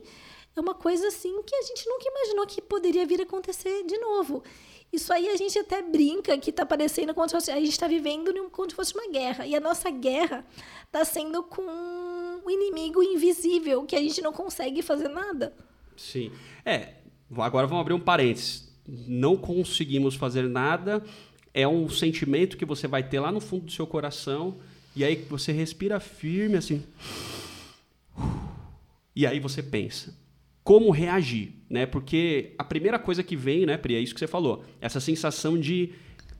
é 0.55 0.59
uma 0.59 0.73
coisa 0.73 1.07
assim 1.07 1.41
que 1.43 1.55
a 1.55 1.61
gente 1.61 1.87
nunca 1.87 2.05
imaginou 2.07 2.45
que 2.45 2.61
poderia 2.61 3.05
vir 3.05 3.19
a 3.21 3.23
acontecer 3.23 3.83
de 3.85 3.97
novo. 3.97 4.43
Isso 4.91 5.13
aí 5.13 5.29
a 5.29 5.37
gente 5.37 5.57
até 5.57 5.81
brinca 5.81 6.37
que 6.37 6.49
está 6.49 6.65
parecendo 6.65 7.13
como 7.13 7.27
se 7.27 7.33
fosse, 7.33 7.49
a 7.49 7.55
gente 7.55 7.71
está 7.71 7.87
vivendo 7.87 8.33
como 8.51 8.69
se 8.69 8.75
fosse 8.75 8.93
uma 8.93 9.09
guerra. 9.09 9.47
E 9.47 9.55
a 9.55 9.59
nossa 9.59 9.89
guerra 9.89 10.45
está 10.85 11.05
sendo 11.05 11.43
com 11.43 11.61
um 11.61 12.49
inimigo 12.49 13.01
invisível 13.01 13.85
que 13.85 13.95
a 13.95 14.01
gente 14.01 14.21
não 14.21 14.33
consegue 14.33 14.81
fazer 14.81 15.07
nada. 15.07 15.53
Sim. 15.95 16.31
É, 16.65 16.95
agora 17.37 17.67
vamos 17.67 17.81
abrir 17.81 17.93
um 17.93 17.99
parênteses. 17.99 18.69
Não 18.85 19.37
conseguimos 19.37 20.15
fazer 20.15 20.43
nada. 20.49 21.01
É 21.53 21.65
um 21.65 21.87
sentimento 21.87 22.57
que 22.57 22.65
você 22.65 22.85
vai 22.85 23.07
ter 23.07 23.21
lá 23.21 23.31
no 23.31 23.39
fundo 23.39 23.65
do 23.65 23.71
seu 23.71 23.87
coração. 23.87 24.57
E 24.93 25.05
aí 25.05 25.15
você 25.29 25.53
respira 25.53 26.01
firme 26.01 26.57
assim. 26.57 26.83
E 29.15 29.25
aí 29.25 29.39
você 29.39 29.61
pensa 29.61 30.19
como 30.63 30.91
reagir, 30.91 31.53
né? 31.69 31.85
Porque 31.85 32.53
a 32.57 32.63
primeira 32.63 32.99
coisa 32.99 33.23
que 33.23 33.35
vem, 33.35 33.65
né, 33.65 33.77
Pri, 33.77 33.95
é 33.95 33.99
isso 33.99 34.13
que 34.13 34.19
você 34.19 34.27
falou, 34.27 34.63
essa 34.79 34.99
sensação 34.99 35.59
de 35.59 35.91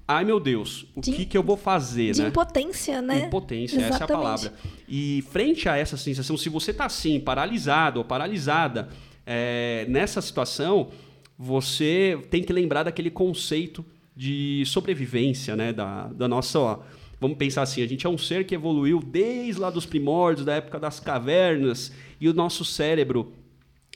ai 0.07 0.25
meu 0.25 0.39
Deus, 0.39 0.85
o 0.95 1.01
de, 1.01 1.11
que, 1.11 1.25
que 1.25 1.37
eu 1.37 1.43
vou 1.43 1.55
fazer, 1.55 2.13
de 2.13 2.21
né? 2.21 2.27
impotência, 2.27 3.01
né? 3.01 3.25
Impotência, 3.25 3.77
Exatamente. 3.77 4.03
essa 4.03 4.03
é 4.03 4.05
a 4.05 4.17
palavra. 4.17 4.53
E 4.87 5.23
frente 5.31 5.69
a 5.69 5.77
essa 5.77 5.95
sensação, 5.95 6.37
se 6.37 6.49
você 6.49 6.71
está 6.71 6.85
assim, 6.85 7.19
paralisado 7.19 7.99
ou 7.99 8.05
paralisada 8.05 8.89
é, 9.25 9.85
nessa 9.87 10.21
situação, 10.21 10.89
você 11.37 12.19
tem 12.29 12.43
que 12.43 12.51
lembrar 12.51 12.83
daquele 12.83 13.09
conceito 13.09 13.85
de 14.15 14.63
sobrevivência, 14.65 15.55
né? 15.55 15.71
Da, 15.71 16.07
da 16.07 16.27
nossa, 16.27 16.59
ó, 16.59 16.79
vamos 17.21 17.37
pensar 17.37 17.61
assim, 17.61 17.83
a 17.83 17.87
gente 17.87 18.07
é 18.07 18.09
um 18.09 18.17
ser 18.17 18.45
que 18.47 18.55
evoluiu 18.55 18.99
desde 18.99 19.61
lá 19.61 19.69
dos 19.69 19.85
primórdios, 19.85 20.43
da 20.43 20.55
época 20.55 20.79
das 20.79 20.99
cavernas, 20.99 21.93
e 22.19 22.27
o 22.27 22.33
nosso 22.33 22.65
cérebro 22.65 23.31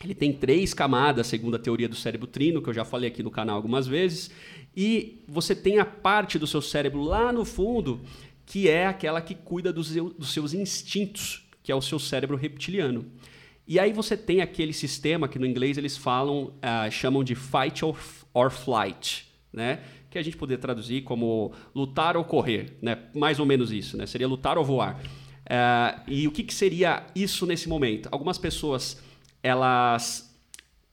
ele 0.03 0.13
tem 0.13 0.31
três 0.31 0.73
camadas, 0.73 1.25
segundo 1.25 1.55
a 1.55 1.59
teoria 1.59 1.89
do 1.89 1.95
cérebro 1.95 2.27
trino, 2.27 2.61
que 2.61 2.69
eu 2.69 2.73
já 2.73 2.85
falei 2.85 3.09
aqui 3.09 3.23
no 3.23 3.31
canal 3.31 3.55
algumas 3.55 3.87
vezes. 3.87 4.29
E 4.75 5.23
você 5.27 5.55
tem 5.55 5.79
a 5.79 5.85
parte 5.85 6.37
do 6.37 6.45
seu 6.45 6.61
cérebro 6.61 7.01
lá 7.01 7.31
no 7.31 7.43
fundo, 7.43 8.01
que 8.45 8.69
é 8.69 8.85
aquela 8.85 9.21
que 9.21 9.33
cuida 9.33 9.73
dos, 9.73 9.95
dos 9.95 10.31
seus 10.31 10.53
instintos, 10.53 11.47
que 11.63 11.71
é 11.71 11.75
o 11.75 11.81
seu 11.81 11.97
cérebro 11.97 12.37
reptiliano. 12.37 13.05
E 13.67 13.79
aí 13.79 13.91
você 13.91 14.15
tem 14.15 14.41
aquele 14.41 14.73
sistema 14.73 15.27
que 15.27 15.39
no 15.39 15.45
inglês 15.47 15.77
eles 15.77 15.97
falam, 15.97 16.53
uh, 16.57 16.91
chamam 16.91 17.23
de 17.23 17.33
fight 17.33 17.83
or, 17.83 17.97
or 18.33 18.51
flight, 18.51 19.27
né? 19.51 19.79
Que 20.15 20.19
a 20.19 20.23
gente 20.23 20.37
poderia 20.37 20.61
traduzir 20.61 21.01
como 21.01 21.51
lutar 21.75 22.15
ou 22.15 22.23
correr, 22.23 22.77
né? 22.81 22.99
Mais 23.13 23.37
ou 23.37 23.45
menos 23.45 23.69
isso, 23.69 23.97
né? 23.97 24.05
Seria 24.05 24.25
lutar 24.25 24.57
ou 24.57 24.63
voar. 24.63 24.97
Uh, 25.43 26.01
e 26.07 26.25
o 26.25 26.31
que, 26.31 26.41
que 26.41 26.53
seria 26.53 27.05
isso 27.13 27.45
nesse 27.45 27.67
momento? 27.67 28.07
Algumas 28.09 28.37
pessoas 28.37 29.03
elas 29.43 30.33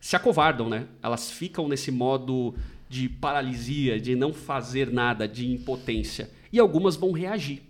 se 0.01 0.17
acovardam, 0.17 0.69
né? 0.69 0.89
Elas 1.01 1.31
ficam 1.31 1.69
nesse 1.69 1.93
modo 1.93 2.53
de 2.89 3.09
paralisia, 3.09 4.01
de 4.01 4.17
não 4.17 4.33
fazer 4.33 4.91
nada, 4.91 5.29
de 5.29 5.49
impotência. 5.49 6.29
E 6.53 6.59
algumas 6.59 6.97
vão 6.97 7.13
reagir. 7.13 7.63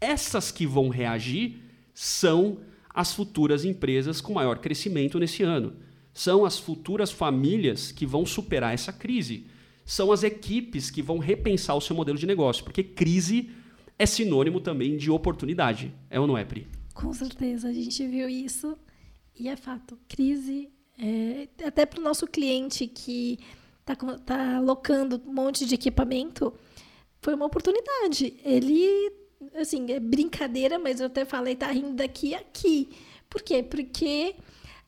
Essas 0.00 0.50
que 0.50 0.66
vão 0.66 0.88
reagir 0.88 1.62
são 1.94 2.58
as 2.92 3.14
futuras 3.14 3.64
empresas 3.64 4.20
com 4.20 4.32
maior 4.32 4.58
crescimento 4.58 5.20
nesse 5.20 5.44
ano. 5.44 5.74
São 6.12 6.44
as 6.44 6.58
futuras 6.58 7.12
famílias 7.12 7.92
que 7.92 8.04
vão 8.04 8.26
superar 8.26 8.74
essa 8.74 8.92
crise. 8.92 9.46
São 9.88 10.12
as 10.12 10.22
equipes 10.22 10.90
que 10.90 11.00
vão 11.00 11.16
repensar 11.16 11.74
o 11.74 11.80
seu 11.80 11.96
modelo 11.96 12.18
de 12.18 12.26
negócio, 12.26 12.62
porque 12.62 12.84
crise 12.84 13.50
é 13.98 14.04
sinônimo 14.04 14.60
também 14.60 14.98
de 14.98 15.10
oportunidade. 15.10 15.94
É 16.10 16.20
ou 16.20 16.26
não 16.26 16.36
é, 16.36 16.44
Pri? 16.44 16.68
Com 16.92 17.10
certeza, 17.14 17.68
a 17.68 17.72
gente 17.72 18.06
viu 18.06 18.28
isso 18.28 18.76
e 19.34 19.48
é 19.48 19.56
fato, 19.56 19.98
crise, 20.06 20.68
é, 21.00 21.48
até 21.64 21.86
para 21.86 22.00
o 22.00 22.02
nosso 22.02 22.26
cliente 22.26 22.86
que 22.86 23.38
está 23.80 23.96
tá 24.18 24.56
alocando 24.58 25.22
um 25.26 25.32
monte 25.32 25.64
de 25.64 25.74
equipamento, 25.74 26.52
foi 27.22 27.32
uma 27.32 27.46
oportunidade. 27.46 28.34
Ele, 28.44 29.10
assim, 29.54 29.90
é 29.90 29.98
brincadeira, 29.98 30.78
mas 30.78 31.00
eu 31.00 31.06
até 31.06 31.24
falei, 31.24 31.56
tá 31.56 31.72
rindo 31.72 31.94
daqui 31.94 32.34
a 32.34 32.40
aqui. 32.40 32.90
Por 33.30 33.40
quê? 33.40 33.62
Porque 33.62 34.34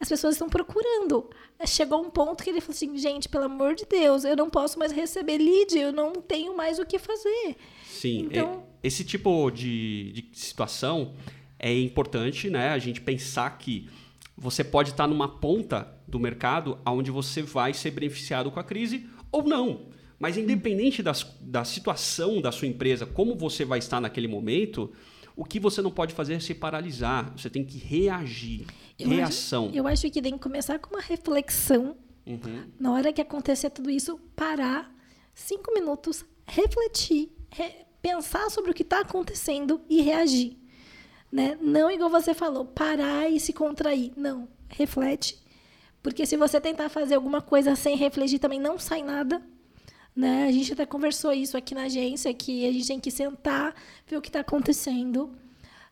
as 0.00 0.08
pessoas 0.08 0.34
estão 0.34 0.48
procurando. 0.48 1.28
Chegou 1.66 2.00
um 2.00 2.08
ponto 2.08 2.42
que 2.42 2.48
ele 2.48 2.60
falou 2.60 2.74
assim, 2.74 2.96
gente, 2.96 3.28
pelo 3.28 3.44
amor 3.44 3.74
de 3.74 3.84
Deus, 3.84 4.24
eu 4.24 4.34
não 4.34 4.48
posso 4.48 4.78
mais 4.78 4.92
receber 4.92 5.36
lead, 5.36 5.78
eu 5.78 5.92
não 5.92 6.14
tenho 6.14 6.56
mais 6.56 6.78
o 6.78 6.86
que 6.86 6.98
fazer. 6.98 7.56
Sim, 7.84 8.28
então... 8.30 8.64
é, 8.82 8.86
esse 8.88 9.04
tipo 9.04 9.50
de, 9.50 10.12
de 10.12 10.28
situação 10.32 11.12
é 11.58 11.78
importante, 11.78 12.48
né? 12.48 12.70
A 12.70 12.78
gente 12.78 13.02
pensar 13.02 13.58
que 13.58 13.88
você 14.34 14.64
pode 14.64 14.90
estar 14.90 15.06
numa 15.06 15.28
ponta 15.28 15.86
do 16.08 16.18
mercado 16.18 16.78
onde 16.86 17.10
você 17.10 17.42
vai 17.42 17.74
ser 17.74 17.90
beneficiado 17.90 18.50
com 18.50 18.58
a 18.58 18.64
crise 18.64 19.06
ou 19.30 19.42
não. 19.42 19.82
Mas 20.18 20.38
independente 20.38 21.02
das, 21.02 21.36
da 21.42 21.62
situação 21.62 22.40
da 22.40 22.50
sua 22.50 22.68
empresa, 22.68 23.04
como 23.04 23.34
você 23.34 23.66
vai 23.66 23.78
estar 23.78 24.00
naquele 24.00 24.28
momento, 24.28 24.90
o 25.36 25.44
que 25.44 25.60
você 25.60 25.80
não 25.80 25.90
pode 25.90 26.14
fazer 26.14 26.34
é 26.34 26.40
se 26.40 26.54
paralisar. 26.54 27.32
Você 27.36 27.48
tem 27.48 27.64
que 27.64 27.78
reagir. 27.78 28.66
Eu 28.98 29.08
Reação. 29.08 29.66
Acho, 29.68 29.76
eu 29.76 29.86
acho 29.86 30.10
que 30.10 30.22
tem 30.22 30.32
que 30.32 30.38
começar 30.38 30.78
com 30.78 30.94
uma 30.94 31.02
reflexão. 31.02 31.96
Uhum. 32.26 32.70
Na 32.78 32.92
hora 32.92 33.12
que 33.12 33.20
acontecer 33.20 33.70
tudo 33.70 33.90
isso, 33.90 34.18
parar 34.36 34.94
cinco 35.34 35.72
minutos, 35.72 36.24
refletir, 36.46 37.30
re 37.50 37.86
pensar 38.02 38.50
sobre 38.50 38.70
o 38.70 38.74
que 38.74 38.82
está 38.82 39.00
acontecendo 39.00 39.82
e 39.88 40.00
reagir. 40.00 40.56
Né? 41.30 41.56
Não 41.60 41.90
igual 41.90 42.08
você 42.08 42.32
falou, 42.32 42.64
parar 42.64 43.28
e 43.28 43.38
se 43.38 43.52
contrair. 43.52 44.12
Não, 44.16 44.48
reflete. 44.68 45.38
Porque 46.02 46.24
se 46.24 46.36
você 46.36 46.60
tentar 46.60 46.88
fazer 46.88 47.14
alguma 47.14 47.42
coisa 47.42 47.76
sem 47.76 47.96
refletir, 47.96 48.38
também 48.38 48.58
não 48.58 48.78
sai 48.78 49.02
nada. 49.02 49.42
Né? 50.14 50.46
A 50.46 50.52
gente 50.52 50.72
até 50.72 50.84
conversou 50.84 51.32
isso 51.32 51.56
aqui 51.56 51.74
na 51.74 51.82
agência, 51.82 52.32
que 52.34 52.66
a 52.66 52.72
gente 52.72 52.86
tem 52.86 53.00
que 53.00 53.10
sentar, 53.10 53.74
ver 54.06 54.16
o 54.16 54.20
que 54.20 54.28
está 54.28 54.40
acontecendo. 54.40 55.30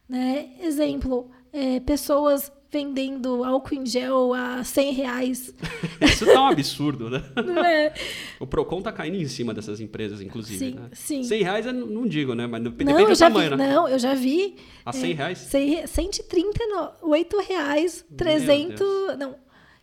Né? 0.08 0.50
Exemplo, 0.60 1.30
é, 1.52 1.80
pessoas 1.80 2.52
vendendo 2.70 3.44
álcool 3.44 3.74
em 3.74 3.86
gel 3.86 4.34
a 4.34 4.62
100 4.62 4.92
reais. 4.92 5.54
Isso 6.00 6.26
tá 6.26 6.42
um 6.42 6.48
absurdo, 6.48 7.08
né? 7.08 7.24
Não 7.42 7.64
é? 7.64 7.94
O 8.38 8.46
Procon 8.46 8.82
tá 8.82 8.92
caindo 8.92 9.16
em 9.16 9.26
cima 9.26 9.54
dessas 9.54 9.80
empresas, 9.80 10.20
inclusive. 10.20 10.58
Sim, 10.58 10.74
né? 10.74 10.88
sim. 10.92 11.22
100 11.22 11.42
reais 11.42 11.66
eu 11.66 11.72
não 11.72 12.06
digo, 12.06 12.34
né? 12.34 12.46
Mas 12.46 12.62
depende 12.62 12.92
não, 12.92 13.06
do 13.06 13.16
tamanho, 13.16 13.50
vi, 13.50 13.56
né? 13.56 13.74
Não, 13.74 13.88
eu 13.88 13.98
já 13.98 14.14
vi. 14.14 14.56
A 14.84 14.92
100 14.92 15.10
é, 15.10 15.14
reais? 15.14 15.38
138 15.38 17.40
reais, 17.40 18.04
300... 18.16 18.80
Não, 19.18 19.34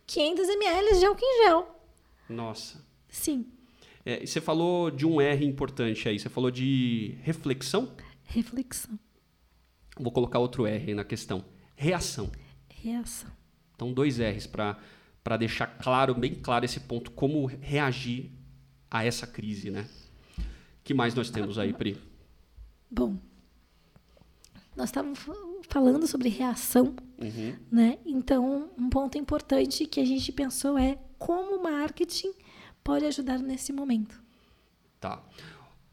500 0.06 0.50
ml 0.50 1.00
de 1.00 1.06
álcool 1.06 1.26
em 1.26 1.44
gel. 1.44 1.68
Nossa. 2.30 2.86
Sim. 3.10 3.48
É, 4.06 4.26
você 4.26 4.40
falou 4.40 4.92
de 4.92 5.06
um 5.06 5.20
R 5.20 5.46
importante 5.46 6.08
aí. 6.08 6.20
Você 6.20 6.30
falou 6.30 6.52
de 6.52 7.18
reflexão? 7.24 7.92
Reflexão. 8.24 9.00
Vou 10.00 10.12
colocar 10.12 10.40
outro 10.40 10.68
R 10.68 10.94
na 10.94 11.04
questão. 11.04 11.44
Reação 11.76 12.30
reação. 12.86 13.32
Então, 13.76 13.92
dois 13.92 14.20
R's 14.20 14.48
para 14.48 15.38
deixar 15.38 15.68
claro, 15.68 16.14
bem 16.14 16.36
claro 16.36 16.66
esse 16.66 16.80
ponto, 16.80 17.12
como 17.12 17.46
reagir 17.46 18.32
a 18.90 19.04
essa 19.04 19.26
crise, 19.26 19.72
né? 19.72 19.88
que 20.84 20.94
mais 20.94 21.16
nós 21.16 21.32
temos 21.32 21.58
aí, 21.58 21.74
Pri? 21.74 22.00
Bom, 22.90 23.18
nós 24.76 24.90
estávamos 24.90 25.20
falando 25.68 26.06
sobre 26.06 26.30
reação, 26.30 26.96
uhum. 27.18 27.56
né? 27.72 27.98
Então, 28.06 28.70
um 28.78 28.88
ponto 28.88 29.18
importante 29.18 29.88
que 29.88 30.00
a 30.00 30.06
gente 30.06 30.32
pensou 30.32 30.78
é 30.78 31.00
como 31.18 31.56
o 31.56 31.64
marketing 31.64 32.32
pode 32.86 33.04
ajudar 33.04 33.40
nesse 33.40 33.74
momento. 33.74 34.22
Tá. 35.02 35.22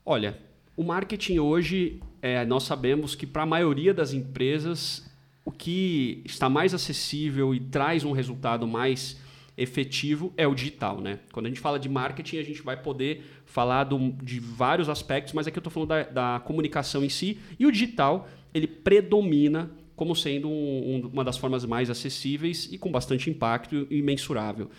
Olha, 0.04 0.38
o 0.76 0.84
marketing 0.84 1.38
hoje, 1.38 2.00
é, 2.20 2.44
nós 2.44 2.64
sabemos 2.64 3.14
que 3.14 3.26
para 3.26 3.42
a 3.42 3.46
maioria 3.46 3.94
das 3.94 4.12
empresas 4.12 5.10
o 5.44 5.50
que 5.50 6.22
está 6.24 6.48
mais 6.48 6.72
acessível 6.72 7.54
e 7.54 7.58
traz 7.58 8.04
um 8.04 8.12
resultado 8.12 8.66
mais 8.66 9.18
efetivo 9.56 10.32
é 10.36 10.46
o 10.46 10.54
digital, 10.54 11.00
né? 11.00 11.18
Quando 11.32 11.46
a 11.46 11.48
gente 11.48 11.60
fala 11.60 11.78
de 11.78 11.88
marketing, 11.88 12.38
a 12.38 12.42
gente 12.42 12.62
vai 12.62 12.80
poder 12.80 13.24
falar 13.44 13.84
do, 13.84 14.12
de 14.22 14.38
vários 14.38 14.88
aspectos, 14.88 15.32
mas 15.32 15.46
aqui 15.46 15.58
eu 15.58 15.60
estou 15.60 15.72
falando 15.72 15.88
da, 15.88 16.02
da, 16.02 16.40
comunicação 16.40 17.04
em 17.04 17.08
si 17.08 17.38
e 17.58 17.66
o 17.66 17.72
digital 17.72 18.28
ele 18.54 18.66
predomina 18.66 19.70
como 19.96 20.14
sendo 20.14 20.48
um, 20.48 20.52
um, 21.04 21.10
uma 21.12 21.24
das 21.24 21.36
formas 21.36 21.64
mais 21.64 21.90
acessíveis 21.90 22.68
e 22.70 22.78
com 22.78 22.90
bastante 22.90 23.30
impacto 23.30 23.86
e 23.90 24.00
mensurável. 24.02 24.70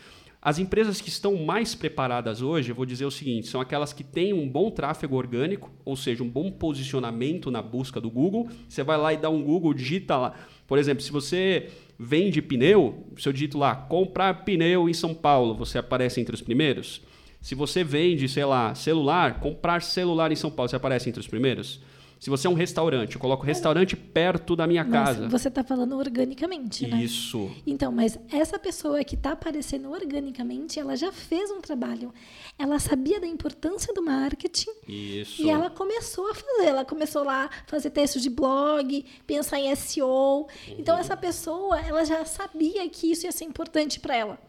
As 0.46 0.60
empresas 0.60 1.00
que 1.00 1.08
estão 1.08 1.38
mais 1.38 1.74
preparadas 1.74 2.42
hoje, 2.42 2.70
eu 2.70 2.76
vou 2.76 2.86
dizer 2.86 3.06
o 3.06 3.12
seguinte, 3.12 3.48
são 3.48 3.62
aquelas 3.62 3.94
que 3.94 4.04
têm 4.04 4.34
um 4.34 4.46
bom 4.46 4.70
tráfego 4.70 5.16
orgânico, 5.16 5.72
ou 5.86 5.96
seja, 5.96 6.22
um 6.22 6.28
bom 6.28 6.52
posicionamento 6.52 7.50
na 7.50 7.62
busca 7.62 8.02
do 8.02 8.12
Google. 8.12 8.50
Você 8.68 8.84
vai 8.84 8.98
lá 8.98 9.14
e 9.14 9.18
dá 9.18 9.30
um 9.30 9.42
Google, 9.42 9.74
digita 9.74 10.18
lá. 10.18 10.34
Por 10.68 10.78
exemplo, 10.78 11.02
se 11.02 11.14
você 11.14 11.70
vende 11.98 12.42
pneu, 12.42 13.08
se 13.18 13.30
eu 13.30 13.32
digito 13.32 13.58
lá, 13.58 13.74
comprar 13.74 14.44
pneu 14.44 14.90
em 14.90 14.94
São 14.94 15.14
Paulo, 15.14 15.56
você 15.56 15.78
aparece 15.78 16.20
entre 16.20 16.36
os 16.36 16.42
primeiros? 16.42 17.02
Se 17.40 17.56
você 17.56 17.82
vende, 17.82 18.28
sei 18.28 18.44
lá, 18.44 18.76
celular, 18.76 19.40
comprar 19.40 19.82
celular 19.82 20.30
em 20.30 20.36
São 20.36 20.52
Paulo, 20.52 20.68
você 20.68 20.76
aparece 20.76 21.08
entre 21.08 21.22
os 21.22 21.28
primeiros? 21.28 21.80
Se 22.24 22.30
você 22.30 22.48
é 22.48 22.50
um 22.50 22.54
restaurante, 22.54 23.16
eu 23.16 23.20
coloco 23.20 23.46
restaurante 23.46 23.98
perto 23.98 24.56
da 24.56 24.66
minha 24.66 24.86
Mas 24.86 24.94
casa. 24.94 25.28
você 25.28 25.50
está 25.50 25.62
falando 25.62 25.98
organicamente, 25.98 26.88
né? 26.88 27.04
Isso. 27.04 27.52
Então, 27.68 27.92
mas 27.92 28.18
essa 28.32 28.58
pessoa 28.58 29.04
que 29.04 29.16
está 29.16 29.34
aparecendo 29.34 29.92
organicamente, 29.92 30.80
ela 30.80 30.96
já 30.96 31.12
fez 31.12 31.52
um 31.52 31.60
trabalho. 31.60 32.14
Ela 32.58 32.80
sabia 32.80 33.20
da 33.20 33.28
importância 33.28 33.94
do 33.94 34.02
marketing 34.02 34.72
Isso. 34.88 35.42
e 35.42 35.50
ela 35.50 35.70
começou 35.70 36.32
a 36.32 36.34
fazer. 36.34 36.66
Ela 36.66 36.86
começou 36.86 37.26
lá 37.26 37.48
a 37.48 37.70
fazer 37.70 37.90
textos 37.90 38.22
de 38.22 38.30
blog, 38.30 39.04
pensar 39.28 39.60
em 39.60 39.76
SEO. 39.76 40.48
Então, 40.80 40.98
essa 40.98 41.18
pessoa, 41.18 41.78
ela 41.82 42.06
já 42.06 42.24
sabia 42.24 42.88
que 42.88 43.12
isso 43.12 43.26
ia 43.26 43.34
ser 43.34 43.44
importante 43.44 44.00
para 44.00 44.16
ela. 44.16 44.40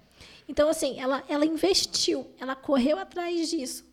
Então, 0.48 0.68
assim, 0.68 1.00
ela, 1.00 1.24
ela 1.28 1.44
investiu, 1.44 2.24
ela 2.38 2.54
correu 2.54 3.00
atrás 3.00 3.50
disso. 3.50 3.84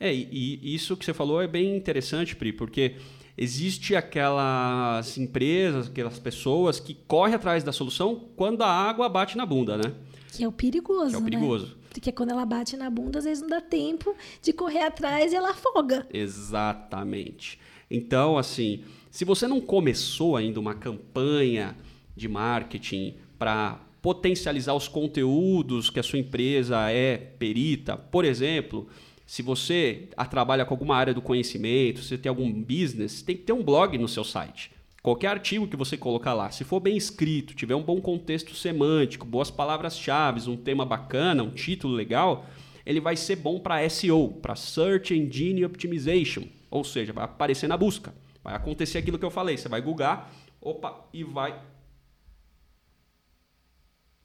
É, 0.00 0.12
e, 0.14 0.58
e 0.62 0.74
isso 0.74 0.96
que 0.96 1.04
você 1.04 1.12
falou 1.12 1.42
é 1.42 1.46
bem 1.46 1.76
interessante, 1.76 2.34
Pri, 2.34 2.54
porque 2.54 2.94
existe 3.36 3.94
aquelas 3.94 5.18
empresas, 5.18 5.88
aquelas 5.88 6.18
pessoas 6.18 6.80
que 6.80 6.94
correm 7.06 7.34
atrás 7.34 7.62
da 7.62 7.70
solução 7.70 8.28
quando 8.34 8.62
a 8.62 8.68
água 8.68 9.08
bate 9.10 9.36
na 9.36 9.44
bunda, 9.44 9.76
né? 9.76 9.92
Que 10.32 10.42
é 10.42 10.48
o 10.48 10.52
perigoso, 10.52 11.10
Que 11.10 11.16
é 11.16 11.18
o 11.18 11.20
né? 11.22 11.30
perigoso. 11.30 11.76
Porque 11.90 12.12
quando 12.12 12.30
ela 12.30 12.46
bate 12.46 12.76
na 12.76 12.88
bunda, 12.88 13.18
às 13.18 13.24
vezes 13.24 13.42
não 13.42 13.50
dá 13.50 13.60
tempo 13.60 14.14
de 14.40 14.52
correr 14.52 14.82
atrás 14.82 15.32
e 15.32 15.36
ela 15.36 15.50
afoga. 15.50 16.06
Exatamente. 16.12 17.58
Então, 17.90 18.38
assim, 18.38 18.84
se 19.10 19.24
você 19.24 19.46
não 19.46 19.60
começou 19.60 20.36
ainda 20.36 20.60
uma 20.60 20.74
campanha 20.74 21.76
de 22.16 22.28
marketing 22.28 23.16
para 23.38 23.80
potencializar 24.00 24.74
os 24.74 24.88
conteúdos 24.88 25.90
que 25.90 26.00
a 26.00 26.02
sua 26.02 26.18
empresa 26.18 26.90
é 26.90 27.16
perita, 27.16 27.96
por 27.96 28.24
exemplo, 28.24 28.88
se 29.30 29.42
você 29.42 30.08
trabalha 30.28 30.64
com 30.64 30.74
alguma 30.74 30.96
área 30.96 31.14
do 31.14 31.22
conhecimento, 31.22 32.00
se 32.02 32.08
você 32.08 32.18
tem 32.18 32.28
algum 32.28 32.52
business, 32.52 33.22
tem 33.22 33.36
que 33.36 33.44
ter 33.44 33.52
um 33.52 33.62
blog 33.62 33.96
no 33.96 34.08
seu 34.08 34.24
site. 34.24 34.72
Qualquer 35.04 35.28
artigo 35.28 35.68
que 35.68 35.76
você 35.76 35.96
colocar 35.96 36.34
lá, 36.34 36.50
se 36.50 36.64
for 36.64 36.80
bem 36.80 36.96
escrito, 36.96 37.54
tiver 37.54 37.76
um 37.76 37.82
bom 37.82 38.00
contexto 38.00 38.56
semântico, 38.56 39.24
boas 39.24 39.48
palavras-chave, 39.48 40.50
um 40.50 40.56
tema 40.56 40.84
bacana, 40.84 41.44
um 41.44 41.50
título 41.52 41.94
legal, 41.94 42.44
ele 42.84 42.98
vai 42.98 43.16
ser 43.16 43.36
bom 43.36 43.60
para 43.60 43.88
SEO, 43.88 44.30
para 44.42 44.56
Search 44.56 45.14
Engine 45.14 45.64
Optimization, 45.64 46.42
ou 46.68 46.82
seja, 46.82 47.12
vai 47.12 47.24
aparecer 47.24 47.68
na 47.68 47.76
busca. 47.76 48.12
Vai 48.42 48.56
acontecer 48.56 48.98
aquilo 48.98 49.16
que 49.16 49.24
eu 49.24 49.30
falei, 49.30 49.56
você 49.56 49.68
vai 49.68 49.80
googar, 49.80 50.28
opa, 50.60 51.06
e 51.12 51.22
vai 51.22 51.56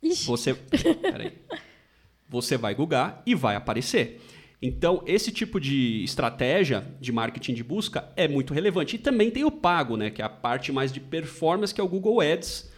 Ixi, 0.01 0.25
você, 0.25 0.55
peraí. 0.55 1.31
Você 2.27 2.57
vai 2.57 2.73
googar 2.73 3.21
e 3.23 3.35
vai 3.35 3.55
aparecer. 3.55 4.19
Então, 4.61 5.03
esse 5.05 5.31
tipo 5.31 5.59
de 5.59 6.03
estratégia 6.03 6.95
de 6.99 7.11
marketing 7.11 7.53
de 7.53 7.63
busca 7.63 8.11
é 8.15 8.27
muito 8.27 8.53
relevante. 8.53 8.95
E 8.95 8.99
também 8.99 9.29
tem 9.29 9.43
o 9.43 9.51
pago, 9.51 9.97
né? 9.97 10.09
Que 10.09 10.21
é 10.21 10.25
a 10.25 10.29
parte 10.29 10.71
mais 10.71 10.91
de 10.91 10.99
performance, 10.99 11.73
que 11.73 11.81
é 11.81 11.83
o 11.83 11.87
Google 11.87 12.21
Ads. 12.21 12.71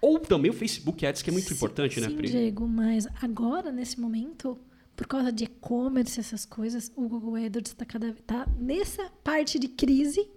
Ou 0.00 0.18
também 0.18 0.50
o 0.50 0.54
Facebook 0.54 1.04
Ads, 1.04 1.22
que 1.22 1.30
é 1.30 1.32
muito 1.32 1.48
sim, 1.48 1.54
importante, 1.54 2.00
né, 2.00 2.08
sim, 2.08 2.16
Pri? 2.16 2.28
Diego, 2.28 2.66
mas 2.66 3.06
agora, 3.20 3.70
nesse 3.70 4.00
momento, 4.00 4.58
por 4.96 5.06
causa 5.06 5.30
de 5.30 5.44
e-commerce, 5.44 6.18
essas 6.18 6.44
coisas, 6.46 6.90
o 6.96 7.08
Google 7.08 7.36
AdWords 7.36 7.72
está 7.72 7.84
cada 7.84 8.14
tá 8.26 8.46
nessa 8.58 9.10
parte 9.22 9.58
de 9.58 9.68
crise. 9.68 10.28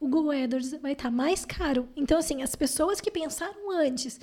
O 0.00 0.08
Google 0.08 0.32
AdWords 0.32 0.72
vai 0.80 0.92
estar 0.92 1.10
mais 1.10 1.44
caro. 1.44 1.88
Então, 1.94 2.18
assim, 2.18 2.42
as 2.42 2.54
pessoas 2.54 3.00
que 3.00 3.10
pensaram 3.10 3.70
antes 3.70 4.18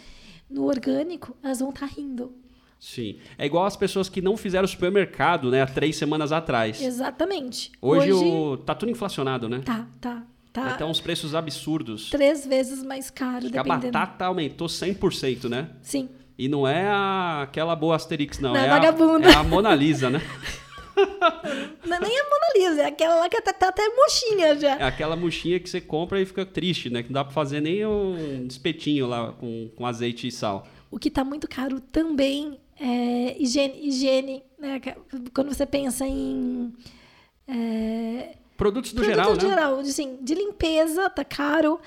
no 0.49 0.65
orgânico, 0.65 1.35
elas 1.41 1.59
vão 1.59 1.69
estar 1.69 1.85
rindo. 1.85 2.35
Sim. 2.83 3.15
É 3.37 3.45
igual 3.45 3.65
as 3.65 3.77
pessoas 3.77 4.09
que 4.09 4.21
não 4.21 4.35
fizeram 4.35 4.67
supermercado, 4.67 5.49
né? 5.49 5.61
Há 5.61 5.65
três 5.65 5.95
semanas 5.95 6.33
atrás. 6.33 6.81
Exatamente. 6.81 7.71
Hoje, 7.81 8.11
o... 8.11 8.57
tá 8.57 8.75
tudo 8.75 8.91
inflacionado, 8.91 9.47
né? 9.47 9.61
Tá, 9.63 9.87
tá, 10.01 10.23
tá. 10.51 10.73
Ter 10.73 10.83
uns 10.83 10.99
preços 10.99 11.33
absurdos. 11.33 12.09
Três 12.09 12.45
vezes 12.45 12.83
mais 12.83 13.09
caro, 13.09 13.45
Acho 13.45 13.51
que 13.51 13.57
a 13.57 13.63
dependendo. 13.63 13.93
batata 13.93 14.25
aumentou 14.25 14.67
100%, 14.67 15.47
né? 15.47 15.69
Sim. 15.81 16.09
E 16.37 16.49
não 16.49 16.67
é 16.67 16.85
a- 16.85 17.43
aquela 17.43 17.73
boa 17.73 17.95
Asterix, 17.95 18.39
não. 18.39 18.51
Não, 18.51 18.59
é, 18.59 18.65
é 18.65 18.69
vagabunda. 18.69 19.29
A, 19.29 19.31
é 19.31 19.35
a 19.35 19.43
Mona 19.43 19.73
Lisa, 19.73 20.09
né? 20.09 20.21
Não 21.87 21.97
é 21.97 21.99
nem 22.01 22.19
a 22.19 22.23
Mona 22.23 22.45
Lisa, 22.55 22.81
é 22.83 22.85
aquela 22.85 23.15
lá 23.15 23.27
que 23.27 23.41
tá, 23.41 23.51
tá 23.51 23.69
até 23.69 23.81
mochinha 23.95 24.55
já. 24.59 24.75
É 24.77 24.83
aquela 24.83 25.15
mochinha 25.15 25.59
que 25.59 25.67
você 25.67 25.81
compra 25.81 26.21
e 26.21 26.25
fica 26.25 26.45
triste, 26.45 26.87
né? 26.89 27.01
Que 27.01 27.09
não 27.09 27.15
dá 27.15 27.23
pra 27.23 27.33
fazer 27.33 27.61
nem 27.61 27.83
um 27.85 28.45
espetinho 28.47 29.07
lá 29.07 29.31
com, 29.31 29.71
com 29.75 29.85
azeite 29.87 30.27
e 30.27 30.31
sal. 30.31 30.67
O 30.91 30.99
que 30.99 31.07
está 31.07 31.23
muito 31.23 31.47
caro 31.47 31.79
também 31.79 32.59
é 32.85 33.41
higiene, 33.41 33.87
higiene 33.87 34.43
né? 34.59 34.81
Quando 35.33 35.53
você 35.53 35.65
pensa 35.65 36.05
em 36.05 36.73
é, 37.47 38.35
Produtos 38.57 38.93
do 38.93 39.03
geral, 39.03 39.33
né? 39.33 39.39
geral, 39.39 39.79
assim, 39.79 40.17
de 40.21 40.33
limpeza, 40.35 41.09
tá 41.09 41.23
caro. 41.23 41.79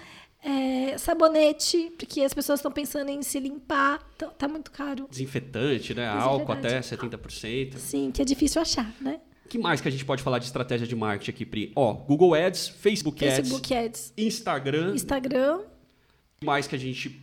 É, 0.42 0.96
sabonete, 0.96 1.92
porque 1.98 2.20
as 2.20 2.32
pessoas 2.32 2.60
estão 2.60 2.70
pensando 2.70 3.08
em 3.08 3.20
se 3.20 3.40
limpar, 3.40 3.98
tá, 4.16 4.28
tá 4.28 4.46
muito 4.46 4.70
caro. 4.70 5.08
Desinfetante, 5.10 5.92
né? 5.92 6.06
Álcool 6.06 6.52
até 6.52 6.78
70%. 6.80 7.76
Sim, 7.78 8.12
que 8.12 8.22
é 8.22 8.24
difícil 8.24 8.62
achar, 8.62 8.94
né? 9.00 9.20
O 9.44 9.48
que 9.48 9.58
mais 9.58 9.80
que 9.80 9.88
a 9.88 9.90
gente 9.90 10.04
pode 10.04 10.22
falar 10.22 10.38
de 10.38 10.44
estratégia 10.44 10.86
de 10.86 10.94
marketing 10.94 11.30
aqui, 11.30 11.46
Pri? 11.46 11.72
Ó, 11.74 11.92
Google 11.94 12.34
Ads, 12.34 12.68
Facebook, 12.68 13.18
Facebook 13.18 13.74
Ads, 13.74 13.84
Ads, 13.86 14.12
Instagram. 14.16 14.94
Instagram, 14.94 15.56
O 15.58 16.40
que 16.40 16.46
mais 16.46 16.66
que 16.68 16.76
a 16.76 16.78
gente 16.78 17.20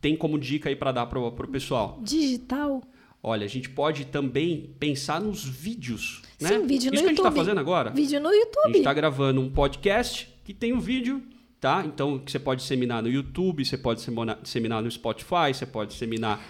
tem 0.00 0.16
como 0.16 0.38
dica 0.38 0.68
aí 0.68 0.76
pra 0.76 0.92
dar 0.92 1.06
pro, 1.06 1.32
pro 1.32 1.48
pessoal? 1.48 1.98
digital. 2.02 2.82
Olha, 3.22 3.44
a 3.44 3.48
gente 3.48 3.68
pode 3.68 4.06
também 4.06 4.74
pensar 4.78 5.20
nos 5.20 5.44
vídeos, 5.44 6.22
né? 6.40 6.48
Sim, 6.48 6.66
vídeo 6.66 6.90
no 6.90 6.94
Isso 6.94 7.02
que 7.04 7.08
a 7.08 7.12
gente 7.12 7.16
tá 7.18 7.24
YouTube. 7.24 7.36
fazendo 7.36 7.58
agora. 7.60 7.90
Vídeo 7.90 8.20
no 8.20 8.28
A 8.28 8.34
YouTube. 8.34 8.66
gente 8.68 8.78
está 8.78 8.94
gravando 8.94 9.40
um 9.42 9.50
podcast 9.50 10.34
que 10.42 10.54
tem 10.54 10.72
um 10.72 10.80
vídeo, 10.80 11.22
tá? 11.60 11.84
Então, 11.84 12.18
que 12.18 12.32
você 12.32 12.38
pode 12.38 12.62
disseminar 12.62 13.02
no 13.02 13.10
YouTube, 13.10 13.64
você 13.64 13.76
pode 13.76 14.00
disseminar 14.42 14.82
no 14.82 14.90
Spotify, 14.90 15.52
você 15.52 15.66
pode 15.66 15.92
disseminar 15.92 16.42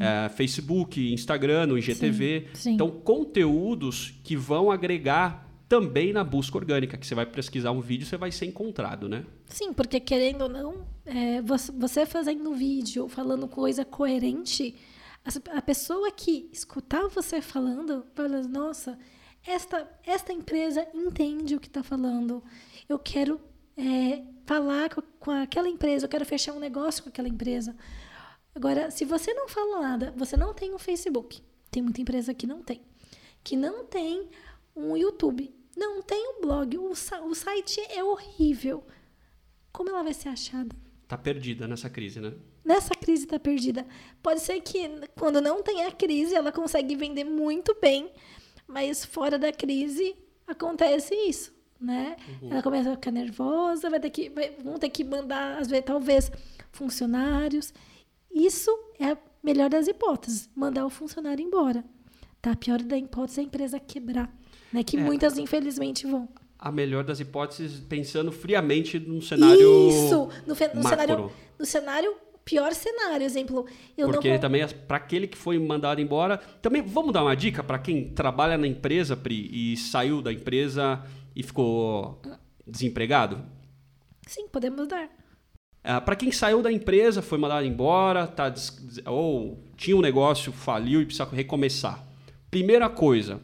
eh, 0.00 0.28
Facebook, 0.30 1.12
Instagram, 1.12 1.66
no 1.66 1.78
IGTV. 1.78 2.48
Sim, 2.54 2.60
sim. 2.60 2.72
Então, 2.74 2.90
conteúdos 2.90 4.14
que 4.24 4.36
vão 4.36 4.70
agregar 4.70 5.46
também 5.68 6.12
na 6.12 6.22
busca 6.24 6.56
orgânica, 6.58 6.96
que 6.96 7.06
você 7.06 7.14
vai 7.14 7.26
pesquisar 7.26 7.70
um 7.70 7.80
vídeo, 7.80 8.06
você 8.06 8.16
vai 8.16 8.30
ser 8.32 8.46
encontrado, 8.46 9.08
né? 9.08 9.24
Sim, 9.48 9.72
porque 9.72 9.98
querendo 10.00 10.42
ou 10.42 10.48
não, 10.48 10.86
é, 11.04 11.40
você, 11.42 12.06
fazendo 12.06 12.52
vídeo, 12.54 13.08
falando 13.08 13.48
coisa 13.48 13.84
coerente, 13.84 14.74
a, 15.54 15.62
pessoa 15.62 16.10
que 16.10 16.48
escutar 16.52 17.08
você 17.08 17.40
falando, 17.40 18.06
vai 18.14 18.28
falar, 18.28 18.42
nossa, 18.44 18.98
esta, 19.44 19.90
esta 20.04 20.32
empresa 20.32 20.86
entende 20.94 21.56
o 21.56 21.60
que 21.60 21.66
está 21.66 21.82
falando. 21.82 22.42
Eu 22.88 22.98
quero 22.98 23.40
é, 23.76 24.22
falar 24.44 24.94
com, 24.94 25.02
com 25.18 25.30
aquela 25.30 25.68
empresa, 25.68 26.06
eu 26.06 26.08
quero 26.08 26.24
fechar 26.24 26.52
um 26.52 26.60
negócio 26.60 27.02
com 27.02 27.08
aquela 27.08 27.28
empresa. 27.28 27.76
Agora, 28.54 28.90
se 28.90 29.04
você 29.04 29.34
não 29.34 29.48
fala 29.48 29.80
nada, 29.80 30.14
você 30.16 30.36
não 30.36 30.54
tem 30.54 30.72
um 30.72 30.78
Facebook, 30.78 31.42
tem 31.70 31.82
muita 31.82 32.00
empresa 32.00 32.32
que 32.32 32.46
não 32.46 32.62
tem, 32.62 32.80
que 33.42 33.56
não 33.56 33.84
tem 33.84 34.30
um 34.74 34.96
YouTube, 34.96 35.54
não 35.76 36.02
tem 36.02 36.36
um 36.36 36.40
blog, 36.40 36.78
o, 36.78 36.90
o 36.90 37.34
site 37.34 37.80
é 37.90 38.02
horrível. 38.02 38.86
Como 39.72 39.90
ela 39.90 40.02
vai 40.02 40.14
ser 40.14 40.30
achada? 40.30 40.74
Tá 41.06 41.18
perdida 41.18 41.68
nessa 41.68 41.90
crise, 41.90 42.20
né? 42.20 42.32
Nessa 42.66 42.94
crise 42.94 43.24
está 43.24 43.38
perdida. 43.38 43.86
Pode 44.22 44.40
ser 44.40 44.60
que 44.60 44.90
quando 45.16 45.40
não 45.40 45.62
tem 45.62 45.84
a 45.84 45.92
crise, 45.92 46.34
ela 46.34 46.50
consegue 46.50 46.96
vender 46.96 47.22
muito 47.24 47.76
bem, 47.80 48.10
mas 48.66 49.04
fora 49.04 49.38
da 49.38 49.52
crise 49.52 50.16
acontece 50.46 51.14
isso, 51.14 51.54
né? 51.80 52.16
Ela 52.42 52.60
começa 52.62 52.90
a 52.90 52.94
ficar 52.94 53.12
nervosa, 53.12 53.88
vai 53.88 54.00
ter 54.00 54.10
que, 54.10 54.28
vai- 54.30 54.50
vão 54.62 54.78
ter 54.78 54.88
que 54.88 55.04
mandar, 55.04 55.58
às 55.60 55.68
vezes, 55.68 55.84
talvez, 55.86 56.30
funcionários. 56.72 57.72
Isso 58.34 58.70
é 58.98 59.12
a 59.12 59.18
melhor 59.42 59.70
das 59.70 59.86
hipóteses, 59.86 60.48
mandar 60.54 60.84
o 60.84 60.90
funcionário 60.90 61.42
embora. 61.44 61.84
Tá? 62.42 62.50
A 62.52 62.56
pior 62.56 62.82
da 62.82 62.98
hipótese 62.98 63.40
é 63.40 63.42
a 63.42 63.46
empresa 63.46 63.78
quebrar, 63.80 64.28
né? 64.72 64.82
Que 64.82 64.96
É. 64.96 65.00
muitas, 65.00 65.38
infelizmente, 65.38 66.06
vão. 66.06 66.28
A 66.58 66.72
melhor 66.72 67.04
das 67.04 67.20
hipóteses, 67.20 67.78
pensando 67.80 68.32
friamente 68.32 68.98
num 68.98 69.20
cenário 69.20 69.88
Isso! 69.88 70.28
No, 70.46 70.54
fe- 70.54 70.68
no 70.74 70.82
macro. 70.82 70.88
cenário, 71.00 71.32
no 71.58 71.66
cenário, 71.66 72.14
pior 72.46 72.72
cenário, 72.72 73.26
exemplo, 73.26 73.66
eu 73.98 74.08
Porque 74.08 74.30
não... 74.30 74.38
também, 74.38 74.66
para 74.86 74.96
aquele 74.96 75.26
que 75.26 75.36
foi 75.36 75.58
mandado 75.58 76.00
embora. 76.00 76.38
Também 76.62 76.80
vamos 76.80 77.12
dar 77.12 77.22
uma 77.22 77.34
dica 77.34 77.62
para 77.62 77.76
quem 77.76 78.08
trabalha 78.10 78.56
na 78.56 78.68
empresa, 78.68 79.16
Pri, 79.16 79.50
e 79.52 79.76
saiu 79.76 80.22
da 80.22 80.32
empresa 80.32 81.04
e 81.34 81.42
ficou 81.42 82.22
desempregado? 82.64 83.44
Sim, 84.28 84.46
podemos 84.48 84.86
dar. 84.86 85.06
Uh, 85.06 86.00
Para 86.04 86.16
quem 86.16 86.30
saiu 86.30 86.62
da 86.62 86.70
empresa, 86.70 87.20
foi 87.20 87.36
mandado 87.36 87.66
embora, 87.66 88.28
tá, 88.28 88.52
ou 89.06 89.58
tinha 89.76 89.96
um 89.96 90.00
negócio, 90.00 90.52
faliu 90.52 91.02
e 91.02 91.04
precisa 91.04 91.24
recomeçar. 91.24 92.06
Primeira 92.48 92.88
coisa, 92.88 93.40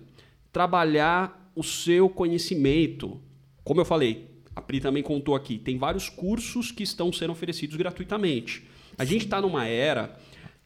trabalhar 0.53 1.51
o 1.57 1.63
seu 1.65 2.09
conhecimento. 2.09 3.21
Como 3.65 3.81
eu 3.81 3.85
falei, 3.85 4.29
a 4.55 4.61
Pri 4.61 4.81
também 4.81 5.03
contou 5.03 5.35
aqui, 5.35 5.59
tem 5.59 5.77
vários 5.77 6.09
cursos 6.09 6.71
que 6.71 6.85
estão 6.85 7.13
sendo 7.13 7.33
oferecidos 7.33 7.77
gratuitamente. 7.77 8.65
A 9.03 9.05
gente 9.05 9.25
está 9.25 9.41
numa 9.41 9.67
era 9.67 10.15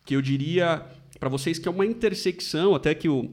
que 0.05 0.15
eu 0.15 0.21
diria 0.21 0.83
para 1.19 1.31
vocês 1.31 1.59
que 1.59 1.67
é 1.67 1.71
uma 1.71 1.87
intersecção, 1.87 2.75
até 2.75 2.95
que 2.95 3.09
o, 3.09 3.31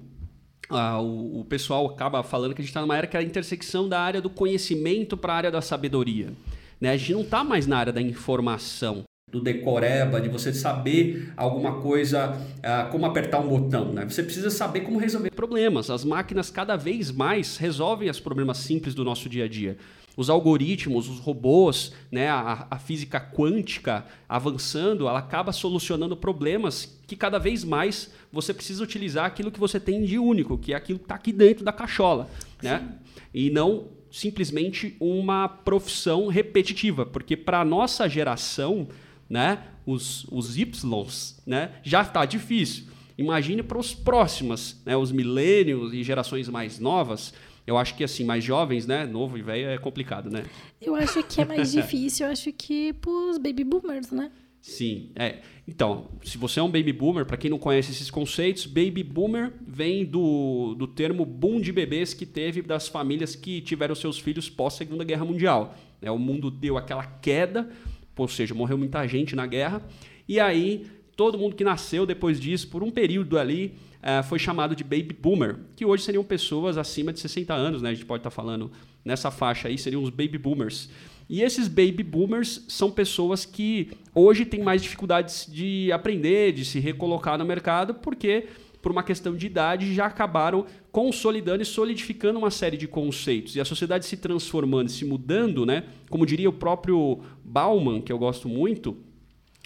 o, 0.69 1.41
o, 1.41 1.43
pessoal 1.43 1.87
acaba 1.87 2.23
falando 2.23 2.55
que 2.55 2.61
a 2.61 2.63
gente 2.63 2.69
está 2.69 2.79
numa 2.79 2.97
era 2.97 3.05
que 3.05 3.17
é 3.17 3.19
a 3.19 3.23
intersecção 3.23 3.89
da 3.89 3.99
área 3.99 4.21
do 4.21 4.29
conhecimento 4.29 5.17
para 5.17 5.33
a 5.33 5.35
área 5.35 5.51
da 5.51 5.61
sabedoria. 5.61 6.31
Né? 6.79 6.91
A 6.91 6.95
gente 6.95 7.11
não 7.11 7.19
está 7.19 7.43
mais 7.43 7.67
na 7.67 7.79
área 7.79 7.91
da 7.91 8.01
informação 8.01 9.03
do 9.29 9.41
decoreba, 9.41 10.21
de 10.21 10.29
você 10.29 10.53
saber 10.53 11.33
alguma 11.35 11.81
coisa, 11.81 12.37
uh, 12.59 12.89
como 12.89 13.05
apertar 13.05 13.41
um 13.41 13.49
botão. 13.49 13.91
Né? 13.91 14.05
Você 14.05 14.23
precisa 14.23 14.49
saber 14.49 14.81
como 14.81 14.99
resolver 14.99 15.31
problemas. 15.31 15.89
As 15.89 16.05
máquinas 16.05 16.49
cada 16.49 16.77
vez 16.77 17.11
mais 17.11 17.57
resolvem 17.57 18.09
os 18.09 18.21
problemas 18.21 18.59
simples 18.59 18.95
do 18.95 19.03
nosso 19.03 19.27
dia 19.27 19.43
a 19.43 19.47
dia. 19.49 19.75
Os 20.15 20.29
algoritmos, 20.29 21.09
os 21.09 21.19
robôs, 21.19 21.91
né, 22.11 22.29
a, 22.29 22.67
a 22.69 22.77
física 22.77 23.19
quântica 23.19 24.05
avançando, 24.29 25.07
ela 25.07 25.19
acaba 25.19 25.51
solucionando 25.51 26.15
problemas 26.15 26.99
que 27.07 27.15
cada 27.15 27.39
vez 27.39 27.63
mais 27.63 28.11
você 28.31 28.53
precisa 28.53 28.83
utilizar 28.83 29.25
aquilo 29.25 29.51
que 29.51 29.59
você 29.59 29.79
tem 29.79 30.03
de 30.03 30.19
único, 30.19 30.57
que 30.57 30.73
é 30.73 30.75
aquilo 30.75 30.99
que 30.99 31.05
está 31.05 31.15
aqui 31.15 31.31
dentro 31.31 31.65
da 31.65 31.71
cachola. 31.71 32.29
Né? 32.61 32.95
E 33.33 33.49
não 33.49 33.87
simplesmente 34.11 34.95
uma 34.99 35.47
profissão 35.47 36.27
repetitiva, 36.27 37.05
porque 37.05 37.35
para 37.35 37.61
a 37.61 37.65
nossa 37.65 38.07
geração 38.07 38.87
né? 39.33 39.63
Os, 39.85 40.25
os 40.31 40.57
Ys, 40.57 41.41
né? 41.45 41.71
Já 41.83 42.03
está 42.03 42.23
difícil. 42.23 42.85
Imagine 43.17 43.63
para 43.63 43.79
os 43.79 43.93
próximos, 43.93 44.79
né? 44.85 44.95
Os 44.95 45.11
milênios 45.11 45.93
e 45.93 46.03
gerações 46.03 46.47
mais 46.47 46.79
novas. 46.79 47.33
Eu 47.65 47.77
acho 47.77 47.95
que 47.95 48.03
assim, 48.03 48.23
mais 48.23 48.43
jovens, 48.43 48.85
né? 48.85 49.05
Novo 49.05 49.37
e 49.37 49.41
velho 49.41 49.69
é 49.69 49.77
complicado, 49.77 50.29
né? 50.29 50.43
Eu 50.81 50.95
acho 50.95 51.23
que 51.23 51.41
é 51.41 51.45
mais 51.45 51.71
difícil, 51.73 52.25
eu 52.25 52.31
acho 52.31 52.51
que 52.51 52.93
para 52.93 53.11
os 53.11 53.37
baby 53.37 53.63
boomers, 53.63 54.11
né? 54.11 54.31
Sim, 54.59 55.09
é. 55.15 55.39
Então, 55.67 56.09
se 56.23 56.37
você 56.37 56.59
é 56.59 56.63
um 56.63 56.71
baby 56.71 56.93
boomer, 56.93 57.25
para 57.25 57.35
quem 57.35 57.49
não 57.49 57.59
conhece 57.59 57.91
esses 57.91 58.09
conceitos, 58.09 58.65
baby 58.65 59.03
boomer 59.03 59.51
vem 59.67 60.05
do, 60.05 60.73
do 60.75 60.87
termo 60.87 61.25
boom 61.25 61.59
de 61.59 61.71
bebês 61.71 62.13
que 62.13 62.25
teve 62.25 62.61
das 62.61 62.87
famílias 62.87 63.35
que 63.35 63.59
tiveram 63.59 63.93
seus 63.93 64.17
filhos 64.17 64.49
pós 64.49 64.75
Segunda 64.75 65.03
Guerra 65.03 65.25
Mundial. 65.25 65.75
É, 66.01 66.09
o 66.09 66.17
mundo 66.17 66.49
deu 66.49 66.77
aquela 66.77 67.05
queda 67.05 67.69
ou 68.15 68.27
seja, 68.27 68.53
morreu 68.53 68.77
muita 68.77 69.05
gente 69.07 69.35
na 69.35 69.45
guerra. 69.45 69.81
E 70.27 70.39
aí, 70.39 70.85
todo 71.15 71.37
mundo 71.37 71.55
que 71.55 71.63
nasceu 71.63 72.05
depois 72.05 72.39
disso, 72.39 72.67
por 72.67 72.83
um 72.83 72.91
período 72.91 73.37
ali, 73.37 73.73
uh, 74.03 74.23
foi 74.23 74.37
chamado 74.37 74.75
de 74.75 74.83
baby 74.83 75.15
boomer, 75.19 75.59
que 75.75 75.85
hoje 75.85 76.03
seriam 76.03 76.23
pessoas 76.23 76.77
acima 76.77 77.13
de 77.13 77.19
60 77.19 77.53
anos, 77.53 77.81
né? 77.81 77.89
A 77.89 77.93
gente 77.93 78.05
pode 78.05 78.19
estar 78.19 78.29
tá 78.29 78.35
falando 78.35 78.71
nessa 79.03 79.31
faixa 79.31 79.67
aí, 79.67 79.77
seriam 79.77 80.03
os 80.03 80.09
baby 80.09 80.37
boomers. 80.37 80.89
E 81.29 81.41
esses 81.41 81.67
baby 81.67 82.03
boomers 82.03 82.65
são 82.67 82.91
pessoas 82.91 83.45
que 83.45 83.91
hoje 84.13 84.45
têm 84.45 84.61
mais 84.61 84.81
dificuldades 84.81 85.47
de 85.49 85.91
aprender, 85.91 86.51
de 86.51 86.65
se 86.65 86.79
recolocar 86.79 87.37
no 87.37 87.45
mercado, 87.45 87.93
porque 87.93 88.47
por 88.83 88.91
uma 88.91 89.01
questão 89.01 89.33
de 89.33 89.45
idade, 89.47 89.95
já 89.95 90.07
acabaram 90.07 90.65
consolidando 90.91 91.63
e 91.63 91.65
solidificando 91.65 92.37
uma 92.37 92.51
série 92.51 92.75
de 92.75 92.85
conceitos. 92.85 93.55
E 93.55 93.61
a 93.61 93.65
sociedade 93.65 94.05
se 94.05 94.17
transformando, 94.17 94.89
se 94.89 95.05
mudando, 95.05 95.65
né? 95.65 95.85
Como 96.09 96.25
diria 96.25 96.49
o 96.49 96.53
próprio 96.53 97.21
Bauman, 97.45 98.01
que 98.01 98.11
eu 98.11 98.17
gosto 98.17 98.49
muito, 98.49 98.97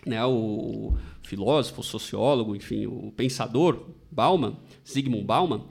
né? 0.05 0.23
o 0.23 0.93
filósofo, 1.27 1.83
sociólogo, 1.83 2.55
enfim, 2.55 2.87
o 2.87 3.11
pensador 3.15 3.85
Bauman, 4.09 4.55
Zygmunt 4.87 5.25
Bauman, 5.25 5.65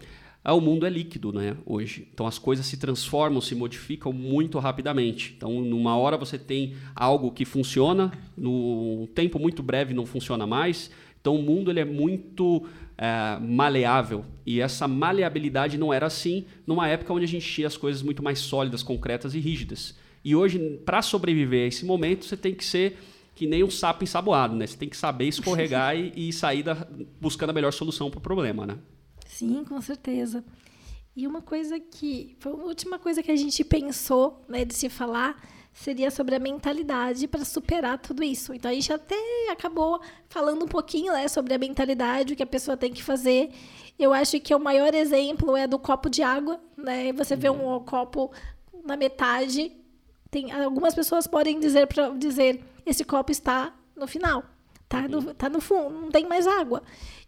ah, 0.45 0.55
o 0.55 0.61
mundo 0.61 0.87
é 0.87 0.91
líquido 0.91 1.33
né, 1.33 1.57
hoje. 1.67 2.07
Então 2.15 2.25
as 2.25 2.39
coisas 2.39 2.65
se 2.67 2.77
transformam, 2.77 3.41
se 3.41 3.53
modificam 3.53 4.13
muito 4.13 4.61
rapidamente. 4.61 5.35
Então, 5.37 5.61
numa 5.61 5.97
hora 5.97 6.17
você 6.17 6.39
tem 6.39 6.77
algo 6.95 7.33
que 7.33 7.45
funciona, 7.45 8.13
num 8.37 9.09
tempo 9.13 9.41
muito 9.41 9.61
breve 9.61 9.93
não 9.93 10.07
funciona 10.07 10.47
mais. 10.47 10.89
Então 11.21 11.35
o 11.35 11.43
mundo 11.43 11.69
ele 11.69 11.81
é 11.81 11.85
muito 11.85 12.65
é, 12.97 13.37
maleável. 13.41 14.25
E 14.47 14.61
essa 14.61 14.87
maleabilidade 14.87 15.77
não 15.77 15.93
era 15.93 16.07
assim 16.07 16.45
numa 16.65 16.87
época 16.87 17.13
onde 17.13 17.25
a 17.25 17.29
gente 17.29 17.51
tinha 17.53 17.67
as 17.67 17.77
coisas 17.77 18.01
muito 18.01 18.23
mais 18.23 18.39
sólidas, 18.39 18.85
concretas 18.85 19.35
e 19.35 19.41
rígidas. 19.41 19.97
E 20.25 20.37
hoje, 20.37 20.81
para 20.85 21.03
sobreviver 21.03 21.65
a 21.65 21.67
esse 21.67 21.85
momento, 21.85 22.25
você 22.25 22.37
tem 22.37 22.55
que 22.55 22.65
ser 22.65 22.97
que 23.37 23.47
nem 23.47 23.63
um 23.63 23.71
sapo 23.71 24.03
ensaboado, 24.03 24.57
né? 24.57 24.67
Você 24.67 24.79
tem 24.79 24.89
que 24.89 24.97
saber 24.97 25.29
escorregar 25.29 25.95
e, 25.95 26.11
e, 26.17 26.33
sair 26.33 26.63
da, 26.63 26.75
buscando 27.21 27.51
a 27.51 27.53
melhor 27.53 27.71
solução 27.71 28.11
para 28.11 28.19
o 28.19 28.23
problema, 28.23 28.67
né? 28.67 28.79
Sim, 29.27 29.63
com 29.63 29.79
certeza. 29.83 30.43
E 31.15 31.27
uma 31.27 31.43
coisa 31.43 31.79
que 31.79 32.35
foi 32.41 32.53
a 32.53 32.55
última 32.57 32.99
coisa 32.99 33.23
que 33.23 33.31
a 33.31 33.37
gente 33.37 33.63
pensou, 33.63 34.43
né, 34.49 34.65
de 34.65 34.75
se 34.75 34.89
falar 34.89 35.37
seria 35.71 36.11
sobre 36.11 36.35
a 36.35 36.39
mentalidade 36.39 37.29
para 37.29 37.45
superar 37.45 37.99
tudo 37.99 38.25
isso. 38.25 38.55
Então 38.55 38.71
a 38.71 38.75
gente 38.75 38.91
até 38.91 39.15
acabou 39.51 40.01
falando 40.31 40.65
um 40.65 40.69
pouquinho 40.69 41.13
né, 41.13 41.29
sobre 41.29 41.53
a 41.53 41.59
mentalidade, 41.59 42.33
o 42.33 42.37
que 42.37 42.43
a 42.43 42.47
pessoa 42.47 42.75
tem 42.75 42.91
que 42.91 43.03
fazer. 43.03 43.51
Eu 43.99 44.15
acho 44.15 44.41
que 44.41 44.55
o 44.55 44.59
maior 44.59 44.95
exemplo 44.95 45.55
é 45.55 45.67
do 45.67 45.79
copo 45.79 46.09
de 46.09 46.23
água, 46.23 46.59
né? 46.75 47.13
Você 47.13 47.37
vê 47.37 47.51
um 47.51 47.81
copo 47.81 48.31
na 48.83 48.97
metade, 48.97 49.73
tem 50.31 50.51
algumas 50.53 50.95
pessoas 50.95 51.27
podem 51.27 51.61
dizer 51.61 51.87
para 51.87 52.09
dizer 52.11 52.63
esse 52.87 53.05
copo 53.05 53.33
está 53.33 53.75
no 53.97 54.07
final, 54.07 54.45
tá 54.89 55.09
no, 55.09 55.35
tá 55.35 55.49
no 55.49 55.61
fundo, 55.61 56.01
não 56.01 56.11
tem 56.11 56.27
mais 56.27 56.47
água. 56.47 56.83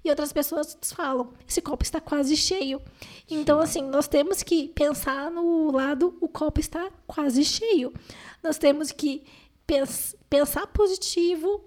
E 0.05 0.09
outras 0.09 0.33
pessoas 0.33 0.79
falam, 0.95 1.35
esse 1.47 1.61
copo 1.61 1.83
está 1.83 2.01
quase 2.01 2.37
cheio. 2.37 2.81
Então, 3.29 3.59
assim, 3.59 3.83
nós 3.83 4.07
temos 4.07 4.43
que 4.43 4.69
pensar 4.69 5.31
no 5.31 5.73
lado, 5.73 6.17
o 6.21 6.29
copo 6.29 6.61
está 6.61 6.91
quase 7.07 7.45
cheio. 7.45 7.93
Nós 8.43 8.57
temos 8.57 8.93
que 8.93 9.25
pens 9.67 10.17
pensar 10.31 10.67
positivo, 10.69 11.65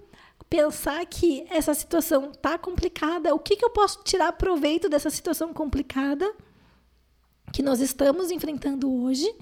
pensar 0.50 1.06
que 1.06 1.46
essa 1.50 1.74
situação 1.74 2.32
está 2.32 2.58
complicada, 2.58 3.34
o 3.34 3.40
que, 3.40 3.56
que 3.56 3.66
eu 3.66 3.70
posso 3.70 4.04
tirar 4.04 4.34
proveito 4.34 4.90
dessa 4.90 5.10
situação 5.10 5.54
complicada 5.54 6.32
que 7.54 7.62
nós 7.62 7.80
estamos 7.80 8.32
enfrentando 8.32 8.92
hoje 9.04 9.34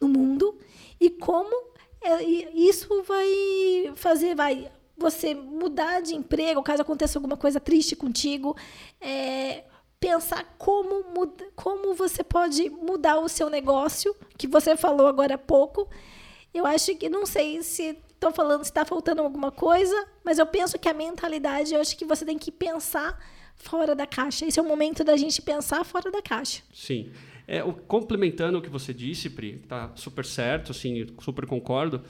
no 0.00 0.08
mundo? 0.08 0.58
E 1.00 1.10
como 1.10 1.75
é, 2.06 2.22
isso 2.54 3.02
vai 3.02 3.92
fazer, 3.96 4.34
vai 4.34 4.70
você 4.96 5.34
mudar 5.34 6.00
de 6.00 6.14
emprego, 6.14 6.62
caso 6.62 6.82
aconteça 6.82 7.18
alguma 7.18 7.36
coisa 7.36 7.60
triste 7.60 7.94
contigo, 7.94 8.56
é, 9.00 9.64
pensar 10.00 10.54
como, 10.56 11.04
muda, 11.12 11.46
como 11.54 11.94
você 11.94 12.22
pode 12.22 12.70
mudar 12.70 13.18
o 13.18 13.28
seu 13.28 13.50
negócio, 13.50 14.14
que 14.38 14.46
você 14.46 14.76
falou 14.76 15.06
agora 15.06 15.34
há 15.34 15.38
pouco, 15.38 15.88
eu 16.54 16.64
acho 16.64 16.94
que, 16.94 17.08
não 17.08 17.26
sei 17.26 17.62
se 17.62 17.98
estou 18.14 18.32
falando 18.32 18.64
se 18.64 18.70
está 18.70 18.84
faltando 18.84 19.20
alguma 19.20 19.50
coisa, 19.50 20.08
mas 20.24 20.38
eu 20.38 20.46
penso 20.46 20.78
que 20.78 20.88
a 20.88 20.94
mentalidade, 20.94 21.74
eu 21.74 21.80
acho 21.80 21.96
que 21.96 22.04
você 22.04 22.24
tem 22.24 22.38
que 22.38 22.50
pensar 22.50 23.18
fora 23.56 23.94
da 23.94 24.06
caixa. 24.06 24.46
Esse 24.46 24.58
é 24.58 24.62
o 24.62 24.66
momento 24.66 25.04
da 25.04 25.16
gente 25.16 25.42
pensar 25.42 25.84
fora 25.84 26.10
da 26.10 26.22
caixa. 26.22 26.62
Sim. 26.72 27.12
É, 27.48 27.62
o, 27.62 27.72
complementando 27.72 28.58
o 28.58 28.62
que 28.62 28.68
você 28.68 28.92
disse, 28.92 29.30
Pri, 29.30 29.58
tá 29.68 29.92
super 29.94 30.24
certo, 30.24 30.72
assim, 30.72 31.06
super 31.20 31.46
concordo. 31.46 32.02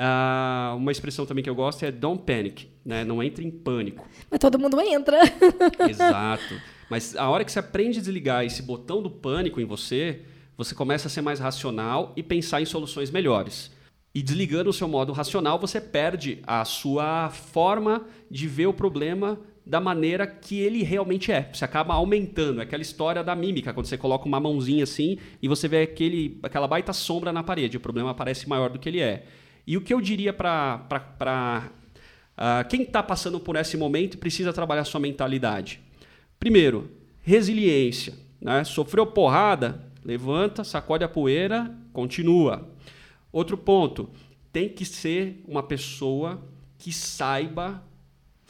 Uh, 0.00 0.76
uma 0.76 0.90
expressão 0.90 1.26
também 1.26 1.44
que 1.44 1.50
eu 1.50 1.54
gosto 1.54 1.84
é 1.84 1.90
don't 1.90 2.22
panic, 2.22 2.68
né? 2.84 3.04
Não 3.04 3.22
entre 3.22 3.44
em 3.44 3.50
pânico. 3.50 4.08
Mas 4.30 4.40
todo 4.40 4.58
mundo 4.58 4.80
entra. 4.80 5.18
Exato. 5.88 6.54
Mas 6.88 7.14
a 7.14 7.28
hora 7.28 7.44
que 7.44 7.52
você 7.52 7.58
aprende 7.58 7.98
a 7.98 8.02
desligar 8.02 8.44
esse 8.44 8.62
botão 8.62 9.02
do 9.02 9.10
pânico 9.10 9.60
em 9.60 9.64
você, 9.66 10.22
você 10.56 10.74
começa 10.74 11.08
a 11.08 11.10
ser 11.10 11.20
mais 11.20 11.38
racional 11.38 12.14
e 12.16 12.22
pensar 12.22 12.62
em 12.62 12.64
soluções 12.64 13.10
melhores. 13.10 13.70
E 14.14 14.22
desligando 14.22 14.70
o 14.70 14.72
seu 14.72 14.88
modo 14.88 15.12
racional, 15.12 15.58
você 15.58 15.80
perde 15.80 16.40
a 16.46 16.64
sua 16.64 17.30
forma 17.30 18.06
de 18.30 18.48
ver 18.48 18.66
o 18.66 18.72
problema 18.72 19.38
da 19.70 19.80
maneira 19.80 20.26
que 20.26 20.58
ele 20.58 20.82
realmente 20.82 21.30
é. 21.30 21.48
Você 21.52 21.64
acaba 21.64 21.94
aumentando. 21.94 22.58
É 22.58 22.64
aquela 22.64 22.82
história 22.82 23.22
da 23.22 23.36
mímica, 23.36 23.72
quando 23.72 23.86
você 23.86 23.96
coloca 23.96 24.26
uma 24.26 24.40
mãozinha 24.40 24.82
assim 24.82 25.16
e 25.40 25.46
você 25.46 25.68
vê 25.68 25.82
aquele, 25.82 26.40
aquela 26.42 26.66
baita 26.66 26.92
sombra 26.92 27.32
na 27.32 27.44
parede. 27.44 27.76
O 27.76 27.80
problema 27.80 28.12
parece 28.12 28.48
maior 28.48 28.68
do 28.68 28.80
que 28.80 28.88
ele 28.88 28.98
é. 28.98 29.26
E 29.64 29.76
o 29.76 29.80
que 29.80 29.94
eu 29.94 30.00
diria 30.00 30.32
para 30.32 30.88
uh, 30.90 31.72
ah, 32.36 32.64
quem 32.68 32.82
está 32.82 33.00
passando 33.00 33.38
por 33.38 33.54
esse 33.54 33.76
momento 33.76 34.18
precisa 34.18 34.52
trabalhar 34.52 34.84
sua 34.84 34.98
mentalidade? 34.98 35.80
Primeiro, 36.36 36.90
resiliência. 37.22 38.14
Né? 38.40 38.64
Sofreu 38.64 39.06
porrada? 39.06 39.88
Levanta, 40.04 40.64
sacode 40.64 41.04
a 41.04 41.08
poeira, 41.08 41.72
continua. 41.92 42.68
Outro 43.30 43.56
ponto, 43.56 44.10
tem 44.52 44.68
que 44.68 44.84
ser 44.84 45.44
uma 45.46 45.62
pessoa 45.62 46.42
que 46.76 46.92
saiba 46.92 47.88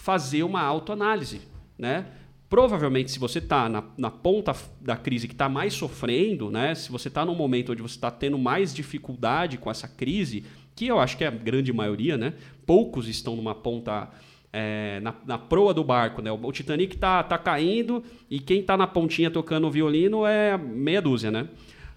fazer 0.01 0.43
uma 0.43 0.63
autoanálise, 0.63 1.43
né? 1.79 2.07
Provavelmente, 2.49 3.11
se 3.11 3.19
você 3.19 3.39
está 3.39 3.69
na, 3.69 3.85
na, 3.97 4.11
ponta 4.11 4.57
da 4.81 4.97
crise 4.97 5.29
que 5.29 5.35
está 5.35 5.49
mais 5.49 5.75
sofrendo, 5.75 6.51
né? 6.51 6.75
se 6.75 6.91
você 6.91 7.07
está 7.07 7.25
num 7.25 7.35
momento 7.35 7.71
onde 7.71 7.81
você 7.81 7.95
está 7.95 8.11
tendo 8.11 8.37
mais 8.37 8.75
dificuldade 8.75 9.57
com 9.57 9.71
essa 9.71 9.87
crise, 9.87 10.45
que 10.75 10.89
eu 10.89 10.99
acho 10.99 11.17
que 11.17 11.23
é 11.23 11.29
a 11.29 11.31
grande 11.31 11.73
maioria, 11.73 12.17
né? 12.17 12.33
poucos 12.67 13.07
estão 13.07 13.37
numa 13.37 13.55
ponta 13.55 14.11
é, 14.53 14.99
na, 15.01 15.15
na, 15.25 15.39
proa 15.39 15.73
do 15.73 15.85
barco. 15.85 16.21
Né? 16.21 16.33
O 16.33 16.51
Titanic 16.51 16.97
está 16.97 17.23
tá 17.23 17.39
caindo 17.39 18.03
e 18.29 18.41
quem 18.41 18.63
está 18.63 18.77
na 18.77 18.89
pontinha 18.89 19.31
tocando 19.31 19.69
o 19.69 19.71
violino 19.71 20.27
é 20.27 20.59
meia 20.59 21.01
dúzia. 21.01 21.31
Né? 21.31 21.47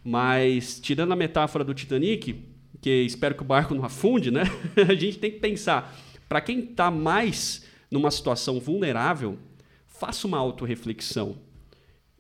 Mas, 0.04 0.80
tirando 0.80 1.14
a 1.14 1.16
metáfora 1.16 1.64
do 1.64 1.74
Titanic, 1.74 2.36
que 2.80 2.91
espero 3.04 3.34
que 3.34 3.41
o 3.41 3.45
barco 3.45 3.74
não 3.74 3.86
afunde, 3.86 4.30
né? 4.30 4.43
a 4.88 4.93
gente 4.93 5.18
tem 5.18 5.32
que 5.32 5.39
pensar, 5.39 5.97
para 6.30 6.41
quem 6.41 6.60
está 6.60 6.91
mais 6.91 7.72
numa 7.93 8.09
situação 8.09 8.59
vulnerável, 8.59 9.37
faça 9.85 10.25
uma 10.25 10.39
autorreflexão. 10.39 11.37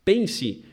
Pense 0.05 0.63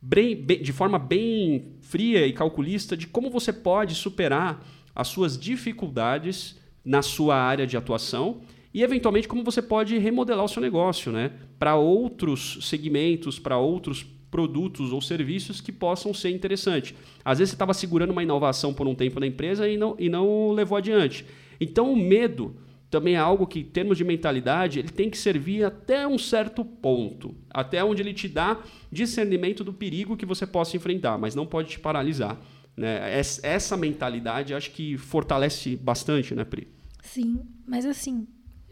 bem, 0.00 0.36
bem, 0.36 0.62
de 0.62 0.72
forma 0.72 0.96
bem 0.96 1.72
fria 1.80 2.24
e 2.24 2.32
calculista 2.32 2.96
de 2.96 3.08
como 3.08 3.30
você 3.30 3.52
pode 3.52 3.96
superar 3.96 4.64
as 4.94 5.08
suas 5.08 5.36
dificuldades 5.36 6.56
na 6.84 7.02
sua 7.02 7.34
área 7.34 7.66
de 7.66 7.76
atuação 7.76 8.42
e, 8.72 8.84
eventualmente, 8.84 9.26
como 9.26 9.42
você 9.42 9.60
pode 9.60 9.98
remodelar 9.98 10.44
o 10.44 10.48
seu 10.48 10.62
negócio 10.62 11.10
né? 11.10 11.32
para 11.58 11.74
outros 11.74 12.58
segmentos, 12.62 13.40
para 13.40 13.58
outros 13.58 14.06
produtos 14.30 14.92
ou 14.92 15.00
serviços 15.00 15.60
que 15.60 15.72
possam 15.72 16.14
ser 16.14 16.30
interessantes. 16.30 16.94
Às 17.24 17.38
vezes 17.38 17.50
você 17.50 17.56
estava 17.56 17.74
segurando 17.74 18.10
uma 18.10 18.22
inovação 18.22 18.72
por 18.72 18.86
um 18.86 18.94
tempo 18.94 19.18
na 19.18 19.26
empresa 19.26 19.68
e 19.68 19.76
não, 19.76 19.96
e 19.98 20.08
não 20.08 20.52
levou 20.52 20.78
adiante. 20.78 21.26
Então, 21.60 21.92
o 21.92 21.96
medo 21.96 22.54
também 22.94 23.16
é 23.16 23.18
algo 23.18 23.44
que, 23.44 23.58
em 23.58 23.64
termos 23.64 23.98
de 23.98 24.04
mentalidade, 24.04 24.78
ele 24.78 24.88
tem 24.88 25.10
que 25.10 25.18
servir 25.18 25.64
até 25.64 26.06
um 26.06 26.16
certo 26.16 26.64
ponto, 26.64 27.34
até 27.50 27.82
onde 27.82 28.00
ele 28.00 28.14
te 28.14 28.28
dá 28.28 28.62
discernimento 28.88 29.64
do 29.64 29.72
perigo 29.72 30.16
que 30.16 30.24
você 30.24 30.46
possa 30.46 30.76
enfrentar, 30.76 31.18
mas 31.18 31.34
não 31.34 31.44
pode 31.44 31.70
te 31.70 31.80
paralisar. 31.80 32.40
Né? 32.76 33.20
Essa 33.42 33.76
mentalidade 33.76 34.54
acho 34.54 34.70
que 34.70 34.96
fortalece 34.96 35.74
bastante, 35.74 36.36
né, 36.36 36.44
Pri? 36.44 36.68
Sim, 37.02 37.40
mas 37.66 37.84
assim, 37.84 38.28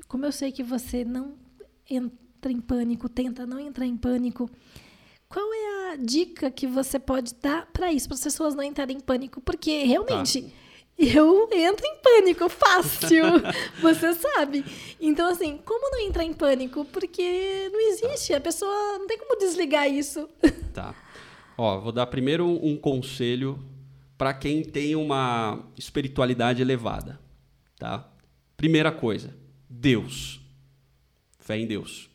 como 0.06 0.24
eu 0.24 0.30
sei 0.30 0.52
que 0.52 0.62
você 0.62 1.04
não 1.04 1.34
entra 1.90 2.52
em 2.52 2.60
pânico, 2.60 3.08
tenta 3.08 3.44
não 3.44 3.58
entrar 3.58 3.86
em 3.86 3.96
pânico, 3.96 4.48
qual 5.28 5.52
é 5.52 5.94
a 5.94 5.96
dica 5.96 6.48
que 6.48 6.68
você 6.68 6.96
pode 6.96 7.34
dar 7.42 7.66
para 7.72 7.92
isso, 7.92 8.06
para 8.06 8.14
as 8.14 8.22
pessoas 8.22 8.54
não 8.54 8.62
entrarem 8.62 8.98
em 8.98 9.00
pânico? 9.00 9.40
Porque 9.40 9.82
realmente. 9.82 10.42
Tá 10.42 10.48
eu 10.98 11.48
entro 11.52 11.84
em 11.86 11.96
pânico 11.96 12.48
fácil, 12.48 13.24
você 13.80 14.14
sabe. 14.14 14.64
Então, 15.00 15.30
assim, 15.30 15.58
como 15.64 15.90
não 15.90 16.00
entrar 16.00 16.24
em 16.24 16.32
pânico? 16.32 16.84
Porque 16.84 17.68
não 17.72 17.80
existe, 17.80 18.34
a 18.34 18.40
pessoa 18.40 18.98
não 18.98 19.06
tem 19.06 19.18
como 19.18 19.38
desligar 19.38 19.88
isso. 19.88 20.28
Tá. 20.72 20.94
Ó, 21.58 21.80
vou 21.80 21.92
dar 21.92 22.06
primeiro 22.06 22.46
um 22.46 22.78
conselho 22.78 23.62
para 24.16 24.32
quem 24.32 24.62
tem 24.62 24.96
uma 24.96 25.62
espiritualidade 25.76 26.62
elevada, 26.62 27.20
tá? 27.78 28.08
Primeira 28.56 28.90
coisa, 28.90 29.36
Deus. 29.68 30.40
Fé 31.38 31.58
em 31.58 31.66
Deus. 31.66 32.08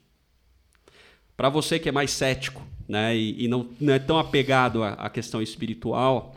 Para 1.35 1.49
você 1.49 1.77
que 1.77 1.87
é 1.87 1.91
mais 1.91 2.09
cético, 2.09 2.65
né, 2.87 3.15
e, 3.15 3.43
e 3.43 3.47
não, 3.47 3.69
não, 3.79 3.93
é 3.93 3.99
tão 3.99 4.17
apegado 4.17 4.81
à, 4.81 4.93
à 4.93 5.09
questão 5.09 5.39
espiritual, 5.39 6.35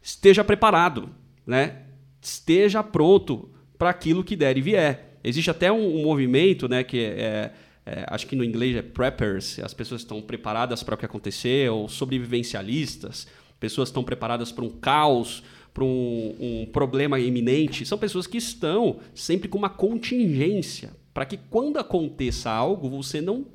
esteja 0.00 0.44
preparado 0.44 1.12
né, 1.46 1.82
esteja 2.20 2.82
pronto 2.82 3.48
para 3.78 3.90
aquilo 3.90 4.24
que 4.24 4.34
der 4.36 4.56
e 4.58 4.60
vier. 4.60 5.18
Existe 5.22 5.50
até 5.50 5.70
um, 5.70 6.00
um 6.00 6.02
movimento, 6.02 6.68
né, 6.68 6.82
que 6.82 6.98
é, 6.98 7.52
é, 7.84 8.04
acho 8.08 8.26
que 8.26 8.34
no 8.34 8.42
inglês 8.42 8.76
é 8.76 8.82
preppers, 8.82 9.58
as 9.60 9.72
pessoas 9.72 10.00
estão 10.00 10.20
preparadas 10.20 10.82
para 10.82 10.94
o 10.94 10.98
que 10.98 11.06
acontecer, 11.06 11.70
ou 11.70 11.88
sobrevivencialistas, 11.88 13.26
pessoas 13.60 13.88
estão 13.88 14.02
preparadas 14.02 14.50
para 14.50 14.64
um 14.64 14.70
caos, 14.70 15.42
para 15.72 15.84
um, 15.84 16.34
um, 16.40 16.66
problema 16.66 17.20
iminente. 17.20 17.84
São 17.84 17.98
pessoas 17.98 18.26
que 18.26 18.38
estão 18.38 18.98
sempre 19.14 19.48
com 19.48 19.58
uma 19.58 19.68
contingência, 19.68 20.90
para 21.12 21.26
que 21.26 21.36
quando 21.36 21.78
aconteça 21.78 22.50
algo, 22.50 22.88
você 22.88 23.20
não, 23.20 23.46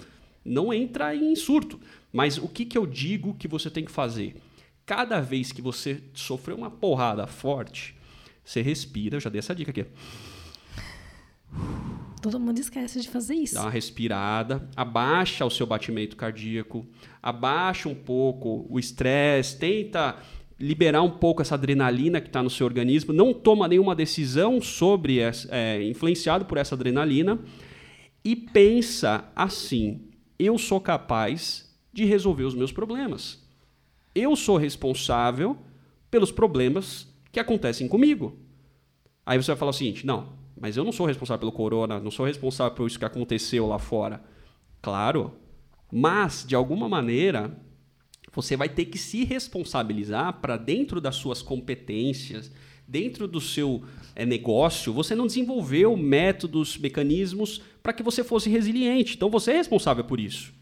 não 0.45 0.73
entra 0.73 1.15
em 1.15 1.35
surto. 1.35 1.79
Mas 2.13 2.37
o 2.37 2.47
que, 2.47 2.63
que 2.65 2.77
eu 2.77 2.85
digo 2.85 3.33
que 3.33 3.47
você 3.47 3.69
tem 3.69 3.83
que 3.83 3.91
fazer? 3.91 4.35
Cada 4.85 5.21
vez 5.21 5.51
que 5.51 5.61
você 5.61 6.01
sofreu 6.13 6.57
uma 6.57 6.69
porrada 6.69 7.25
forte, 7.27 7.95
você 8.43 8.61
respira. 8.61 9.17
Eu 9.17 9.21
já 9.21 9.29
dei 9.29 9.39
essa 9.39 9.55
dica 9.55 9.71
aqui. 9.71 9.85
Todo 12.21 12.39
mundo 12.39 12.59
esquece 12.59 13.01
de 13.01 13.09
fazer 13.09 13.33
isso. 13.33 13.55
Dá 13.55 13.61
uma 13.61 13.71
respirada, 13.71 14.69
abaixa 14.75 15.43
o 15.43 15.49
seu 15.49 15.65
batimento 15.65 16.15
cardíaco, 16.15 16.85
abaixa 17.21 17.89
um 17.89 17.95
pouco 17.95 18.67
o 18.69 18.77
estresse, 18.77 19.57
tenta 19.57 20.17
liberar 20.59 21.01
um 21.01 21.09
pouco 21.09 21.41
essa 21.41 21.55
adrenalina 21.55 22.21
que 22.21 22.27
está 22.27 22.43
no 22.43 22.49
seu 22.49 22.67
organismo, 22.67 23.11
não 23.11 23.33
toma 23.33 23.67
nenhuma 23.67 23.95
decisão 23.95 24.61
sobre 24.61 25.19
é, 25.49 25.83
influenciado 25.83 26.45
por 26.45 26.59
essa 26.59 26.75
adrenalina 26.75 27.39
e 28.23 28.35
pensa 28.35 29.31
assim: 29.35 30.07
eu 30.37 30.59
sou 30.59 30.79
capaz 30.79 31.75
de 31.91 32.05
resolver 32.05 32.43
os 32.43 32.53
meus 32.53 32.71
problemas 32.71 33.40
eu 34.13 34.35
sou 34.35 34.57
responsável 34.57 35.57
pelos 36.09 36.31
problemas 36.31 37.07
que 37.31 37.39
acontecem 37.39 37.87
comigo. 37.87 38.37
Aí 39.25 39.41
você 39.41 39.51
vai 39.51 39.57
falar 39.57 39.71
o 39.71 39.73
seguinte: 39.73 40.05
não, 40.05 40.33
mas 40.59 40.77
eu 40.77 40.83
não 40.83 40.91
sou 40.91 41.05
responsável 41.05 41.39
pelo 41.39 41.51
corona, 41.51 41.99
não 41.99 42.11
sou 42.11 42.25
responsável 42.25 42.75
por 42.75 42.87
isso 42.87 42.99
que 42.99 43.05
aconteceu 43.05 43.67
lá 43.67 43.79
fora. 43.79 44.23
Claro, 44.81 45.33
mas 45.91 46.45
de 46.47 46.55
alguma 46.55 46.89
maneira 46.89 47.57
você 48.33 48.55
vai 48.55 48.69
ter 48.69 48.85
que 48.85 48.97
se 48.97 49.25
responsabilizar 49.25 50.39
para 50.39 50.55
dentro 50.55 51.01
das 51.01 51.15
suas 51.15 51.41
competências, 51.41 52.51
dentro 52.87 53.27
do 53.27 53.41
seu 53.41 53.83
é, 54.15 54.25
negócio, 54.25 54.93
você 54.93 55.15
não 55.15 55.27
desenvolveu 55.27 55.95
métodos, 55.97 56.77
mecanismos 56.77 57.61
para 57.83 57.93
que 57.93 58.03
você 58.03 58.23
fosse 58.23 58.49
resiliente. 58.49 59.15
Então 59.15 59.29
você 59.29 59.51
é 59.51 59.57
responsável 59.57 60.03
por 60.03 60.19
isso. 60.19 60.53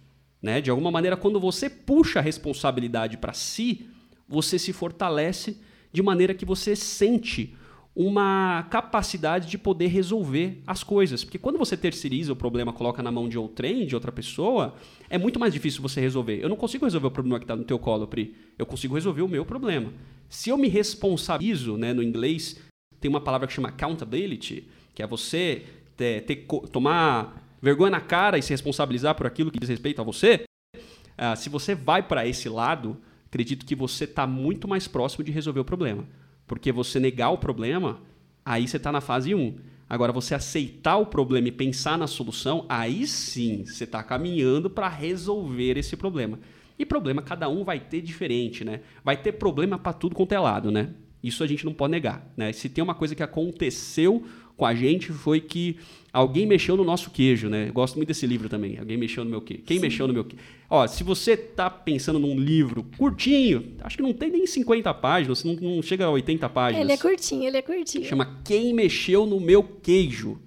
Né? 0.42 0.62
De 0.62 0.70
alguma 0.70 0.92
maneira, 0.92 1.18
quando 1.18 1.40
você 1.40 1.70
puxa 1.70 2.20
a 2.20 2.22
responsabilidade 2.22 3.18
para 3.18 3.34
si, 3.34 3.88
você 4.28 4.58
se 4.58 4.72
fortalece 4.72 5.58
de 5.92 6.02
maneira 6.02 6.34
que 6.34 6.46
você 6.46 6.76
sente 6.76 7.56
uma 7.96 8.64
capacidade 8.70 9.50
de 9.50 9.58
poder 9.58 9.88
resolver 9.88 10.62
as 10.66 10.84
coisas. 10.84 11.24
Porque 11.24 11.38
quando 11.38 11.58
você 11.58 11.76
terceiriza 11.76 12.32
o 12.32 12.36
problema, 12.36 12.72
coloca 12.72 13.04
na 13.04 13.12
mão 13.12 13.28
de 13.28 13.38
outrem, 13.38 13.86
de 13.86 13.96
outra 13.96 14.12
pessoa, 14.12 14.76
é 15.10 15.18
muito 15.18 15.40
mais 15.40 15.52
difícil 15.52 15.82
você 15.82 16.00
resolver. 16.00 16.40
Eu 16.42 16.48
não 16.48 16.56
consigo 16.56 16.86
resolver 16.86 17.08
o 17.08 17.12
problema 17.12 17.40
que 17.40 17.44
está 17.44 17.56
no 17.56 17.66
teu 17.66 17.78
colo, 17.78 18.08
Pri. 18.08 18.36
Eu 18.58 18.66
consigo 18.66 18.96
resolver 18.96 19.22
o 19.22 19.28
meu 19.28 19.44
problema. 19.44 19.92
Se 20.30 20.50
eu 20.50 20.58
me 20.58 20.70
responsabilizo, 20.70 21.76
né, 21.76 21.92
no 21.92 22.04
inglês 22.04 22.62
tem 23.02 23.10
uma 23.10 23.22
palavra 23.22 23.48
que 23.48 23.54
chama 23.54 23.70
accountability, 23.70 24.68
que 24.94 25.02
é 25.02 25.08
você 25.08 25.64
ter, 25.98 26.22
ter 26.24 26.46
tomar 26.72 27.49
vergonha 27.62 27.91
na 27.91 28.01
cara 28.01 28.38
e 28.38 28.41
se 28.41 28.51
responsabilizar 28.51 29.16
por 29.16 29.26
aquilo 29.26 29.51
que 29.51 29.60
diz 29.60 29.70
respeito 29.70 30.01
a 30.01 30.03
você, 30.03 30.45
uh, 30.76 31.36
se 31.36 31.49
você 31.49 31.76
vai 31.76 32.03
para 32.03 32.28
esse 32.28 32.49
lado, 32.49 32.97
acredito 33.26 33.66
que 33.66 33.76
você 33.76 34.05
está 34.05 34.26
muito 34.26 34.68
mais 34.68 34.88
próximo 34.88 35.24
de 35.24 35.32
resolver 35.32 35.60
o 35.60 35.66
problema. 35.66 36.05
Porque 36.47 36.72
você 36.72 36.99
negar 36.99 37.30
o 37.30 37.38
problema, 37.38 38.01
aí 38.43 38.68
você 38.68 38.78
está 38.78 38.91
na 38.91 39.01
fase 39.01 39.36
1. 39.36 39.55
Agora, 39.89 40.12
você 40.12 40.36
aceitar 40.36 40.97
o 40.97 41.05
problema 41.05 41.47
e 41.47 41.51
pensar 41.51 41.97
na 41.97 42.07
solução, 42.07 42.66
aí 42.70 43.07
sim 43.07 43.66
você 43.66 43.84
está 43.84 44.03
caminhando 44.03 44.70
para 44.70 44.88
resolver 44.88 45.78
esse 45.78 45.97
problema. 45.97 46.39
E 46.78 46.86
problema 46.86 47.22
cada 47.22 47.49
um 47.49 47.64
vai 47.64 47.80
ter 47.80 48.01
diferente, 48.01 48.64
né? 48.64 48.82
Vai 49.03 49.18
ter 49.18 49.34
problema 49.34 49.78
para 49.78 49.91
tudo 49.91 50.16
quanto 50.16 50.32
é 50.32 50.39
lado, 50.39 50.72
né? 50.72 50.89
Isso 51.24 51.43
a 51.43 51.47
gente 51.47 51.65
não 51.65 51.74
pode 51.74 51.91
negar, 51.91 52.26
né? 52.36 52.51
Se 52.53 52.70
tem 52.70 52.84
uma 52.84 52.95
coisa 52.95 53.13
que 53.13 53.24
aconteceu 53.24 54.26
com 54.59 54.65
a 54.65 54.76
gente 54.76 55.13
foi 55.13 55.39
que 55.39 55.78
alguém 56.11 56.45
mexeu 56.45 56.76
no 56.76 56.84
nosso 56.84 57.09
queijo, 57.09 57.47
né? 57.47 57.70
Eu 57.70 57.74
gosto 57.74 57.95
muito 57.95 58.09
desse 58.09 58.28
livro 58.28 58.49
também. 58.49 58.78
Alguém 58.78 58.97
mexeu 58.97 59.24
no 59.24 59.30
meu 59.30 59.41
queijo. 59.41 59.63
Quem 59.63 59.78
Sim. 59.78 59.82
mexeu 59.82 60.05
no 60.05 60.13
meu 60.13 60.26
queijo? 60.26 60.43
Ó, 60.70 60.86
se 60.86 61.03
você 61.03 61.38
tá 61.38 61.70
pensando 61.70 62.20
num 62.20 62.38
livro 62.38 62.84
curtinho, 62.97 63.74
acho 63.82 63.95
que 63.95 64.03
não 64.03 64.13
tem 64.13 64.30
nem 64.30 64.45
50 64.45 64.93
páginas, 64.95 65.43
não, 65.45 65.55
não 65.55 65.82
chega 65.82 66.05
a 66.05 66.11
80 66.11 66.49
páginas. 66.49 66.84
Ele 66.84 66.91
é 66.91 66.97
curtinho, 66.97 67.43
ele 67.45 67.57
é 67.57 67.61
curtinho. 67.61 68.05
Chama 68.05 68.41
Quem 68.43 68.74
Mexeu 68.74 69.26
no 69.26 69.39
Meu 69.39 69.63
Queijo. 69.63 70.38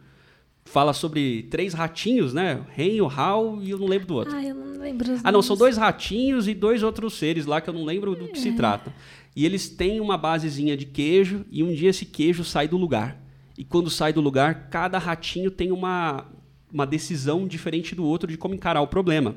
Fala 0.65 0.93
sobre 0.93 1.45
três 1.51 1.75
ratinhos, 1.75 2.33
né? 2.33 2.63
Ren, 2.71 3.01
o 3.03 3.09
Hal 3.09 3.59
e 3.63 3.71
eu 3.71 3.79
não 3.79 3.87
lembro 3.87 4.07
do 4.07 4.15
outro. 4.15 4.35
Ah, 4.35 4.45
eu 4.45 4.55
não 4.55 4.79
lembro. 4.79 5.21
Ah, 5.25 5.33
não, 5.33 5.43
são 5.43 5.57
dois 5.57 5.77
ratinhos 5.77 6.47
e 6.47 6.55
dois 6.55 6.83
outros 6.83 7.15
seres 7.15 7.47
lá 7.47 7.61
que 7.61 7.69
eu 7.69 7.75
não 7.75 7.85
lembro 7.85 8.15
do 8.15 8.29
que 8.29 8.39
é. 8.39 8.41
se 8.41 8.53
trata. 8.53 8.93
E 9.35 9.45
eles 9.47 9.69
têm 9.69 10.01
uma 10.01 10.19
basezinha 10.19 10.77
de 10.77 10.87
queijo 10.87 11.45
e 11.51 11.63
um 11.63 11.73
dia 11.73 11.91
esse 11.91 12.05
queijo 12.05 12.45
sai 12.45 12.69
do 12.69 12.77
lugar 12.77 13.23
e 13.57 13.65
quando 13.65 13.91
sai 13.91 14.13
do 14.13 14.21
lugar, 14.21 14.69
cada 14.71 14.99
ratinho 14.99 15.51
tem 15.51 15.71
uma, 15.71 16.27
uma 16.73 16.87
decisão 16.87 17.47
diferente 17.47 17.95
do 17.95 18.05
outro 18.05 18.31
de 18.31 18.39
como 18.39 18.55
encarar 18.55 18.81
o 18.81 18.87
problema. 18.87 19.37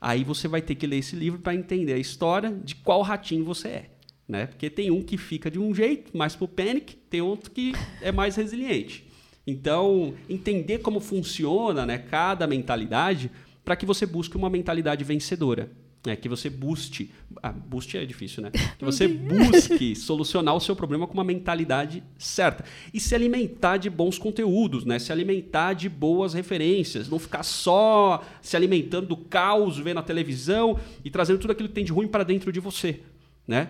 Aí 0.00 0.24
você 0.24 0.48
vai 0.48 0.62
ter 0.62 0.74
que 0.74 0.86
ler 0.86 0.98
esse 0.98 1.14
livro 1.16 1.40
para 1.40 1.54
entender 1.54 1.92
a 1.92 1.98
história 1.98 2.50
de 2.64 2.74
qual 2.74 3.02
ratinho 3.02 3.44
você 3.44 3.68
é. 3.68 3.90
Né? 4.28 4.46
Porque 4.46 4.70
tem 4.70 4.90
um 4.90 5.02
que 5.02 5.18
fica 5.18 5.50
de 5.50 5.58
um 5.58 5.74
jeito, 5.74 6.16
mais 6.16 6.34
pro 6.34 6.48
panic, 6.48 6.96
tem 7.10 7.20
outro 7.20 7.50
que 7.50 7.72
é 8.00 8.10
mais 8.10 8.36
resiliente. 8.36 9.06
Então, 9.46 10.14
entender 10.28 10.78
como 10.78 11.00
funciona 11.00 11.84
né, 11.84 11.98
cada 11.98 12.46
mentalidade 12.46 13.30
para 13.64 13.76
que 13.76 13.84
você 13.84 14.06
busque 14.06 14.36
uma 14.36 14.48
mentalidade 14.48 15.04
vencedora. 15.04 15.70
É, 16.04 16.16
que 16.16 16.28
você 16.28 16.50
busque. 16.50 17.12
Ah, 17.40 17.52
busque 17.52 17.96
é 17.96 18.04
difícil, 18.04 18.42
né? 18.42 18.50
Que 18.76 18.84
você 18.84 19.06
busque 19.06 19.94
solucionar 19.94 20.56
o 20.56 20.60
seu 20.60 20.74
problema 20.74 21.06
com 21.06 21.14
uma 21.14 21.22
mentalidade 21.22 22.02
certa. 22.18 22.64
E 22.92 22.98
se 22.98 23.14
alimentar 23.14 23.76
de 23.76 23.88
bons 23.88 24.18
conteúdos, 24.18 24.84
né? 24.84 24.98
Se 24.98 25.12
alimentar 25.12 25.74
de 25.74 25.88
boas 25.88 26.34
referências. 26.34 27.08
Não 27.08 27.20
ficar 27.20 27.44
só 27.44 28.20
se 28.40 28.56
alimentando 28.56 29.06
do 29.06 29.16
caos, 29.16 29.78
vendo 29.78 29.98
a 29.98 30.02
televisão 30.02 30.76
e 31.04 31.10
trazendo 31.10 31.38
tudo 31.38 31.52
aquilo 31.52 31.68
que 31.68 31.74
tem 31.74 31.84
de 31.84 31.92
ruim 31.92 32.08
para 32.08 32.24
dentro 32.24 32.50
de 32.50 32.58
você. 32.58 33.00
Né? 33.46 33.68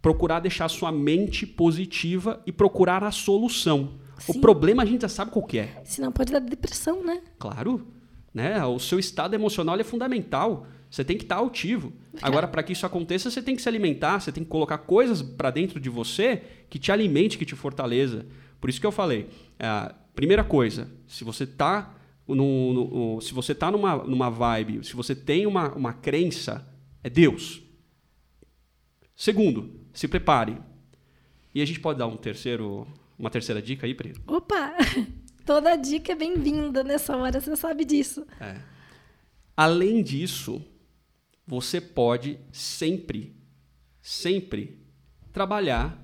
Procurar 0.00 0.40
deixar 0.40 0.64
a 0.64 0.70
sua 0.70 0.90
mente 0.90 1.46
positiva 1.46 2.42
e 2.46 2.52
procurar 2.52 3.04
a 3.04 3.10
solução. 3.10 3.92
Sim. 4.18 4.32
O 4.32 4.40
problema 4.40 4.82
a 4.82 4.86
gente 4.86 5.02
já 5.02 5.08
sabe 5.08 5.30
qual 5.30 5.44
que 5.44 5.58
é. 5.58 5.82
Senão 5.84 6.10
pode 6.10 6.32
dar 6.32 6.40
depressão, 6.40 7.04
né? 7.04 7.20
Claro. 7.38 7.86
Né? 8.32 8.64
O 8.64 8.78
seu 8.78 8.98
estado 8.98 9.34
emocional 9.34 9.78
é 9.78 9.84
fundamental. 9.84 10.66
Você 10.94 11.02
tem 11.02 11.16
que 11.16 11.24
estar 11.24 11.34
altivo. 11.34 11.92
Agora, 12.22 12.46
para 12.46 12.62
que 12.62 12.72
isso 12.72 12.86
aconteça, 12.86 13.28
você 13.28 13.42
tem 13.42 13.56
que 13.56 13.62
se 13.62 13.68
alimentar, 13.68 14.20
você 14.20 14.30
tem 14.30 14.44
que 14.44 14.48
colocar 14.48 14.78
coisas 14.78 15.22
para 15.22 15.50
dentro 15.50 15.80
de 15.80 15.90
você 15.90 16.40
que 16.70 16.78
te 16.78 16.92
alimente, 16.92 17.36
que 17.36 17.44
te 17.44 17.56
fortaleça. 17.56 18.24
Por 18.60 18.70
isso 18.70 18.80
que 18.80 18.86
eu 18.86 18.92
falei. 18.92 19.28
É, 19.58 19.92
primeira 20.14 20.44
coisa, 20.44 20.88
se 21.08 21.24
você 21.24 21.42
está 21.42 21.92
no, 22.28 22.36
no, 22.36 23.20
se 23.20 23.34
você 23.34 23.56
tá 23.56 23.72
numa, 23.72 23.96
numa 24.04 24.30
vibe, 24.30 24.86
se 24.86 24.94
você 24.94 25.16
tem 25.16 25.48
uma, 25.48 25.74
uma 25.74 25.92
crença, 25.92 26.64
é 27.02 27.10
Deus. 27.10 27.60
Segundo, 29.16 29.80
se 29.92 30.06
prepare. 30.06 30.58
E 31.52 31.60
a 31.60 31.64
gente 31.64 31.80
pode 31.80 31.98
dar 31.98 32.06
um 32.06 32.16
terceiro, 32.16 32.86
uma 33.18 33.30
terceira 33.30 33.60
dica 33.60 33.84
aí, 33.84 33.96
Pri? 33.96 34.14
Opa! 34.28 34.76
Toda 35.44 35.74
dica 35.74 36.12
é 36.12 36.14
bem-vinda 36.14 36.84
nessa 36.84 37.16
hora, 37.16 37.40
você 37.40 37.56
sabe 37.56 37.84
disso. 37.84 38.24
É. 38.40 38.60
Além 39.56 40.00
disso, 40.00 40.64
você 41.46 41.80
pode 41.80 42.38
sempre, 42.52 43.34
sempre 44.00 44.78
trabalhar 45.32 46.00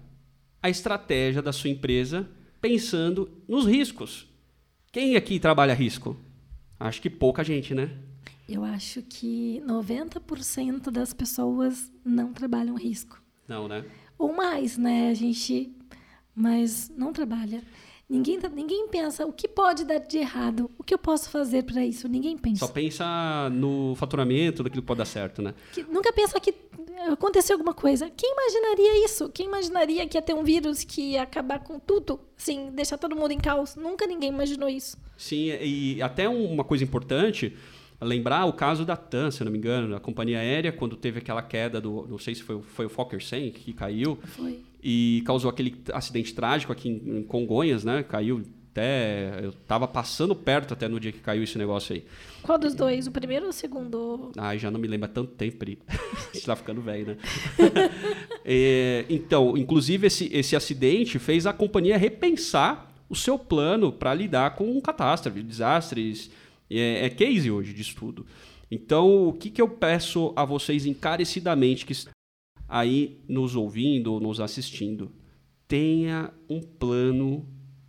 a 0.62 0.68
estratégia 0.68 1.40
da 1.40 1.52
sua 1.52 1.70
empresa 1.70 2.28
pensando 2.60 3.30
nos 3.48 3.66
riscos. 3.66 4.28
Quem 4.92 5.16
aqui 5.16 5.38
trabalha 5.38 5.72
risco? 5.72 6.16
Acho 6.78 7.00
que 7.00 7.08
pouca 7.08 7.42
gente, 7.44 7.74
né? 7.74 7.96
Eu 8.48 8.64
acho 8.64 9.02
que 9.02 9.62
90% 9.66 10.90
das 10.90 11.12
pessoas 11.12 11.92
não 12.04 12.32
trabalham 12.32 12.74
risco. 12.74 13.22
Não, 13.46 13.68
né? 13.68 13.84
Ou 14.18 14.34
mais, 14.34 14.76
né? 14.76 15.08
A 15.08 15.14
gente. 15.14 15.72
Mas 16.34 16.90
não 16.96 17.12
trabalha. 17.12 17.62
Ninguém, 18.10 18.40
tá, 18.40 18.48
ninguém 18.48 18.88
pensa 18.88 19.24
o 19.24 19.32
que 19.32 19.46
pode 19.46 19.84
dar 19.84 19.98
de 19.98 20.18
errado, 20.18 20.68
o 20.76 20.82
que 20.82 20.92
eu 20.92 20.98
posso 20.98 21.30
fazer 21.30 21.62
para 21.62 21.86
isso. 21.86 22.08
Ninguém 22.08 22.36
pensa. 22.36 22.66
Só 22.66 22.72
pensa 22.72 23.48
no 23.50 23.94
faturamento, 23.94 24.64
daquilo 24.64 24.82
que 24.82 24.86
pode 24.86 24.98
dar 24.98 25.04
certo, 25.04 25.40
né? 25.40 25.54
Que, 25.72 25.84
nunca 25.84 26.12
pensa 26.12 26.40
que 26.40 26.52
aconteceu 27.08 27.54
alguma 27.54 27.72
coisa. 27.72 28.10
Quem 28.10 28.32
imaginaria 28.32 29.04
isso? 29.04 29.28
Quem 29.28 29.46
imaginaria 29.46 30.08
que 30.08 30.18
ia 30.18 30.22
ter 30.22 30.34
um 30.34 30.42
vírus 30.42 30.82
que 30.82 31.12
ia 31.12 31.22
acabar 31.22 31.60
com 31.60 31.78
tudo? 31.78 32.18
Sim, 32.36 32.72
deixar 32.72 32.98
todo 32.98 33.14
mundo 33.14 33.30
em 33.30 33.38
caos. 33.38 33.76
Nunca 33.76 34.08
ninguém 34.08 34.30
imaginou 34.30 34.68
isso. 34.68 34.98
Sim, 35.16 35.52
e 35.60 36.02
até 36.02 36.28
uma 36.28 36.64
coisa 36.64 36.82
importante 36.82 37.56
lembrar 38.00 38.44
o 38.46 38.52
caso 38.52 38.84
da 38.84 38.96
TAM, 38.96 39.30
se 39.30 39.44
não 39.44 39.52
me 39.52 39.58
engano, 39.58 39.90
da 39.90 40.00
companhia 40.00 40.40
aérea, 40.40 40.72
quando 40.72 40.96
teve 40.96 41.18
aquela 41.18 41.42
queda 41.42 41.80
do, 41.80 42.08
não 42.08 42.18
sei 42.18 42.34
se 42.34 42.42
foi, 42.42 42.60
foi 42.60 42.86
o 42.86 42.88
Fokker 42.88 43.22
100 43.22 43.52
que 43.52 43.72
caiu. 43.72 44.18
Foi. 44.24 44.60
E 44.82 45.22
causou 45.26 45.50
aquele 45.50 45.82
acidente 45.92 46.34
trágico 46.34 46.72
aqui 46.72 46.88
em, 46.88 47.22
Congonhas, 47.22 47.84
né? 47.84 48.02
Caiu 48.02 48.42
até. 48.70 49.40
Eu 49.42 49.52
tava 49.52 49.86
passando 49.86 50.34
perto 50.34 50.72
até 50.72 50.88
no 50.88 50.98
dia 50.98 51.12
que 51.12 51.18
caiu 51.18 51.42
esse 51.42 51.58
negócio 51.58 51.94
aí. 51.94 52.04
Qual 52.42 52.58
dos 52.58 52.74
dois? 52.74 53.06
O 53.06 53.10
primeiro 53.10 53.44
ou 53.44 53.50
o 53.50 53.52
segundo? 53.52 54.32
Ai, 54.36 54.58
já 54.58 54.70
não 54.70 54.80
me 54.80 54.88
lembro 54.88 55.06
há 55.06 55.12
tanto 55.12 55.32
tempo, 55.32 55.58
Pri. 55.58 55.78
Gente 56.32 56.46
tá 56.46 56.56
ficando 56.56 56.80
velho, 56.80 57.08
né? 57.08 57.16
é, 58.44 59.04
então, 59.08 59.56
inclusive, 59.56 60.06
esse, 60.06 60.30
esse 60.32 60.56
acidente 60.56 61.18
fez 61.18 61.46
a 61.46 61.52
companhia 61.52 61.98
repensar 61.98 62.90
o 63.08 63.16
seu 63.16 63.38
plano 63.38 63.92
para 63.92 64.14
lidar 64.14 64.54
com 64.54 64.80
catástrofes, 64.80 65.42
desastres 65.42 66.30
é, 66.70 67.06
é 67.06 67.10
case 67.10 67.50
hoje 67.50 67.74
de 67.74 67.82
estudo. 67.82 68.24
Então, 68.70 69.28
o 69.28 69.32
que, 69.32 69.50
que 69.50 69.60
eu 69.60 69.68
peço 69.68 70.32
a 70.36 70.44
vocês 70.44 70.86
encarecidamente 70.86 71.84
que 71.84 71.92
aí 72.70 73.20
nos 73.28 73.56
ouvindo 73.56 74.12
ou 74.12 74.20
nos 74.20 74.40
assistindo? 74.40 75.10
Tenha 75.66 76.32
um 76.48 76.60
plano 76.60 77.46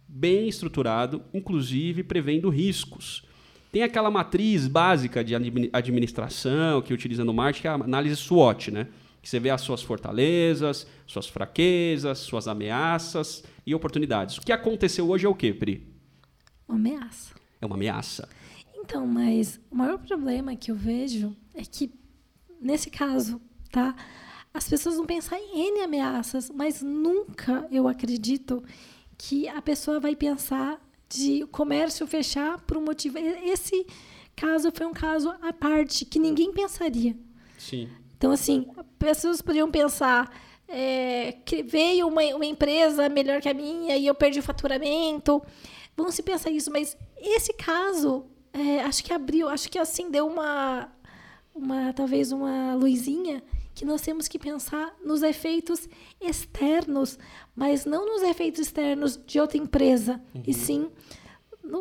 bem 0.08 0.50
estruturado, 0.50 1.24
inclusive 1.34 2.04
prevendo 2.04 2.50
riscos. 2.50 3.24
Tem 3.72 3.84
aquela 3.84 4.12
matriz 4.12 4.68
básica 4.68 5.24
de 5.24 5.34
administração 5.72 6.82
que 6.82 6.94
utiliza 6.94 7.24
no 7.24 7.34
marketing, 7.34 7.62
que 7.62 7.68
é 7.68 7.72
a 7.72 7.76
análise 7.76 8.18
SWOT, 8.18 8.72
né? 8.72 8.88
Que 9.22 9.30
você 9.30 9.40
vê 9.40 9.50
as 9.50 9.62
suas 9.62 9.82
fortalezas, 9.82 10.86
suas 11.08 11.28
fraquezas, 11.28 12.18
suas 12.20 12.48
ameaças 12.48 13.44
e 13.66 13.74
oportunidades. 13.74 14.38
O 14.38 14.42
que 14.42 14.52
aconteceu 14.52 15.10
hoje 15.10 15.26
é 15.26 15.30
o 15.30 15.36
quê, 15.36 15.54
Pri? 15.54 15.88
Uma 16.68 16.78
ameaça. 16.78 17.36
É 17.62 17.66
uma 17.66 17.76
ameaça. 17.76 18.28
Então, 18.76 19.08
mas 19.08 19.60
o 19.70 19.76
maior 19.76 20.00
problema 20.00 20.56
que 20.56 20.72
eu 20.72 20.76
vejo 20.76 21.36
é 21.54 21.62
que, 21.62 21.94
nesse 22.60 22.90
caso, 22.90 23.40
tá? 23.72 23.96
As 24.54 24.68
pessoas 24.68 24.98
vão 24.98 25.06
pensar 25.06 25.40
em 25.40 25.68
N 25.70 25.82
ameaças, 25.82 26.50
mas 26.50 26.82
nunca 26.82 27.68
eu 27.72 27.88
acredito 27.88 28.64
que 29.18 29.48
a 29.48 29.62
pessoa 29.62 30.00
vai 30.00 30.16
pensar 30.16 30.82
de 31.08 31.46
comércio 31.48 32.06
fechar 32.06 32.60
por 32.62 32.78
um 32.78 32.84
motivo. 32.84 33.18
Esse 33.18 33.86
caso 34.36 34.72
foi 34.74 34.86
um 34.86 34.94
caso 34.94 35.34
à 35.42 35.54
parte, 35.54 36.06
que 36.06 36.20
ninguém 36.20 36.52
pensaria. 36.52 37.16
Sim. 37.58 37.90
Então, 38.18 38.32
assim, 38.32 38.68
pessoas 39.00 39.42
poderiam 39.42 39.70
pensar. 39.72 40.30
É, 40.74 41.34
que 41.44 41.62
veio 41.62 42.08
uma, 42.08 42.24
uma 42.34 42.46
empresa 42.46 43.10
melhor 43.10 43.42
que 43.42 43.50
a 43.50 43.54
minha 43.54 43.98
e 43.98 44.08
eu 44.08 44.16
perdi 44.16 44.40
o 44.40 44.44
faturamento. 44.44 45.42
Vão 45.98 46.10
se 46.10 46.24
pensar 46.24 46.50
isso, 46.50 46.72
mas 46.72 46.96
esse 47.18 47.52
caso 47.52 48.26
é, 48.54 48.82
acho 48.82 49.04
que 49.04 49.12
abriu, 49.12 49.50
acho 49.50 49.70
que 49.70 49.78
acendeu 49.78 50.26
uma, 50.28 50.90
uma, 51.54 51.92
talvez 51.92 52.32
uma 52.32 52.74
luzinha 52.76 53.44
que 53.82 53.86
nós 53.86 54.02
temos 54.02 54.28
que 54.28 54.38
pensar 54.38 54.94
nos 55.04 55.24
efeitos 55.24 55.90
externos, 56.22 57.18
mas 57.56 57.84
não 57.84 58.06
nos 58.06 58.22
efeitos 58.22 58.62
externos 58.62 59.20
de 59.26 59.40
outra 59.40 59.58
empresa, 59.58 60.22
uhum. 60.36 60.44
e 60.46 60.54
sim 60.54 60.92
no 61.64 61.80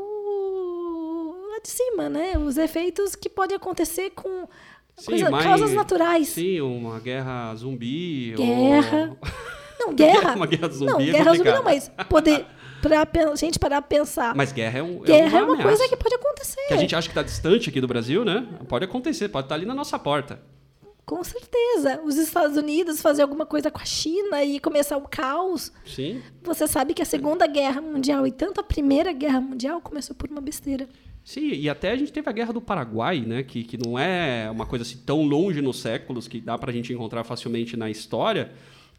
lá 1.51 1.59
de 1.62 1.68
cima, 1.68 2.09
né? 2.09 2.38
Os 2.38 2.57
efeitos 2.57 3.14
que 3.14 3.28
podem 3.28 3.55
acontecer 3.55 4.12
com 4.12 4.48
sim, 4.96 5.11
coisa, 5.11 5.30
causas 5.30 5.74
naturais. 5.74 6.28
Sim, 6.28 6.62
uma 6.62 6.98
guerra 7.01 7.55
zumbi. 7.55 8.32
Guerra. 8.34 9.18
Ou... 9.20 9.28
Não, 9.78 9.94
guerra. 9.94 10.36
uma 10.36 10.46
guerra 10.46 10.68
zumbi. 10.70 10.92
Não, 10.92 11.01
é 11.01 11.05
guerra 11.05 11.34
zumbi 11.34 11.51
não, 11.51 11.62
mas 11.62 11.90
poder 12.09 12.46
pra 12.80 13.34
gente 13.34 13.59
parar 13.59 13.82
pra 13.82 13.88
pensar. 13.98 14.34
Mas 14.34 14.53
guerra 14.53 14.78
é, 14.78 14.82
um, 14.82 15.03
é 15.03 15.07
guerra 15.07 15.38
é 15.38 15.42
uma, 15.42 15.53
é 15.53 15.57
uma 15.57 15.62
coisa 15.62 15.86
que 15.86 15.96
pode 15.96 16.14
acontecer. 16.14 16.66
Que 16.66 16.74
a 16.74 16.76
gente 16.78 16.96
acha 16.96 17.09
que 17.09 17.12
está 17.12 17.22
distante 17.22 17.68
aqui 17.68 17.80
do 17.80 17.86
Brasil, 17.86 18.24
né? 18.24 18.46
Pode 18.68 18.86
acontecer, 18.86 19.28
pode 19.28 19.44
estar 19.44 19.55
tá 19.55 19.59
ali 19.59 19.66
na 19.66 19.74
nossa 19.74 19.98
porta. 19.98 20.40
Com 21.11 21.24
certeza. 21.24 22.00
Os 22.04 22.16
Estados 22.16 22.56
Unidos 22.56 23.02
fazer 23.02 23.22
alguma 23.22 23.44
coisa 23.44 23.68
com 23.68 23.80
a 23.80 23.84
China 23.84 24.44
e 24.44 24.61
começar 24.61 24.96
o 24.96 25.08
caos. 25.08 25.72
Sim. 25.84 26.22
Você 26.44 26.68
sabe 26.68 26.94
que 26.94 27.02
a 27.02 27.04
Segunda 27.04 27.48
Guerra 27.48 27.80
Mundial 27.80 28.28
e 28.28 28.30
tanto 28.30 28.61
a 28.61 28.62
Primeira 28.62 29.12
Guerra 29.12 29.40
Mundial 29.40 29.80
começou 29.80 30.14
por 30.14 30.30
uma 30.30 30.40
besteira. 30.40 30.88
Sim, 31.24 31.48
e 31.48 31.68
até 31.68 31.90
a 31.90 31.96
gente 31.96 32.12
teve 32.12 32.28
a 32.28 32.32
Guerra 32.32 32.52
do 32.52 32.61
Paraguai, 32.61 33.22
né? 33.26 33.42
Que, 33.42 33.64
que 33.64 33.76
não 33.76 33.98
é 33.98 34.48
uma 34.52 34.64
coisa 34.66 34.84
assim 34.84 34.98
tão 35.04 35.24
longe 35.24 35.61
nos 35.61 35.80
séculos 35.80 36.28
que 36.28 36.40
dá 36.40 36.56
pra 36.56 36.70
gente 36.70 36.92
encontrar 36.92 37.24
facilmente 37.24 37.76
na 37.76 37.90
história 37.90 38.52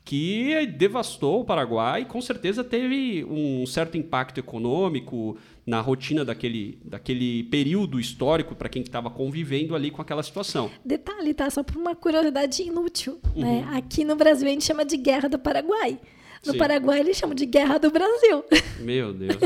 que 0.04 0.66
devastou 0.78 1.42
o 1.42 1.46
Paraguai 1.46 2.02
e 2.02 2.06
com 2.06 2.22
certeza 2.22 2.64
teve 2.64 3.24
um 3.26 3.66
certo 3.66 3.98
impacto 3.98 4.40
econômico 4.40 5.38
na 5.66 5.80
rotina 5.80 6.26
daquele, 6.26 6.80
daquele 6.84 7.44
período 7.44 8.00
histórico 8.00 8.56
para 8.56 8.68
quem 8.68 8.82
estava 8.82 9.10
convivendo 9.10 9.76
ali 9.76 9.92
com 9.92 10.02
aquela 10.02 10.24
situação. 10.24 10.72
Detalhe, 10.84 11.34
tá? 11.34 11.50
Só 11.50 11.64
por 11.64 11.78
uma 11.78 11.96
curiosidade 11.96 12.64
inútil. 12.64 13.20
Né? 13.36 13.48
Uhum. 13.48 13.62
Né? 13.62 13.78
Aqui 13.78 14.04
no 14.04 14.16
Brasil 14.16 14.48
a 14.48 14.52
gente 14.52 14.66
chama 14.66 14.84
de 14.84 14.98
Guerra 14.98 15.30
do 15.30 15.38
Paraguai. 15.38 16.00
No 16.44 16.54
Sim. 16.54 16.58
Paraguai 16.58 17.00
eles 17.00 17.18
chamam 17.18 17.36
de 17.36 17.46
Guerra 17.46 17.78
do 17.78 17.92
Brasil. 17.92 18.44
Meu 18.82 19.14
Deus. 19.14 19.38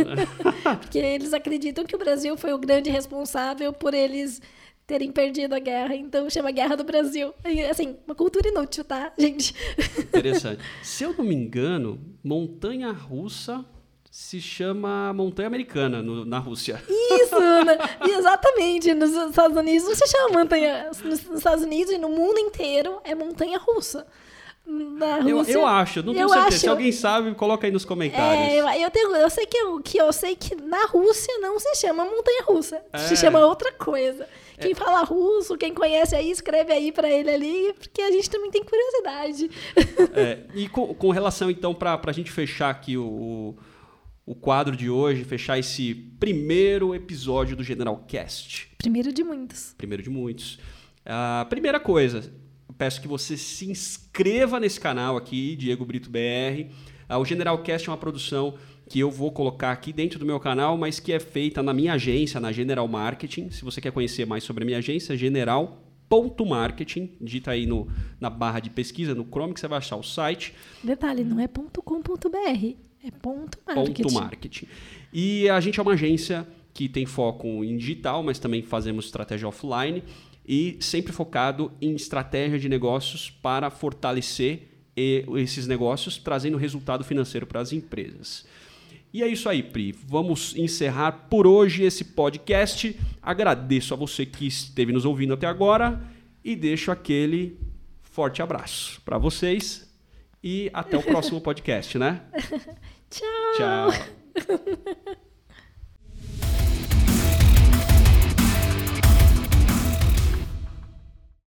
Porque 0.79 0.97
eles 0.97 1.33
acreditam 1.33 1.83
que 1.83 1.95
o 1.95 1.99
Brasil 1.99 2.37
foi 2.37 2.53
o 2.53 2.57
grande 2.57 2.89
responsável 2.89 3.73
por 3.73 3.93
eles 3.93 4.41
terem 4.87 5.11
perdido 5.11 5.53
a 5.55 5.59
guerra, 5.59 5.95
então 5.95 6.29
chama 6.29 6.51
Guerra 6.51 6.75
do 6.75 6.83
Brasil. 6.83 7.33
Assim, 7.69 7.97
uma 8.05 8.15
cultura 8.15 8.47
inútil, 8.47 8.83
tá, 8.83 9.11
gente? 9.17 9.53
Interessante. 9.97 10.61
Se 10.83 11.03
eu 11.03 11.13
não 11.13 11.25
me 11.25 11.35
engano, 11.35 11.99
montanha 12.23 12.91
russa 12.91 13.65
se 14.15 14.39
chama 14.39 15.11
montanha 15.11 15.47
americana 15.47 16.01
no, 16.01 16.23
na 16.23 16.39
Rússia. 16.39 16.81
Isso, 16.87 17.37
né? 17.37 17.77
exatamente. 18.17 18.93
Nos 18.93 19.11
Estados 19.11 19.57
Unidos 19.57 19.89
não 19.89 19.93
se 19.93 20.07
chama 20.07 20.39
montanha. 20.39 20.89
Nos 21.03 21.29
Estados 21.31 21.65
Unidos 21.65 21.91
e 21.91 21.97
no 21.97 22.07
mundo 22.07 22.39
inteiro 22.39 23.01
é 23.03 23.13
montanha 23.13 23.57
russa. 23.57 24.07
Na 24.65 25.19
Eu, 25.19 25.37
Rússia. 25.37 25.53
eu 25.53 25.65
acho, 25.65 26.01
não 26.03 26.13
tenho 26.13 26.27
certeza. 26.29 26.47
acho- 26.47 26.59
Se 26.59 26.67
alguém 26.69 26.91
sabe, 26.91 27.33
coloca 27.35 27.67
aí 27.67 27.71
nos 27.71 27.85
comentários. 27.85 28.47
É, 28.53 28.59
eu, 28.59 28.67
eu, 28.85 28.91
tenho, 28.91 29.15
eu 29.15 29.29
sei 29.29 29.45
que 29.45 29.57
eu, 29.57 29.79
que 29.81 29.97
eu 29.97 30.11
sei 30.11 30.35
que 30.35 30.55
na 30.55 30.85
Rússia 30.87 31.37
não 31.39 31.59
se 31.59 31.75
chama 31.75 32.03
montanha 32.05 32.43
russa, 32.47 32.81
É. 32.91 32.97
se 32.97 33.15
chama 33.15 33.45
outra 33.45 33.71
coisa. 33.71 34.27
Quem 34.59 34.73
fala 34.73 35.03
russo, 35.03 35.57
quem 35.57 35.73
conhece 35.73 36.15
aí, 36.15 36.31
escreve 36.31 36.71
aí 36.71 36.89
pra 36.91 37.09
ele 37.11 37.29
ali, 37.29 37.73
porque 37.77 38.01
a 38.01 38.09
gente 38.09 38.29
também 38.29 38.49
tem 38.49 38.63
curiosidade. 38.63 39.51
É, 40.13 40.39
e 40.55 40.69
com, 40.69 40.93
com 40.93 41.09
relação, 41.09 41.51
então, 41.51 41.73
para 41.75 41.99
a 42.05 42.11
gente 42.13 42.31
fechar 42.31 42.69
aqui 42.69 42.97
o, 42.97 43.53
o, 44.25 44.33
quadro 44.33 44.73
de 44.75 44.89
hoje, 44.89 45.25
fechar 45.25 45.59
esse 45.59 45.93
primeiro 46.19 46.95
episódio 46.95 47.55
do 47.57 47.63
General 47.65 47.97
Cast. 48.07 48.71
Primeiro 48.77 49.11
de 49.11 49.25
muitos. 49.25 49.73
Primeiro 49.77 50.01
de 50.01 50.09
muitos. 50.09 50.57
A 51.05 51.45
primeira 51.49 51.79
coisa, 51.79 52.33
peço 52.77 53.01
que 53.01 53.07
você 53.07 53.37
se 53.37 53.69
inscreva 53.69 54.59
nesse 54.59 54.79
canal 54.79 55.17
aqui, 55.17 55.55
Diego 55.55 55.85
Brito 55.85 56.09
BR. 56.09 56.71
Ah, 57.07 57.17
o 57.19 57.25
General 57.25 57.57
Cast 57.61 57.87
é 57.87 57.91
uma 57.91 57.97
produção 57.97 58.55
que 58.89 58.99
eu 58.99 59.09
vou 59.09 59.31
colocar 59.31 59.71
aqui 59.71 59.91
dentro 59.91 60.19
do 60.19 60.25
meu 60.25 60.39
canal, 60.39 60.77
mas 60.77 60.99
que 60.99 61.11
é 61.11 61.19
feita 61.19 61.63
na 61.63 61.73
minha 61.73 61.93
agência, 61.93 62.39
na 62.39 62.51
General 62.51 62.87
Marketing. 62.87 63.49
Se 63.49 63.63
você 63.63 63.81
quer 63.81 63.91
conhecer 63.91 64.25
mais 64.25 64.43
sobre 64.43 64.63
a 64.63 64.65
minha 64.65 64.77
agência, 64.77 65.15
general.marketing. 65.17 67.11
Digita 67.19 67.51
aí 67.51 67.65
no, 67.65 67.87
na 68.19 68.29
barra 68.29 68.59
de 68.59 68.69
pesquisa, 68.69 69.15
no 69.15 69.25
Chrome, 69.25 69.53
que 69.53 69.59
você 69.59 69.67
vai 69.67 69.79
achar 69.79 69.95
o 69.95 70.03
site. 70.03 70.53
Detalhe, 70.83 71.23
não 71.23 71.39
é 71.39 71.47
.com.br, 71.47 72.75
é 73.03 73.11
ponto 73.21 73.57
marketing. 73.65 74.03
Ponto 74.03 74.13
marketing. 74.13 74.67
E 75.13 75.49
a 75.49 75.59
gente 75.59 75.79
é 75.79 75.83
uma 75.83 75.93
agência 75.93 76.47
que 76.73 76.89
tem 76.89 77.05
foco 77.05 77.63
em 77.63 77.77
digital, 77.77 78.21
mas 78.21 78.37
também 78.37 78.61
fazemos 78.61 79.05
estratégia 79.05 79.47
offline 79.47 80.03
e 80.47 80.77
sempre 80.79 81.11
focado 81.11 81.71
em 81.81 81.95
estratégia 81.95 82.59
de 82.59 82.69
negócios 82.69 83.29
para 83.29 83.69
fortalecer 83.69 84.67
eh, 84.95 85.25
esses 85.37 85.67
negócios, 85.67 86.17
trazendo 86.17 86.57
resultado 86.57 87.03
financeiro 87.03 87.45
para 87.45 87.59
as 87.59 87.73
empresas. 87.73 88.45
E 89.13 89.23
é 89.23 89.27
isso 89.27 89.47
aí, 89.47 89.63
Pri. 89.63 89.95
Vamos 90.07 90.55
encerrar 90.57 91.27
por 91.29 91.47
hoje 91.47 91.83
esse 91.83 92.03
podcast. 92.03 92.99
Agradeço 93.21 93.93
a 93.93 93.97
você 93.97 94.25
que 94.25 94.45
esteve 94.45 94.91
nos 94.91 95.05
ouvindo 95.05 95.33
até 95.33 95.47
agora 95.47 96.01
e 96.43 96.55
deixo 96.55 96.91
aquele 96.91 97.57
forte 98.03 98.41
abraço 98.41 99.01
para 99.03 99.17
vocês 99.17 99.89
e 100.43 100.69
até 100.73 100.97
o 100.97 101.01
próximo 101.03 101.41
podcast, 101.41 101.97
né? 101.97 102.21
Tchau! 103.09 103.89
Tchau. 103.89 105.15